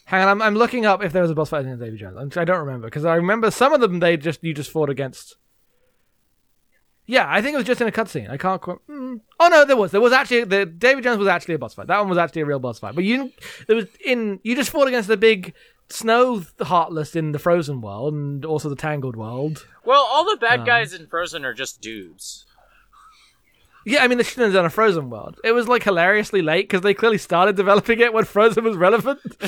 Hang 0.07 0.23
on, 0.23 0.29
I'm, 0.29 0.43
I'm 0.43 0.55
looking 0.55 0.85
up 0.87 1.03
if 1.03 1.13
there 1.13 1.23
was 1.23 1.31
a 1.31 1.35
boss 1.35 1.51
fight 1.51 1.61
against 1.61 1.83
Davy 1.83 1.97
Jones. 1.97 2.17
I'm- 2.17 2.31
I 2.37 2.45
don't 2.45 2.61
remember 2.61 2.87
because 2.89 3.05
I 3.05 3.15
remember 3.17 3.51
some 3.51 3.73
of 3.73 3.81
them 3.81 4.01
they 4.01 4.17
just 4.17 4.43
you 4.43 4.55
just 4.55 4.71
fought 4.71 4.91
against. 4.91 5.37
Yeah, 7.07 7.27
I 7.29 7.43
think 7.43 7.55
it 7.55 7.57
was 7.59 7.67
just 7.67 7.81
in 7.81 7.89
a 7.89 7.93
cutscene. 7.93 8.31
I 8.31 8.37
can't. 8.37 8.61
Qu- 8.63 8.81
mm. 8.89 9.21
Oh 9.41 9.49
no, 9.49 9.65
there 9.65 9.77
was. 9.77 9.91
There 9.91 10.01
was 10.01 10.13
actually 10.13 10.45
the 10.45 10.65
David 10.67 11.03
Jones 11.05 11.19
was 11.19 11.29
actually 11.29 11.55
a 11.55 11.59
boss 11.59 11.75
fight. 11.75 11.89
That 11.89 11.99
one 11.99 12.09
was 12.09 12.19
actually 12.19 12.43
a 12.43 12.47
real 12.47 12.61
boss 12.61 12.79
fight. 12.79 12.95
But 12.95 13.05
you, 13.05 13.33
there 13.67 13.77
was 13.77 13.87
in 14.05 14.39
you 14.45 14.55
just 14.55 14.71
fought 14.71 14.87
against 14.89 15.09
the 15.09 15.17
big 15.17 15.53
snow 15.89 16.43
heartless 16.61 17.15
in 17.17 17.33
the 17.33 17.39
frozen 17.39 17.81
world 17.81 18.15
and 18.15 18.45
also 18.45 18.69
the 18.69 18.77
tangled 18.77 19.17
world. 19.17 19.67
Well, 19.85 20.01
all 20.11 20.25
the 20.25 20.37
bad 20.41 20.61
Um. 20.61 20.67
guys 20.67 20.95
in 20.95 21.07
Frozen 21.09 21.45
are 21.45 21.53
just 21.53 21.81
dudes. 21.81 22.47
Yeah, 23.85 24.05
I 24.05 24.09
mean 24.09 24.19
they 24.19 24.25
should 24.25 24.43
have 24.43 24.53
done 24.53 24.65
a 24.65 24.71
frozen 24.71 25.11
world. 25.11 25.39
It 25.43 25.53
was 25.53 25.67
like 25.69 25.83
hilariously 25.83 26.41
late 26.43 26.69
because 26.69 26.83
they 26.83 26.95
clearly 26.95 27.19
started 27.19 27.57
developing 27.57 27.99
it 28.01 28.13
when 28.13 28.25
Frozen 28.25 28.63
was 28.65 28.77
relevant. 28.77 29.21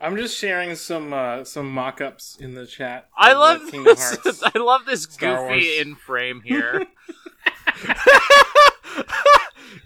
I'm 0.00 0.16
just 0.16 0.36
sharing 0.36 0.74
some 0.74 1.12
uh, 1.14 1.44
some 1.44 1.70
mock-ups 1.72 2.36
in 2.40 2.54
the 2.54 2.66
chat. 2.66 3.08
I 3.16 3.32
love 3.32 3.62
Kingdom 3.70 3.84
this. 3.84 4.16
Hearts. 4.16 4.42
I 4.54 4.58
love 4.58 4.82
this 4.86 5.04
Star 5.04 5.48
goofy 5.48 5.66
Wars. 5.66 5.80
in 5.80 5.94
frame 5.94 6.42
here. 6.44 6.86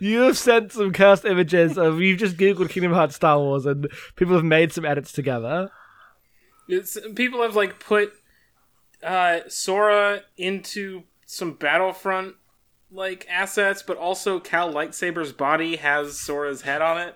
You 0.01 0.21
have 0.21 0.39
sent 0.39 0.71
some 0.73 0.93
cursed 0.93 1.25
images 1.25 1.77
of 1.77 2.01
you've 2.01 2.21
just 2.21 2.37
googled 2.37 2.71
Kingdom 2.71 2.93
Hearts 2.93 3.17
Star 3.17 3.37
Wars 3.39 3.67
and 3.67 3.89
people 4.15 4.35
have 4.35 4.45
made 4.45 4.73
some 4.73 4.85
edits 4.85 5.11
together. 5.11 5.71
It's, 6.69 6.97
people 7.17 7.43
have 7.43 7.57
like 7.57 7.81
put 7.81 8.13
uh, 9.03 9.41
Sora 9.49 10.21
into 10.37 11.03
some 11.31 11.53
Battlefront 11.53 12.37
like 12.91 13.27
assets, 13.29 13.83
but 13.83 13.99
also 13.99 14.41
Cal 14.41 14.73
Lightsaber's 14.73 15.33
body 15.33 15.77
has 15.77 16.19
Sora's 16.19 16.63
head 16.63 16.81
on 16.81 16.99
it. 16.99 17.15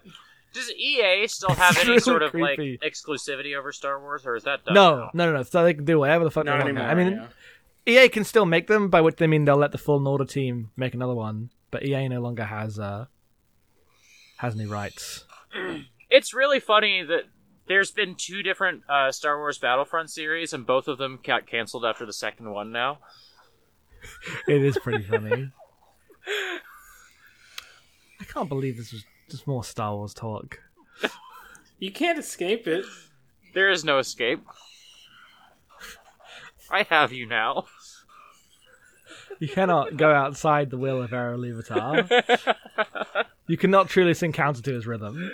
Does 0.52 0.70
EA 0.72 1.26
still 1.28 1.54
have 1.54 1.78
any 1.78 1.88
really 1.88 2.00
sort 2.00 2.22
of 2.22 2.30
creepy. 2.30 2.78
like 2.82 2.92
exclusivity 2.92 3.56
over 3.58 3.72
Star 3.72 3.98
Wars, 3.98 4.26
or 4.26 4.36
is 4.36 4.44
that 4.44 4.64
done 4.66 4.74
No, 4.74 4.96
now? 4.96 5.10
no, 5.14 5.26
no, 5.30 5.36
no. 5.38 5.42
So 5.44 5.64
they 5.64 5.72
can 5.72 5.86
do 5.86 5.98
whatever 5.98 6.24
the 6.24 6.30
fuck 6.30 6.44
Not 6.44 6.58
they 6.58 6.72
want. 6.72 6.78
anymore. 6.78 6.90
I 6.90 6.94
mean, 6.94 7.28
yeah. 7.86 8.04
EA 8.04 8.08
can 8.10 8.24
still 8.24 8.44
make 8.44 8.66
them, 8.66 8.90
by 8.90 9.00
which 9.00 9.16
they 9.16 9.26
mean 9.26 9.46
they'll 9.46 9.56
let 9.56 9.72
the 9.72 9.78
Fallen 9.78 10.06
Order 10.06 10.26
team 10.26 10.70
make 10.76 10.92
another 10.92 11.14
one. 11.14 11.48
But 11.70 11.84
EA 11.86 12.06
no 12.08 12.20
longer 12.20 12.44
has 12.44 12.78
uh 12.78 13.06
has 14.36 14.54
any 14.54 14.66
rights. 14.66 15.24
It's 16.14 16.34
really 16.34 16.60
funny 16.60 17.02
that 17.02 17.22
there's 17.68 17.90
been 17.90 18.16
two 18.18 18.42
different 18.42 18.82
uh, 18.86 19.10
Star 19.12 19.38
Wars 19.38 19.56
Battlefront 19.56 20.10
series, 20.10 20.52
and 20.52 20.66
both 20.66 20.86
of 20.86 20.98
them 20.98 21.18
got 21.24 21.46
canceled 21.46 21.86
after 21.86 22.04
the 22.04 22.12
second 22.12 22.50
one. 22.50 22.70
Now, 22.70 22.98
It 24.48 24.62
is 24.62 24.78
pretty 24.78 25.04
funny. 25.04 25.50
I 28.20 28.24
can't 28.24 28.48
believe 28.48 28.76
this 28.76 28.92
was 28.92 29.04
just 29.30 29.46
more 29.46 29.64
Star 29.64 29.94
Wars 29.96 30.14
talk. 30.14 30.58
you 31.78 31.90
can't 31.92 32.18
escape 32.18 32.66
it. 32.66 32.84
there 33.54 33.70
is 33.70 33.84
no 33.84 33.98
escape. 33.98 34.40
I 36.70 36.84
have 36.84 37.12
you 37.12 37.26
now. 37.26 37.66
You 39.40 39.48
cannot 39.48 39.96
go 39.96 40.10
outside 40.12 40.70
the 40.70 40.78
will 40.78 41.02
of 41.02 41.12
Eru 41.12 41.36
Iluvatar. 41.36 43.26
You 43.48 43.56
cannot 43.56 43.88
truly 43.88 44.14
sing 44.14 44.32
counter 44.32 44.62
to 44.62 44.72
his 44.72 44.86
rhythm. 44.86 45.30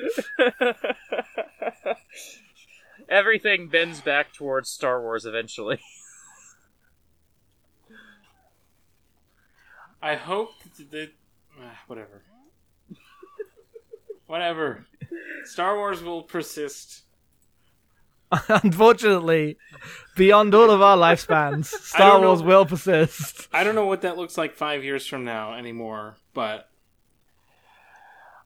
Everything 3.08 3.68
bends 3.68 4.00
back 4.00 4.32
towards 4.32 4.68
Star 4.70 5.00
Wars 5.00 5.24
eventually. 5.24 5.78
I 10.02 10.14
hope 10.14 10.50
that. 10.76 10.90
that 10.90 11.10
ah, 11.60 11.78
whatever. 11.86 12.22
whatever. 14.26 14.86
Star 15.44 15.76
Wars 15.76 16.02
will 16.02 16.22
persist. 16.22 17.02
Unfortunately, 18.48 19.56
beyond 20.14 20.54
all 20.54 20.70
of 20.70 20.82
our 20.82 20.96
lifespans, 20.98 21.64
Star 21.66 22.12
don't 22.12 22.20
know- 22.22 22.28
Wars 22.28 22.42
will 22.42 22.66
persist. 22.66 23.48
I 23.52 23.64
don't 23.64 23.74
know 23.74 23.86
what 23.86 24.02
that 24.02 24.16
looks 24.18 24.36
like 24.36 24.54
five 24.54 24.84
years 24.84 25.06
from 25.06 25.24
now 25.24 25.54
anymore, 25.54 26.16
but 26.34 26.68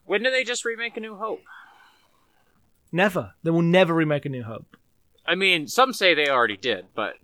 When 0.05 0.23
do 0.23 0.31
they 0.31 0.45
just 0.45 0.65
remake 0.65 0.97
A 0.97 1.01
New 1.01 1.17
Hope? 1.17 1.43
Never. 2.93 3.33
They 3.43 3.51
will 3.51 3.63
never 3.63 3.93
remake 3.95 4.25
A 4.27 4.29
New 4.29 4.45
Hope. 4.45 4.77
I 5.27 5.35
mean, 5.35 5.67
some 5.67 5.93
say 5.93 6.15
they 6.15 6.29
already 6.29 6.57
did, 6.57 6.87
but 6.95 7.15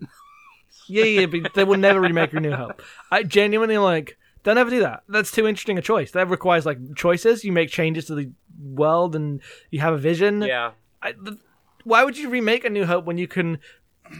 Yeah, 0.89 1.05
yeah, 1.05 1.25
but 1.27 1.53
they 1.53 1.63
will 1.63 1.77
never 1.77 2.01
remake 2.01 2.33
A 2.33 2.39
New 2.39 2.51
Hope. 2.51 2.81
I 3.11 3.23
genuinely 3.23 3.77
like. 3.77 4.17
don't 4.43 4.57
ever 4.57 4.69
do 4.69 4.79
that. 4.79 5.03
That's 5.07 5.31
too 5.31 5.47
interesting 5.47 5.77
a 5.77 5.81
choice. 5.81 6.11
That 6.11 6.29
requires 6.29 6.65
like 6.65 6.79
choices. 6.95 7.43
You 7.43 7.51
make 7.51 7.69
changes 7.69 8.05
to 8.05 8.15
the 8.15 8.31
world, 8.61 9.15
and 9.15 9.41
you 9.69 9.79
have 9.81 9.93
a 9.93 9.97
vision. 9.97 10.41
yeah. 10.41 10.71
I, 11.01 11.13
th- 11.13 11.37
why 11.85 12.03
would 12.03 12.17
you 12.17 12.29
remake 12.29 12.65
A 12.65 12.69
New 12.69 12.85
Hope 12.85 13.05
when 13.05 13.17
you 13.17 13.27
can 13.27 13.59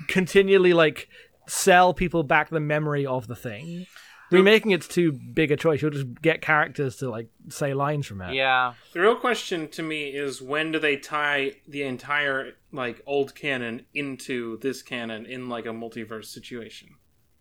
continually 0.08 0.74
like 0.74 1.10
sell 1.48 1.94
people 1.94 2.24
back 2.24 2.50
the 2.50 2.60
memory 2.60 3.06
of 3.06 3.28
the 3.28 3.36
thing? 3.36 3.86
Remaking 4.32 4.72
it's 4.72 4.88
too 4.88 5.12
big 5.12 5.52
a 5.52 5.58
choice. 5.58 5.82
You'll 5.82 5.92
just 5.92 6.22
get 6.22 6.42
characters 6.42 6.98
to 6.98 7.10
like 7.10 7.30
say 7.50 7.74
lines 7.74 8.06
from 8.06 8.22
it. 8.22 8.34
Yeah. 8.34 8.74
the 8.94 9.00
real 9.02 9.16
question 9.16 9.68
to 9.70 9.82
me 9.84 10.10
is 10.10 10.42
when 10.42 10.72
do 10.72 10.80
they 10.80 10.98
tie 10.98 11.54
the 11.68 11.84
entire 11.84 12.54
like 12.72 13.02
old 13.06 13.34
canon 13.36 13.86
into 13.94 14.58
this 14.60 14.82
canon 14.84 15.26
in 15.26 15.50
like 15.50 15.66
a 15.66 15.70
multiverse 15.70 16.26
situation? 16.26 16.90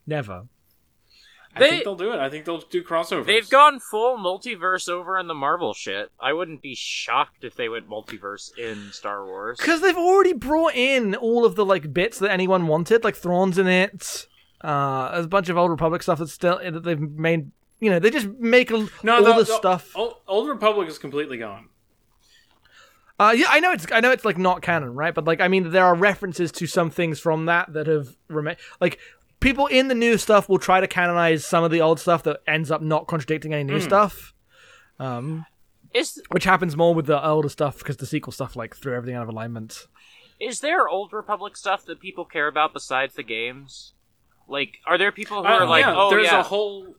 Never. 0.07 0.45
I 1.55 1.61
They- 1.61 1.71
think 1.71 1.85
they'll 1.85 1.97
do 1.97 2.13
it. 2.13 2.19
I 2.21 2.29
think 2.29 2.45
they'll 2.45 2.59
do 2.61 2.83
crossovers. 2.85 3.27
They've 3.27 3.49
gone 3.49 3.81
full 3.81 4.19
multiverse 4.19 4.89
over 4.89 5.19
in 5.19 5.29
the 5.29 5.35
Marvel 5.35 5.73
shit. 5.75 6.11
I 6.21 6.33
wouldn't 6.35 6.61
be 6.63 6.75
shocked 6.75 7.43
if 7.43 7.55
they 7.55 7.69
went 7.71 7.89
multiverse 7.89 8.51
in 8.59 8.93
Star 8.93 9.25
Wars. 9.27 9.57
Because 9.59 9.81
they've 9.81 9.97
already 9.97 10.35
brought 10.35 10.75
in 10.75 11.15
all 11.15 11.45
of 11.47 11.55
the 11.57 11.65
like 11.65 11.93
bits 11.93 12.19
that 12.19 12.31
anyone 12.31 12.67
wanted, 12.67 13.03
like 13.03 13.17
Thrawn's 13.17 13.57
in 13.59 13.67
it. 13.67 14.27
Uh, 14.61 15.13
there's 15.13 15.27
a 15.27 15.29
bunch 15.29 15.49
of 15.49 15.57
old 15.57 15.71
Republic 15.71 16.03
stuff 16.03 16.19
that's 16.19 16.33
still 16.33 16.59
that 16.59 16.83
they've 16.83 17.01
made. 17.01 17.51
You 17.81 17.91
know, 17.91 17.99
they 18.01 18.11
just 18.11 18.27
make 18.27 18.73
a, 18.73 18.89
no, 19.05 19.17
all 19.19 19.25
the, 19.25 19.33
the, 19.33 19.45
the- 19.45 19.57
stuff. 19.57 19.93
Old, 19.95 20.15
Old 20.27 20.49
Republic 20.49 20.89
is 20.89 20.99
completely 20.99 21.39
gone. 21.39 21.69
Uh, 23.21 23.35
yeah, 23.37 23.47
I 23.49 23.59
know 23.61 23.73
it's 23.73 23.87
I 23.91 24.01
know 24.01 24.13
it's 24.13 24.25
like 24.25 24.39
not 24.39 24.63
canon, 24.63 24.95
right? 24.95 25.15
But 25.15 25.25
like, 25.25 25.41
I 25.41 25.49
mean, 25.49 25.71
there 25.71 25.85
are 25.85 25.95
references 25.95 26.53
to 26.53 26.67
some 26.67 26.91
things 26.91 27.19
from 27.19 27.47
that 27.47 27.73
that 27.73 27.87
have 27.89 28.17
remained. 28.29 28.59
Like, 28.81 28.99
people 29.41 29.67
in 29.67 29.89
the 29.89 29.95
new 29.95 30.19
stuff 30.19 30.49
will 30.49 30.59
try 30.59 30.81
to 30.81 30.87
canonize 30.87 31.45
some 31.45 31.65
of 31.65 31.71
the 31.73 31.81
old 31.81 31.99
stuff 31.99 32.23
that 32.25 32.41
ends 32.47 32.71
up 32.71 32.81
not 32.81 33.07
contradicting 33.09 33.53
any 33.55 33.65
new 33.65 33.81
stuff. 33.81 34.35
Um, 35.01 35.47
Is 35.95 36.21
which 36.31 36.45
happens 36.45 36.77
more 36.77 36.95
with 36.95 37.07
the 37.07 37.25
older 37.25 37.49
stuff 37.49 37.79
because 37.79 37.97
the 37.97 38.07
sequel 38.07 38.33
stuff 38.33 38.55
like 38.57 38.77
threw 38.77 38.95
everything 38.95 39.17
out 39.17 39.23
of 39.23 39.29
alignment. 39.29 39.87
is 40.41 40.61
there 40.61 40.89
old 40.89 41.13
Republic 41.13 41.57
stuff 41.57 41.85
that 41.87 42.01
people 42.01 42.25
care 42.25 42.47
about 42.47 42.73
besides 42.73 43.15
the 43.15 43.23
games? 43.25 43.95
Like, 44.49 44.79
are 44.87 44.99
there 44.99 45.13
people 45.13 45.43
who 45.43 45.49
Uh, 45.49 45.53
are 45.53 45.67
like, 45.67 45.85
yeah, 45.85 45.95
oh 45.97 46.11
there's 46.11 46.27
yeah, 46.27 46.41
a 46.41 46.43
whole 46.43 46.95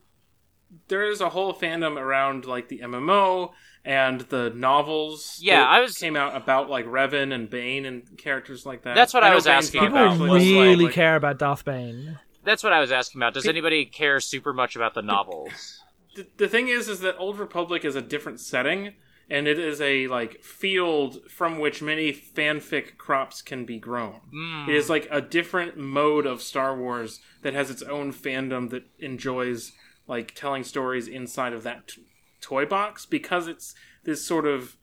there 0.87 1.09
is 1.09 1.19
a 1.19 1.29
whole 1.29 1.53
fandom 1.53 1.97
around 1.97 2.45
like 2.45 2.67
the 2.69 2.79
MMO 2.83 3.51
and 3.83 4.21
the 4.21 4.51
novels. 4.51 5.39
Yeah, 5.41 5.61
that 5.61 5.69
I 5.69 5.79
was- 5.81 5.97
came 5.97 6.15
out 6.15 6.35
about 6.35 6.69
like 6.69 6.85
Revan 6.85 7.33
and 7.33 7.49
Bane 7.49 7.85
and 7.85 8.17
characters 8.17 8.65
like 8.65 8.83
that. 8.83 8.93
That's 8.95 9.13
what 9.13 9.23
I 9.23 9.29
know 9.29 9.35
was 9.35 9.45
Bane's 9.45 9.65
asking 9.65 9.81
not 9.81 9.87
People 9.87 9.97
about 10.03 10.11
actually 10.11 10.29
like- 10.55 10.63
really 10.63 10.85
like- 10.85 10.93
care 10.93 11.15
about 11.15 11.39
Darth 11.39 11.65
Bane. 11.65 12.19
that's 12.43 12.63
what 12.63 12.71
I 12.73 12.79
was 12.79 12.91
asking 12.91 13.19
about. 13.19 13.33
Does 13.33 13.47
anybody 13.47 13.85
care 13.85 14.19
super 14.19 14.53
much 14.53 14.75
about 14.75 14.93
the 14.93 15.01
novels? 15.01 15.81
the, 16.15 16.27
the 16.37 16.47
thing 16.47 16.67
is 16.67 16.87
is 16.87 16.99
that 17.01 17.15
old 17.17 17.37
republic 17.39 17.83
is 17.85 17.95
a 17.95 18.01
different 18.01 18.39
setting 18.39 18.93
and 19.29 19.47
it 19.47 19.59
is 19.59 19.79
a 19.81 20.07
like 20.07 20.43
field 20.43 21.29
from 21.29 21.59
which 21.59 21.81
many 21.81 22.11
fanfic 22.11 22.97
crops 22.97 23.41
can 23.41 23.65
be 23.65 23.77
grown 23.77 24.19
Hmm. 24.31 24.69
it 24.69 24.75
is 24.75 24.89
like 24.89 25.07
a 25.11 25.21
different 25.21 25.77
mode 25.77 26.25
of 26.25 26.41
star 26.41 26.75
wars 26.75 27.19
that 27.43 27.53
has 27.53 27.69
its 27.69 27.81
own 27.83 28.11
fandom 28.13 28.69
that 28.71 28.83
enjoys 28.99 29.71
like 30.07 30.33
telling 30.35 30.63
stories 30.63 31.07
inside 31.07 31.53
of 31.53 31.63
that 31.63 31.89
t- 31.89 32.01
toy 32.41 32.65
box 32.65 33.05
because 33.05 33.47
it's 33.47 33.75
this 34.03 34.25
sort 34.25 34.45
of 34.47 34.75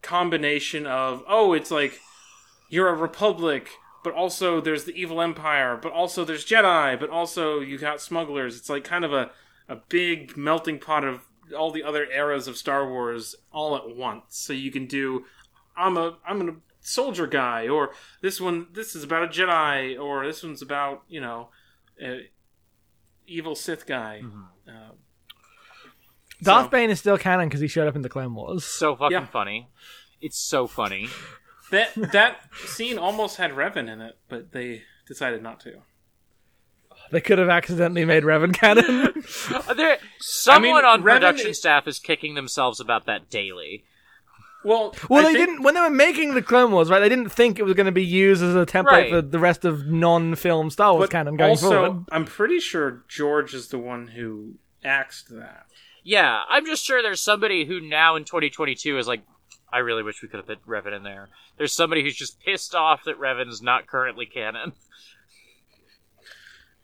combination 0.00 0.86
of 0.86 1.22
oh 1.28 1.52
it's 1.52 1.70
like 1.70 2.00
you're 2.68 2.88
a 2.88 2.94
republic 2.94 3.68
but 4.02 4.12
also 4.14 4.60
there's 4.60 4.84
the 4.84 4.94
evil 5.00 5.20
empire 5.20 5.78
but 5.80 5.92
also 5.92 6.24
there's 6.24 6.44
jedi 6.44 6.98
but 6.98 7.08
also 7.08 7.60
you 7.60 7.78
got 7.78 8.00
smugglers 8.00 8.56
it's 8.56 8.68
like 8.68 8.82
kind 8.84 9.04
of 9.04 9.12
a 9.12 9.30
a 9.68 9.76
big 9.88 10.36
melting 10.36 10.78
pot 10.78 11.04
of 11.04 11.20
all 11.52 11.70
the 11.70 11.82
other 11.82 12.04
eras 12.10 12.48
of 12.48 12.56
Star 12.56 12.88
Wars 12.88 13.34
all 13.52 13.76
at 13.76 13.94
once. 13.96 14.36
So 14.36 14.52
you 14.52 14.70
can 14.70 14.86
do 14.86 15.24
I'm 15.76 15.96
a 15.96 16.16
I'm 16.26 16.48
a 16.48 16.52
soldier 16.80 17.26
guy 17.26 17.68
or 17.68 17.92
this 18.20 18.40
one 18.40 18.66
this 18.72 18.94
is 18.96 19.04
about 19.04 19.24
a 19.24 19.28
Jedi 19.28 20.00
or 20.00 20.26
this 20.26 20.42
one's 20.42 20.62
about, 20.62 21.02
you 21.08 21.20
know, 21.20 21.48
a 22.02 22.28
evil 23.26 23.54
Sith 23.54 23.86
guy. 23.86 24.22
Uh, 24.68 24.72
Darth 26.42 26.64
So- 26.66 26.70
Bane 26.70 26.90
is 26.90 26.98
still 26.98 27.18
canon 27.18 27.48
because 27.48 27.60
he 27.60 27.68
showed 27.68 27.86
up 27.88 27.94
in 27.96 28.02
the 28.02 28.08
Clone 28.08 28.34
Wars. 28.34 28.64
So 28.64 28.96
fucking 28.96 29.12
Yeah. 29.12 29.26
funny. 29.26 29.68
It's 30.20 30.38
so 30.38 30.66
funny. 30.66 31.08
that 31.70 31.94
that 32.12 32.48
scene 32.66 32.98
almost 32.98 33.36
had 33.38 33.52
Revan 33.52 33.88
in 33.90 34.00
it, 34.00 34.18
but 34.28 34.52
they 34.52 34.82
decided 35.06 35.42
not 35.42 35.60
to. 35.60 35.82
They 37.12 37.20
could 37.20 37.38
have 37.38 37.48
accidentally 37.50 38.04
made 38.04 38.24
Revan 38.24 38.52
canon. 38.54 39.12
Uh, 39.54 39.74
There, 39.74 39.98
someone 40.18 40.84
on 40.84 41.00
Revan 41.02 41.14
production 41.20 41.50
is- 41.50 41.58
staff 41.58 41.86
is 41.86 41.98
kicking 41.98 42.34
themselves 42.34 42.80
about 42.80 43.06
that 43.06 43.30
daily. 43.30 43.84
Well, 44.64 44.94
well, 45.10 45.20
I 45.26 45.32
they 45.32 45.38
think- 45.38 45.46
didn't 45.48 45.62
when 45.62 45.74
they 45.74 45.80
were 45.80 45.90
making 45.90 46.34
the 46.34 46.42
Clone 46.42 46.70
Wars, 46.72 46.88
right? 46.90 47.00
They 47.00 47.08
didn't 47.08 47.30
think 47.30 47.58
it 47.58 47.64
was 47.64 47.74
going 47.74 47.86
to 47.86 47.92
be 47.92 48.04
used 48.04 48.42
as 48.42 48.54
a 48.54 48.64
template 48.64 48.84
Right. 48.86 49.10
for 49.10 49.20
the 49.22 49.38
rest 49.38 49.64
of 49.64 49.86
non-film 49.86 50.70
Star 50.70 50.92
Wars 50.94 51.04
But 51.04 51.10
canon 51.10 51.36
going 51.36 51.50
also, 51.50 51.68
forward. 51.70 52.04
I'm 52.12 52.24
pretty 52.24 52.60
sure 52.60 53.02
George 53.08 53.54
is 53.54 53.68
the 53.68 53.78
one 53.78 54.08
who 54.08 54.54
axed 54.84 55.28
that. 55.30 55.66
Yeah, 56.04 56.42
I'm 56.48 56.64
just 56.66 56.84
sure 56.84 57.02
there's 57.02 57.20
somebody 57.20 57.64
who 57.64 57.80
now 57.80 58.16
in 58.16 58.24
2022 58.24 58.98
is 58.98 59.06
like, 59.08 59.22
I 59.72 59.78
really 59.78 60.02
wish 60.02 60.22
we 60.22 60.28
could 60.28 60.38
have 60.38 60.46
put 60.46 60.64
Revan 60.66 60.96
in 60.96 61.02
there. 61.02 61.28
There's 61.58 61.72
somebody 61.72 62.02
who's 62.02 62.16
just 62.16 62.40
pissed 62.40 62.74
off 62.74 63.04
that 63.04 63.18
Revan 63.20 63.48
is 63.48 63.62
not 63.62 63.86
currently 63.86 64.26
canon. 64.26 64.72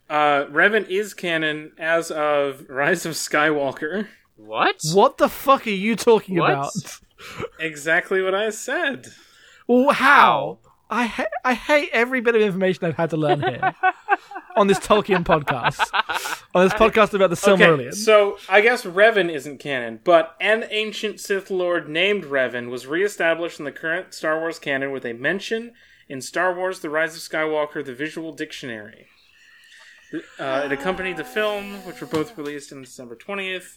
Uh, 0.09 0.45
Revan 0.47 0.89
is 0.89 1.13
canon 1.15 1.73
as 1.79 2.11
of 2.11 2.65
Rise 2.69 3.05
of 3.07 3.13
Skywalker. 3.15 4.09
What? 4.37 4.77
What 4.95 5.19
the 5.19 5.29
fuck 5.29 5.67
are 5.67 5.71
you 5.71 5.97
talking 5.97 6.37
What? 6.39 6.51
about? 6.51 6.73
Exactly 7.59 8.23
what 8.23 8.33
I 8.35 8.51
said. 8.51 9.09
Well, 9.67 9.91
how? 9.91 10.61
I 10.89 11.07
ha- 11.07 11.27
I 11.45 11.55
hate 11.55 11.91
every 11.93 12.21
bit 12.21 12.37
of 12.37 12.43
information 12.43 12.85
I've 12.87 12.97
had 12.97 13.11
to 13.11 13.17
learn 13.17 13.41
here 13.43 13.75
on 14.57 14.69
this 14.69 14.79
Tolkien 14.79 15.25
podcast. 15.25 15.81
On 16.55 16.65
this 16.65 16.73
podcast 16.73 17.13
about 17.15 17.29
the 17.31 17.37
Silmarillion. 17.37 17.89
Okay, 17.89 17.91
so 17.91 18.39
I 18.49 18.61
guess 18.63 18.85
Revan 18.85 19.31
isn't 19.31 19.59
canon, 19.59 20.01
but 20.05 20.35
an 20.41 20.65
ancient 20.71 21.21
Sith 21.21 21.51
Lord 21.51 21.89
named 21.89 22.25
Revan 22.25 22.71
was 22.71 22.87
reestablished 22.87 23.59
in 23.59 23.65
the 23.67 23.73
current 23.73 24.15
Star 24.15 24.39
Wars 24.41 24.59
canon 24.61 24.93
with 24.93 25.05
a 25.05 25.13
mention 25.13 25.73
in 26.09 26.21
Star 26.23 26.55
Wars 26.55 26.79
The 26.81 26.89
Rise 26.89 27.15
of 27.17 27.21
Skywalker, 27.21 27.85
the 27.85 27.95
Visual 27.95 28.33
Dictionary. 28.33 29.09
Uh, 30.39 30.63
it 30.65 30.73
accompanied 30.73 31.17
the 31.17 31.25
film, 31.25 31.85
which 31.87 32.01
were 32.01 32.07
both 32.07 32.37
released 32.39 32.73
on 32.73 32.81
December 32.83 33.15
20th. 33.17 33.75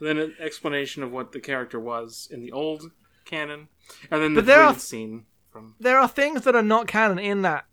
Then 0.00 0.18
an 0.18 0.34
explanation 0.40 1.02
of 1.02 1.12
what 1.12 1.32
the 1.32 1.40
character 1.40 1.78
was 1.78 2.26
in 2.30 2.40
the 2.40 2.50
old 2.52 2.90
canon, 3.24 3.68
and 4.10 4.22
then 4.22 4.34
the 4.34 4.42
there 4.42 4.62
are- 4.62 4.74
scene 4.78 5.26
from. 5.52 5.74
There 5.78 5.98
are 5.98 6.08
things 6.08 6.42
that 6.42 6.56
are 6.56 6.62
not 6.62 6.86
canon 6.88 7.18
in 7.18 7.42
that 7.42 7.66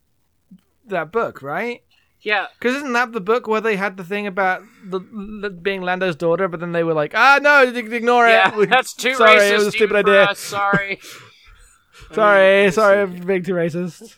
that 0.87 1.11
book, 1.11 1.41
right? 1.41 1.83
Yeah, 2.21 2.47
Because 2.59 2.75
isn't 2.75 2.91
that 2.93 3.13
the 3.13 3.21
book 3.21 3.47
where 3.47 3.61
they 3.61 3.77
had 3.77 3.95
the 3.95 4.03
thing 4.03 4.27
about 4.27 4.61
the, 4.83 4.99
the 4.99 5.49
being 5.49 5.81
Lando's 5.81 6.17
daughter, 6.17 6.49
but 6.49 6.59
then 6.59 6.73
they 6.73 6.83
were 6.83 6.93
like, 6.93 7.13
ah, 7.15 7.39
no, 7.41 7.61
ignore 7.63 8.27
yeah, 8.27 8.49
it. 8.49 8.55
We- 8.57 8.65
that's 8.65 8.93
too 8.93 9.13
sorry, 9.15 9.37
racist. 9.39 9.39
Sorry, 9.39 9.49
it 9.51 9.57
was 9.57 9.67
a 9.67 9.71
stupid 9.71 9.95
idea. 9.95 10.23
us, 10.25 10.39
Sorry. 10.39 10.99
Sorry, 12.13 12.63
let's 12.63 12.75
sorry, 12.75 13.07
see. 13.13 13.19
Being 13.23 13.43
too 13.43 13.53
racist. 13.53 14.15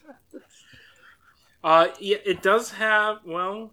Uh, 1.63 1.87
yeah, 1.99 2.17
it 2.25 2.41
does 2.41 2.71
have. 2.71 3.19
Well, 3.25 3.71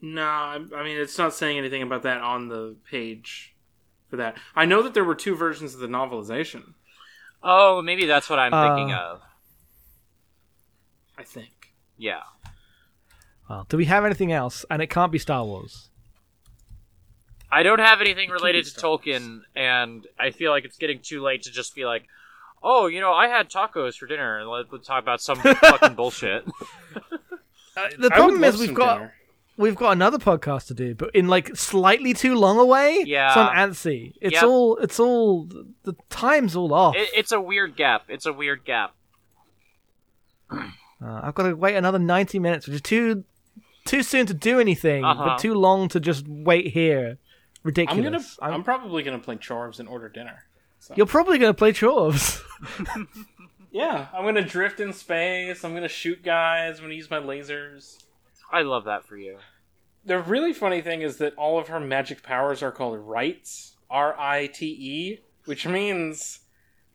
no, 0.00 0.22
I, 0.22 0.58
I 0.76 0.84
mean 0.84 0.96
it's 0.98 1.18
not 1.18 1.34
saying 1.34 1.58
anything 1.58 1.82
about 1.82 2.02
that 2.02 2.20
on 2.20 2.48
the 2.48 2.76
page 2.90 3.54
for 4.08 4.16
that. 4.16 4.36
I 4.54 4.64
know 4.64 4.82
that 4.82 4.94
there 4.94 5.04
were 5.04 5.14
two 5.14 5.34
versions 5.36 5.74
of 5.74 5.80
the 5.80 5.86
novelization. 5.88 6.74
oh, 7.42 7.82
maybe 7.82 8.06
that's 8.06 8.28
what 8.30 8.38
I'm 8.38 8.52
thinking 8.52 8.92
Uh, 8.92 8.98
of. 8.98 9.20
I 11.16 11.22
think. 11.24 11.72
Yeah. 11.96 12.22
Well, 13.50 13.66
do 13.68 13.76
we 13.76 13.86
have 13.86 14.04
anything 14.04 14.30
else? 14.30 14.64
And 14.70 14.80
it 14.82 14.88
can't 14.88 15.10
be 15.10 15.18
Star 15.18 15.44
Wars. 15.44 15.88
I 17.50 17.62
don't 17.62 17.80
have 17.80 18.00
anything 18.00 18.30
related 18.30 18.66
to 18.66 18.80
Tolkien, 18.80 19.40
and 19.56 20.06
I 20.18 20.30
feel 20.30 20.50
like 20.52 20.64
it's 20.64 20.76
getting 20.76 21.00
too 21.00 21.22
late 21.22 21.42
to 21.44 21.50
just 21.50 21.74
be 21.74 21.84
like, 21.86 22.04
oh, 22.62 22.86
you 22.86 23.00
know, 23.00 23.12
I 23.12 23.28
had 23.28 23.48
tacos 23.50 23.96
for 23.96 24.06
dinner, 24.06 24.38
and 24.38 24.48
let's 24.48 24.86
talk 24.86 25.02
about 25.02 25.20
some 25.20 25.36
fucking 25.38 25.94
bullshit. 25.96 26.44
Uh, 27.76 27.88
the 27.98 28.06
I 28.12 28.16
problem 28.16 28.32
would 28.32 28.40
love 28.40 28.54
is 28.54 28.60
we've 28.60 28.68
some 28.68 28.74
got 28.74 28.94
dinner. 28.98 29.14
we've 29.56 29.76
got 29.76 29.90
another 29.92 30.18
podcast 30.18 30.66
to 30.68 30.74
do, 30.74 30.94
but 30.94 31.14
in 31.14 31.28
like 31.28 31.54
slightly 31.56 32.12
too 32.14 32.34
long 32.34 32.58
away. 32.58 33.04
Yeah. 33.06 33.32
so 33.34 33.40
I'm 33.42 33.70
antsy. 33.70 34.14
It's 34.20 34.34
Yep. 34.34 34.42
all 34.44 34.76
it's 34.78 34.98
all 35.00 35.44
the 35.84 35.94
time's 36.10 36.56
all 36.56 36.72
off. 36.74 36.96
It, 36.96 37.08
it's 37.14 37.32
a 37.32 37.40
weird 37.40 37.76
gap. 37.76 38.02
It's 38.08 38.26
a 38.26 38.32
weird 38.32 38.64
gap. 38.64 38.94
Uh, 40.50 40.66
I've 41.22 41.34
got 41.34 41.44
to 41.44 41.54
wait 41.54 41.76
another 41.76 41.98
90 41.98 42.38
minutes, 42.38 42.66
which 42.66 42.74
is 42.76 42.82
too 42.82 43.24
too 43.84 44.02
soon 44.02 44.26
to 44.26 44.34
do 44.34 44.58
anything, 44.60 45.04
Uh-huh. 45.04 45.24
but 45.24 45.38
too 45.38 45.54
long 45.54 45.88
to 45.90 46.00
just 46.00 46.26
wait 46.28 46.68
here. 46.72 47.10
I'm 47.10 47.18
Ridiculous. 47.64 48.36
gonna. 48.36 48.48
I'm, 48.48 48.52
I'm- 48.54 48.64
probably 48.64 49.02
gonna 49.02 49.18
play 49.18 49.36
Chorus 49.36 49.78
and 49.78 49.88
order 49.88 50.08
dinner. 50.08 50.44
So. 50.88 50.94
You're 50.96 51.06
probably 51.06 51.38
going 51.38 51.50
to 51.52 51.56
play 51.56 51.72
Chorus. 51.72 52.42
Yeah, 53.70 54.06
I'm 54.14 54.24
gonna 54.24 54.42
drift 54.42 54.80
in 54.80 54.92
space. 54.92 55.62
I'm 55.62 55.74
gonna 55.74 55.88
shoot 55.88 56.22
guys. 56.22 56.78
I'm 56.78 56.84
gonna 56.84 56.94
use 56.94 57.10
my 57.10 57.18
lasers. 57.18 57.98
I 58.50 58.62
love 58.62 58.84
that 58.84 59.04
for 59.04 59.16
you. 59.16 59.38
The 60.04 60.18
really 60.18 60.54
funny 60.54 60.80
thing 60.80 61.02
is 61.02 61.18
that 61.18 61.34
all 61.36 61.58
of 61.58 61.68
her 61.68 61.78
magic 61.78 62.22
powers 62.22 62.62
are 62.62 62.72
called 62.72 62.98
rites, 62.98 63.76
R 63.90 64.18
I 64.18 64.46
T 64.46 64.66
E, 64.66 65.20
which 65.44 65.66
means 65.66 66.40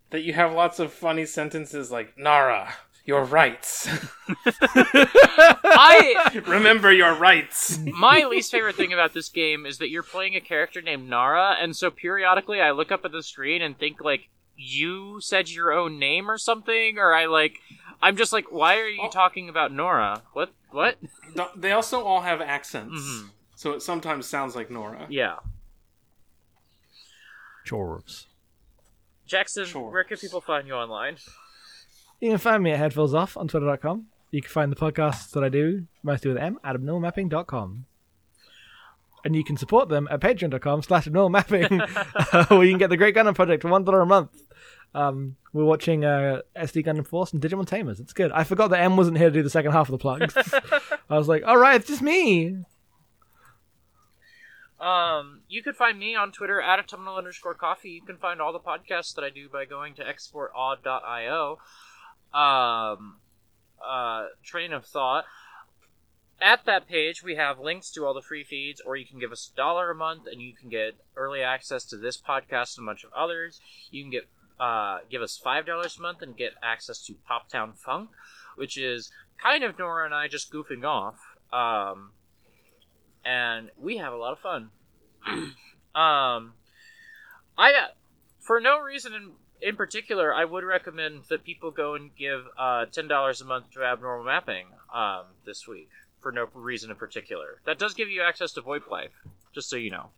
that 0.10 0.24
you 0.24 0.34
have 0.34 0.52
lots 0.54 0.80
of 0.80 0.92
funny 0.92 1.26
sentences 1.26 1.92
like 1.92 2.18
Nara, 2.18 2.74
your 3.06 3.26
rights. 3.26 3.88
I 4.36 6.42
Remember 6.48 6.92
your 6.92 7.14
rights. 7.16 7.78
my 7.80 8.24
least 8.26 8.52
favorite 8.52 8.76
thing 8.76 8.94
about 8.94 9.14
this 9.14 9.30
game 9.30 9.66
is 9.66 9.78
that 9.80 9.90
you're 9.90 10.04
playing 10.04 10.36
a 10.36 10.42
character 10.42 10.82
named 10.82 11.10
Nara, 11.10 11.56
and 11.60 11.76
so 11.76 11.92
periodically 11.92 12.62
I 12.62 12.72
look 12.72 12.92
up 12.92 13.06
at 13.06 13.12
the 13.12 13.24
screen 13.24 13.62
and 13.62 13.78
think 13.78 14.02
like 14.02 14.30
you 14.56 15.20
said 15.20 15.50
your 15.50 15.72
own 15.74 16.00
name 16.00 16.30
or 16.30 16.38
something, 16.38 16.98
or 16.98 17.14
I 17.14 17.26
like 17.26 17.60
I'm 18.02 18.16
just 18.18 18.34
like, 18.34 18.52
why 18.52 18.78
are 18.80 18.88
you 18.88 19.02
Oh. 19.04 19.10
talking 19.10 19.50
about 19.50 19.72
Nora? 19.72 20.24
What? 20.34 20.52
What? 20.72 20.98
They 21.56 21.72
also 21.72 22.04
all 22.04 22.22
have 22.22 22.42
accents, 22.42 23.00
Mhm. 23.02 23.30
so 23.56 23.72
it 23.74 23.82
sometimes 23.82 24.28
sounds 24.28 24.56
like 24.56 24.70
Nora. 24.72 25.08
Yeah, 25.10 25.38
Chorus. 27.68 28.28
Jackson, 29.26 29.66
Sure. 29.66 29.90
where 29.92 30.04
can 30.04 30.18
people 30.18 30.42
find 30.42 30.68
you 30.68 30.74
online? 30.74 31.18
You 32.24 32.30
can 32.30 32.38
find 32.38 32.64
me 32.64 32.72
at 32.72 32.80
Headphones 32.80 33.14
Off 33.14 33.36
on 33.36 33.50
Twitter.com. 33.50 34.06
You 34.32 34.42
can 34.42 34.50
find 34.50 34.72
the 34.72 34.78
podcasts 34.78 35.32
that 35.32 35.44
I 35.44 35.50
do, 35.50 35.88
mostly 36.04 36.32
with 36.32 36.42
M, 36.42 36.58
at 36.64 36.78
abnormalmapping.com. 36.78 37.86
And 39.26 39.36
you 39.36 39.44
can 39.44 39.58
support 39.58 39.90
them 39.90 40.08
at 40.10 40.22
patreon.com 40.22 40.84
slash 40.84 41.06
abnormalmapping, 41.06 42.50
where 42.50 42.64
you 42.64 42.72
can 42.72 42.80
get 42.80 42.90
the 42.90 42.96
Great 42.96 43.14
Gundam 43.14 43.36
Project 43.36 43.64
for 43.64 43.68
$1 43.68 44.02
a 44.02 44.06
month. 44.06 44.42
Um, 44.96 45.36
we're 45.52 45.66
watching 45.66 46.06
uh, 46.06 46.44
SD 46.56 46.86
Gundam 46.86 47.06
Force 47.06 47.34
and 47.34 47.42
Digimon 47.42 47.68
Tamers. 47.68 48.00
It's 48.00 48.14
good. 48.14 48.32
I 48.32 48.46
forgot 48.46 48.70
that 48.70 48.80
M 48.80 48.96
wasn't 48.96 49.18
here 49.18 49.28
to 49.28 49.34
do 49.34 49.44
the 49.44 49.50
second 49.50 49.74
half 49.74 49.90
of 49.90 49.92
the 49.92 49.98
plugs. 49.98 50.34
I 51.10 51.18
was 51.18 51.28
like, 51.28 51.44
all 51.46 51.58
right, 51.58 51.76
it's 51.76 51.90
just 51.90 52.02
me. 52.02 52.56
Um, 54.80 55.42
you 55.50 55.62
can 55.62 55.74
find 55.74 56.00
me 56.00 56.16
on 56.16 56.32
Twitter 56.32 56.62
at 56.62 56.80
autumnal 56.80 57.18
underscore 57.18 57.54
coffee. 57.54 57.90
You 57.90 58.02
can 58.02 58.16
find 58.16 58.40
all 58.40 58.54
the 58.54 58.60
podcasts 58.60 59.14
that 59.16 59.26
I 59.26 59.30
do 59.30 59.50
by 59.50 59.66
going 59.66 59.96
to 59.96 60.04
exportaud.io. 60.04 61.58
Um, 62.34 63.18
uh, 63.86 64.28
train 64.44 64.74
of 64.74 64.86
thought. 64.86 65.26
At 66.42 66.66
that 66.66 66.88
page, 66.88 67.24
we 67.24 67.36
have 67.36 67.60
links 67.60 67.92
to 67.92 68.06
all 68.06 68.14
the 68.14 68.22
free 68.22 68.44
feeds, 68.44 68.82
or 68.82 68.96
you 68.96 69.06
can 69.06 69.20
give 69.20 69.32
us 69.32 69.50
a 69.52 69.56
dollar 69.56 69.92
a 69.92 69.96
month 69.96 70.24
and 70.30 70.42
you 70.42 70.54
can 70.54 70.70
get 70.70 70.96
early 71.16 71.42
access 71.42 71.86
to 71.86 71.98
this 71.98 72.18
podcast 72.18 72.78
and 72.78 72.86
a 72.86 72.90
bunch 72.90 73.04
of 73.04 73.14
others. 73.14 73.62
You 73.92 74.04
can 74.04 74.12
get 74.12 74.28
uh, 74.60 75.00
give 75.10 75.22
us 75.22 75.38
five 75.38 75.66
dollars 75.66 75.98
a 75.98 76.02
month 76.02 76.22
and 76.22 76.36
get 76.36 76.54
access 76.62 77.06
to 77.06 77.16
Pop 77.28 77.50
Town 77.50 77.74
Funk, 77.74 78.10
which 78.56 78.78
is 78.78 79.12
kind 79.42 79.64
of 79.64 79.78
Nora 79.80 80.06
and 80.06 80.14
I 80.14 80.28
just 80.28 80.52
goofing 80.52 80.84
off. 80.84 81.20
Um, 81.52 82.12
and 83.24 83.70
we 83.80 83.98
have 83.98 84.14
a 84.14 84.18
lot 84.18 84.34
of 84.34 84.40
fun. 84.40 84.70
um, 85.96 86.54
I 87.58 87.72
uh, 87.72 87.88
for 88.40 88.60
no 88.60 88.80
reason 88.80 89.34
in, 89.64 89.70
in 89.70 89.76
particular, 89.76 90.34
I 90.34 90.46
would 90.46 90.64
recommend 90.64 91.24
that 91.30 91.44
people 91.44 91.72
go 91.72 91.96
and 91.96 92.16
give 92.16 92.46
uh, 92.58 92.86
ten 92.86 93.08
dollars 93.08 93.42
a 93.42 93.46
month 93.46 93.72
to 93.72 93.84
Abnormal 93.84 94.26
Mapping 94.26 94.68
um, 94.94 95.24
this 95.46 95.68
week 95.68 95.90
for 96.20 96.32
no 96.32 96.48
reason 96.54 96.90
in 96.92 96.96
particular. 96.98 97.60
That 97.66 97.80
does 97.80 97.94
give 97.94 98.10
you 98.10 98.22
access 98.22 98.52
to 98.54 98.62
VoIP 98.62 98.90
Life, 98.90 99.12
just 99.54 99.70
so 99.70 99.76
you 99.76 99.92
know. 99.92 100.10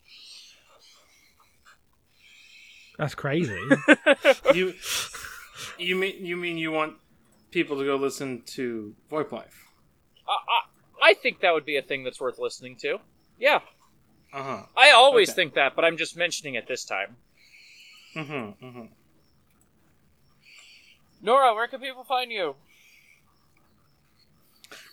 That's 2.97 3.15
crazy. 3.15 3.59
you, 4.53 4.73
you 5.77 5.95
mean 5.95 6.25
you 6.25 6.37
mean 6.37 6.57
you 6.57 6.71
want 6.71 6.95
people 7.51 7.77
to 7.77 7.85
go 7.85 7.95
listen 7.95 8.41
to 8.47 8.95
VoIP 9.11 9.31
Life? 9.31 9.65
I, 10.27 10.31
I, 11.07 11.09
I 11.09 11.13
think 11.13 11.41
that 11.41 11.53
would 11.53 11.65
be 11.65 11.77
a 11.77 11.81
thing 11.81 12.03
that's 12.03 12.21
worth 12.21 12.39
listening 12.39 12.77
to. 12.77 12.99
Yeah, 13.37 13.59
Uh 14.33 14.43
huh. 14.43 14.63
I 14.77 14.91
always 14.91 15.29
Okay. 15.29 15.35
think 15.35 15.53
that, 15.55 15.75
but 15.75 15.83
I'm 15.83 15.97
just 15.97 16.15
mentioning 16.15 16.55
it 16.55 16.67
this 16.67 16.85
time. 16.85 17.17
Mm-hmm. 18.15 18.65
Mm-hmm. 18.65 18.85
Nora, 21.26 21.55
where 21.55 21.67
can 21.67 21.82
people 21.82 22.03
find 22.03 22.32
you? 22.32 22.55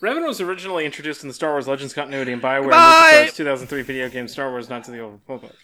Revan 0.01 0.26
was 0.26 0.41
originally 0.41 0.87
introduced 0.87 1.22
in 1.22 1.28
the 1.28 1.35
Star 1.35 1.51
Wars 1.51 1.68
Legends 1.68 1.93
continuity 1.93 2.33
in 2.33 2.41
BioWare 2.41 2.70
Bye! 2.70 3.26
LucasArts 3.28 3.37
2003 3.37 3.83
video 3.83 4.09
game 4.09 4.26
Star 4.28 4.51
Wars 4.51 4.70
Knights 4.70 4.89
of 4.89 4.95
the 4.95 5.01
Old 5.01 5.12
Republic. 5.12 5.55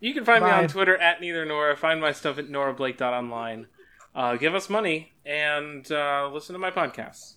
You 0.00 0.12
can 0.12 0.24
find 0.24 0.44
me 0.44 0.50
on 0.50 0.68
Twitter 0.68 0.96
at 0.98 1.20
neither 1.20 1.44
Nora. 1.46 1.76
Find 1.76 2.00
my 2.00 2.12
stuff 2.12 2.36
at 2.38 2.48
norablake.online. 2.48 3.66
Uh, 4.14 4.36
give 4.36 4.54
us 4.54 4.68
money 4.68 5.12
and 5.24 5.90
uh, 5.90 6.28
listen 6.30 6.52
to 6.52 6.58
my 6.58 6.70
podcasts. 6.70 7.34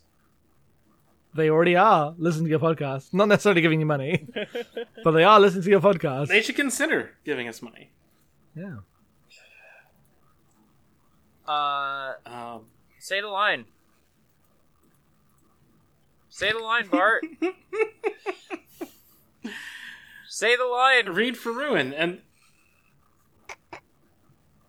they 1.36 1.50
already 1.50 1.78
are 1.78 2.16
listening 2.18 2.46
to 2.46 2.50
your 2.50 2.60
podcast. 2.60 3.14
Not 3.14 3.30
necessarily 3.30 3.62
giving 3.62 3.80
you 3.80 3.86
money, 3.86 4.28
but 5.06 5.12
they 5.12 5.24
are 5.24 5.40
listening 5.40 5.64
to 5.64 5.70
your 5.70 5.80
podcast. 5.80 6.28
They 6.28 6.42
should 6.42 6.56
consider 6.58 7.12
giving 7.24 7.48
us 7.48 7.62
money. 7.62 7.92
yeah. 8.58 8.78
Uh, 11.48 12.14
Um, 12.26 12.66
say 13.00 13.22
the 13.22 13.28
line. 13.28 13.66
Say 16.30 16.52
the 16.52 16.60
line, 16.60 16.88
Bart. 16.88 17.24
say 20.28 20.56
the 20.56 20.66
line. 20.66 21.08
read 21.10 21.38
for 21.38 21.52
Ruin 21.52 21.94
and. 21.94 22.22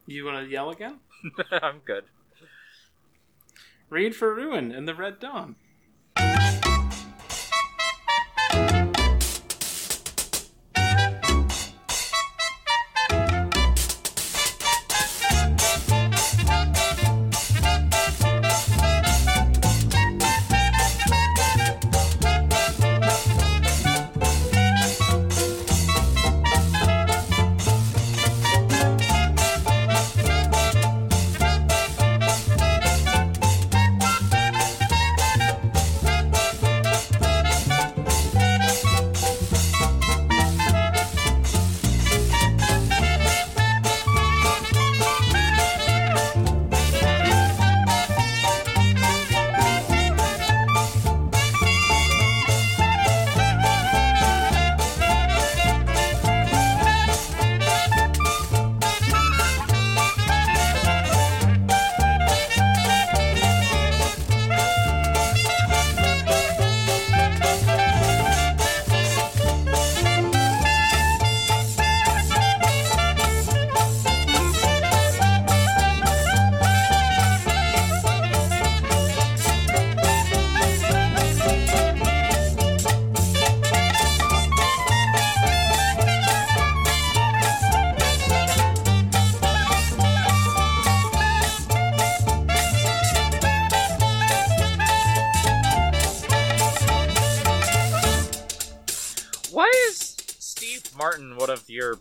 You 0.07 0.25
want 0.25 0.45
to 0.45 0.51
yell 0.51 0.71
again? 0.71 1.01
I'm 1.51 1.81
good. 1.85 2.05
Read 3.91 4.15
for 4.15 4.33
Ruin 4.35 4.71
and 4.71 4.87
the 4.87 4.95
Red 4.95 5.19
Dawn. 5.19 5.57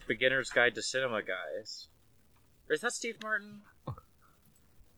Beginner's 0.08 0.50
guide 0.50 0.76
to 0.76 0.82
cinema 0.82 1.22
guys? 1.22 1.88
Or 2.70 2.74
is 2.74 2.82
that 2.82 2.94
Steve 2.94 3.18
Martin? 3.22 3.62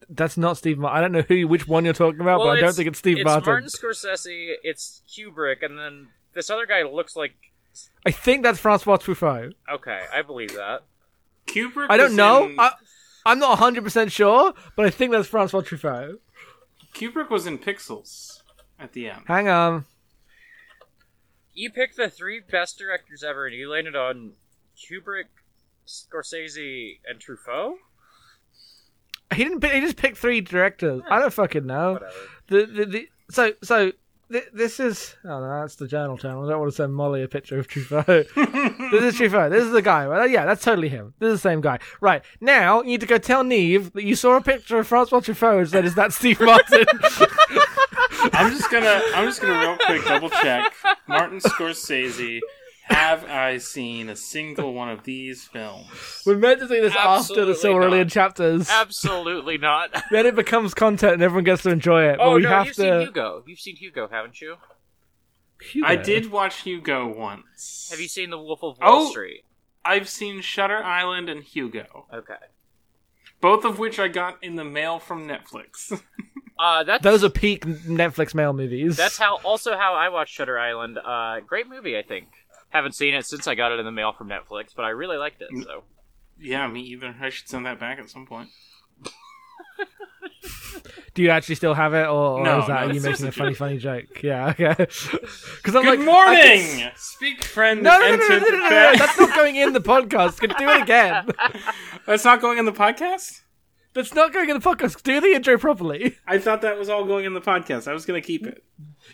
That's 0.10 0.38
not 0.38 0.58
Steve 0.58 0.78
Martin. 0.78 0.98
I 0.98 1.02
don't 1.02 1.12
know 1.12 1.22
who, 1.22 1.48
which 1.48 1.68
one 1.68 1.84
you're 1.84 1.94
talking 1.94 2.22
about, 2.22 2.40
but 2.40 2.58
I 2.58 2.62
don't 2.62 2.74
think 2.74 2.88
it's 2.88 3.00
Steve 3.00 3.18
it's 3.18 3.26
Martin. 3.26 3.46
Martin 3.52 3.70
Scorsese, 3.70 4.54
it's 4.64 5.02
Kubrick, 5.10 5.64
and 5.66 5.78
then 5.78 6.08
this 6.34 6.50
other 6.50 6.66
guy 6.66 6.84
looks 6.84 7.16
like. 7.16 7.34
I 8.06 8.12
think 8.12 8.44
that's 8.44 8.60
Francois 8.60 8.98
Truffaut. 8.98 9.54
Okay, 9.72 10.06
I 10.14 10.22
believe 10.22 10.54
that. 10.54 10.84
Kubrick. 11.46 11.88
I 11.90 11.98
don't 11.98 12.08
was 12.10 12.16
know. 12.16 12.46
in- 12.46 12.60
I, 12.60 12.72
I'm 13.26 13.40
not 13.40 13.60
100% 13.60 14.12
sure, 14.12 14.54
but 14.76 14.86
I 14.86 14.90
think 14.90 15.12
that's 15.12 15.28
Francois 15.28 15.62
Truffaut. 15.62 16.20
Kubrick 16.94 17.30
was 17.30 17.46
in 17.46 17.58
Pixels 17.58 18.42
at 18.80 18.94
the 18.94 19.10
end. 19.10 19.24
Hang 19.28 19.50
on. 19.50 19.86
You 21.54 21.72
picked 21.72 21.98
the 21.98 22.10
three 22.10 22.40
best 22.40 22.78
directors 22.78 23.24
ever, 23.24 23.48
and 23.48 23.56
you 23.56 23.70
landed 23.70 23.96
on 23.96 24.34
Kubrick, 24.78 25.26
Scorsese, 25.88 27.00
and 27.08 27.20
Truffaut. 27.20 27.76
He 29.34 29.44
didn't. 29.44 29.60
Pick, 29.60 29.74
he 29.74 29.82
just 29.82 29.98
picked 29.98 30.18
three 30.18 30.42
directors. 30.42 31.02
I 31.10 31.20
don't 31.20 31.34
fucking 31.34 31.66
know. 31.66 31.94
Whatever. 31.94 32.14
The, 32.48 32.66
the, 32.66 32.86
the 32.86 33.10
so 33.30 33.52
so 33.62 33.92
th- 34.32 34.48
this 34.54 34.80
is 34.80 35.16
oh 35.26 35.42
no 35.42 35.62
that's 35.62 35.76
the 35.76 35.88
journal 35.88 36.18
channel. 36.18 36.46
I 36.46 36.52
don't 36.52 36.60
want 36.60 36.72
to 36.72 36.76
send 36.76 36.94
Molly 36.94 37.24
a 37.24 37.28
picture 37.28 37.60
of 37.60 37.68
Truffaut. 37.68 38.06
this 38.92 39.04
is 39.04 39.20
Truffaut. 39.20 39.50
This 39.52 39.66
is 39.66 39.72
the 39.72 39.82
guy. 39.82 40.06
Right? 40.06 40.30
Yeah, 40.30 40.46
that's 40.46 40.64
totally 40.64 40.88
him. 40.88 41.14
This 41.20 41.34
is 41.34 41.42
the 41.42 41.50
same 41.50 41.60
guy. 41.60 41.80
Right 42.00 42.24
now 42.40 42.82
you 42.82 42.88
need 42.88 43.02
to 43.02 43.08
go 43.08 43.18
tell 43.18 43.44
Neve 43.44 43.92
that 43.94 44.04
you 44.04 44.16
saw 44.16 44.38
a 44.38 44.42
picture 44.42 44.80
of 44.80 44.88
Francois 44.88 45.20
Truffaut 45.20 45.60
and 45.60 45.70
said, 45.70 45.84
"Is 45.84 45.96
that 45.96 46.14
Steve 46.14 46.40
Martin?" 46.40 46.86
I'm 48.34 48.52
just 48.52 48.72
gonna 48.72 49.02
I'm 49.14 49.26
just 49.28 49.42
gonna 49.42 49.60
real 49.60 49.78
quick 49.78 50.06
double 50.06 50.30
check. 50.30 50.72
Martin 51.08 51.40
Scorsese. 51.40 52.40
Have 52.90 53.26
I 53.26 53.58
seen 53.58 54.10
a 54.10 54.16
single 54.16 54.74
one 54.74 54.90
of 54.90 55.04
these 55.04 55.44
films? 55.46 56.24
We're 56.26 56.38
meant 56.38 56.60
to 56.62 56.68
say 56.68 56.80
this 56.82 56.96
after 56.96 57.46
the 57.46 57.52
Absolutely 57.52 57.70
Silmarillion 57.70 58.04
not. 58.06 58.10
chapters. 58.12 58.70
Absolutely 58.70 59.58
not. 59.58 59.90
then 60.12 60.26
it 60.26 60.36
becomes 60.36 60.74
content 60.74 61.14
and 61.14 61.22
everyone 61.24 61.44
gets 61.44 61.64
to 61.64 61.70
enjoy 61.70 62.04
it. 62.10 62.18
oh 62.20 62.32
but 62.32 62.36
we 62.38 62.42
no, 62.44 62.50
have 62.50 62.66
you've 62.68 62.76
to. 62.78 62.82
seen 62.82 63.02
Hugo. 63.02 63.44
You've 63.46 63.60
seen 63.60 63.76
Hugo, 63.76 64.08
haven't 64.10 64.40
you? 64.42 64.56
Hugo. 65.62 65.88
I 65.88 65.96
did 65.96 66.32
watch 66.32 66.62
Hugo 66.62 67.08
once. 67.08 67.88
Have 67.92 68.00
you 68.00 68.08
seen 68.08 68.30
The 68.30 68.38
Wolf 68.38 68.60
of 68.64 68.78
Wall 68.80 69.08
Oh. 69.08 69.10
Street? 69.10 69.44
I've 69.84 70.08
seen 70.10 70.42
Shutter 70.42 70.84
Island 70.84 71.30
and 71.30 71.44
Hugo, 71.44 72.06
Okay. 72.14 72.34
both 73.42 73.64
of 73.66 73.80
which 73.80 74.00
I 74.00 74.08
got 74.08 74.42
in 74.44 74.56
the 74.56 74.66
mail 74.66 75.00
from 75.00 75.28
Netflix. 75.28 76.02
Uh, 76.60 76.84
that's 76.84 77.04
Those 77.04 77.24
are 77.24 77.30
peak 77.30 77.66
Netflix 77.68 78.34
mail 78.34 78.52
movies. 78.52 78.98
that's 78.98 79.20
how 79.20 79.38
also 79.44 79.78
how 79.78 79.94
I 79.94 80.10
watched 80.10 80.34
Shutter 80.34 80.58
Island. 80.58 80.98
Uh, 80.98 81.40
great 81.46 81.70
movie, 81.70 81.96
I 81.96 82.02
think. 82.02 82.30
Haven't 82.70 82.94
seen 82.96 83.14
it 83.14 83.26
since 83.26 83.48
I 83.48 83.56
got 83.56 83.72
it 83.72 83.80
in 83.80 83.86
the 83.86 83.92
mail 83.92 84.12
from 84.14 84.28
Netflix, 84.30 84.76
but 84.76 84.84
I 84.84 84.90
really 84.90 85.18
liked 85.18 85.42
it. 85.42 85.50
Mm. 85.54 85.64
So 85.64 85.84
yeah, 86.40 86.68
me 86.68 86.82
either. 86.82 87.16
I 87.22 87.30
should 87.30 87.48
send 87.48 87.66
that 87.66 87.80
back 87.80 88.00
at 88.00 88.10
some 88.10 88.26
point. 88.26 88.50
Do 91.14 91.24
you 91.24 91.30
actually 91.30 91.56
still 91.56 91.74
have 91.74 91.94
it, 91.96 92.06
or, 92.06 92.40
or 92.40 92.44
No, 92.44 92.60
is 92.62 92.68
that 92.68 92.88
no, 92.88 92.94
you 92.94 93.02
making 93.02 93.26
a 93.26 93.30
a 93.30 93.32
funny, 93.32 93.50
joke. 93.52 93.58
funny 93.58 93.78
joke? 93.80 94.22
Yeah, 94.24 94.50
okay. 94.50 94.76
Because 95.58 95.76
I'm 95.76 95.84
Good 95.84 96.00
like, 96.00 96.06
morning. 96.06 96.62
Can 96.62 96.92
Speak 96.96 97.44
friend. 97.44 97.82
No, 97.82 97.98
no, 97.98 98.16
no, 98.16 98.16
no, 98.16 98.28
no, 98.28 98.38
no, 98.38 98.50
no, 98.50 98.70
no, 98.70 98.96
That's 98.98 99.20
not 99.20 99.34
going 99.36 99.56
in 99.56 99.74
the 99.74 99.82
podcast. 99.82 100.40
Can 100.40 100.52
do 100.52 100.70
it 100.70 100.84
again. 100.84 101.28
That's 102.06 102.24
not 102.24 102.40
going 102.40 102.60
in 102.60 102.66
the 102.66 102.72
podcast. 102.72 103.42
That's 103.94 104.14
not 104.14 104.32
going 104.32 104.50
in 104.50 104.60
the 104.60 104.64
podcast. 104.64 105.02
Do 105.02 105.20
the 105.20 105.30
intro 105.34 105.58
properly. 105.58 106.16
I 106.28 106.38
thought 106.38 106.62
that 106.62 106.78
was 106.78 106.88
all 106.88 107.04
going 107.06 107.26
in 107.26 107.34
the 107.34 107.42
podcast. 107.42 107.88
I 107.88 107.94
was 107.94 108.06
gonna 108.06 108.22
keep 108.22 108.46
it. 108.46 108.64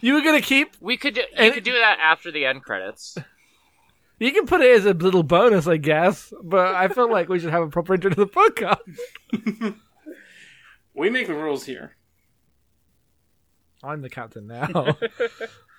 You 0.02 0.14
were 0.16 0.22
gonna 0.22 0.42
keep. 0.42 0.76
we 0.82 0.98
could 0.98 1.14
do, 1.16 1.22
you 1.22 1.28
And- 1.38 1.54
could 1.54 1.64
do 1.64 1.72
that 1.74 2.00
after 2.02 2.32
the 2.32 2.46
end 2.46 2.64
credits. 2.64 3.18
You 4.24 4.32
can 4.32 4.46
put 4.46 4.62
it 4.62 4.72
as 4.78 4.86
a 4.86 4.94
little 4.94 5.24
bonus, 5.24 5.68
I 5.68 5.76
guess. 5.76 6.34
But 6.42 6.76
I 6.76 6.88
feel 6.88 7.12
like 7.12 7.28
we 7.28 7.40
should 7.40 7.50
have 7.50 7.64
a 7.64 7.68
proper 7.68 7.96
intro 7.96 8.10
to 8.10 8.16
the 8.16 8.28
podcast. 8.28 9.76
We 10.96 11.10
make 11.10 11.26
the 11.26 11.34
rules 11.34 11.66
here. 11.66 11.96
I'm 13.84 14.02
the 14.02 14.12
captain 14.12 14.46
now. 14.46 14.96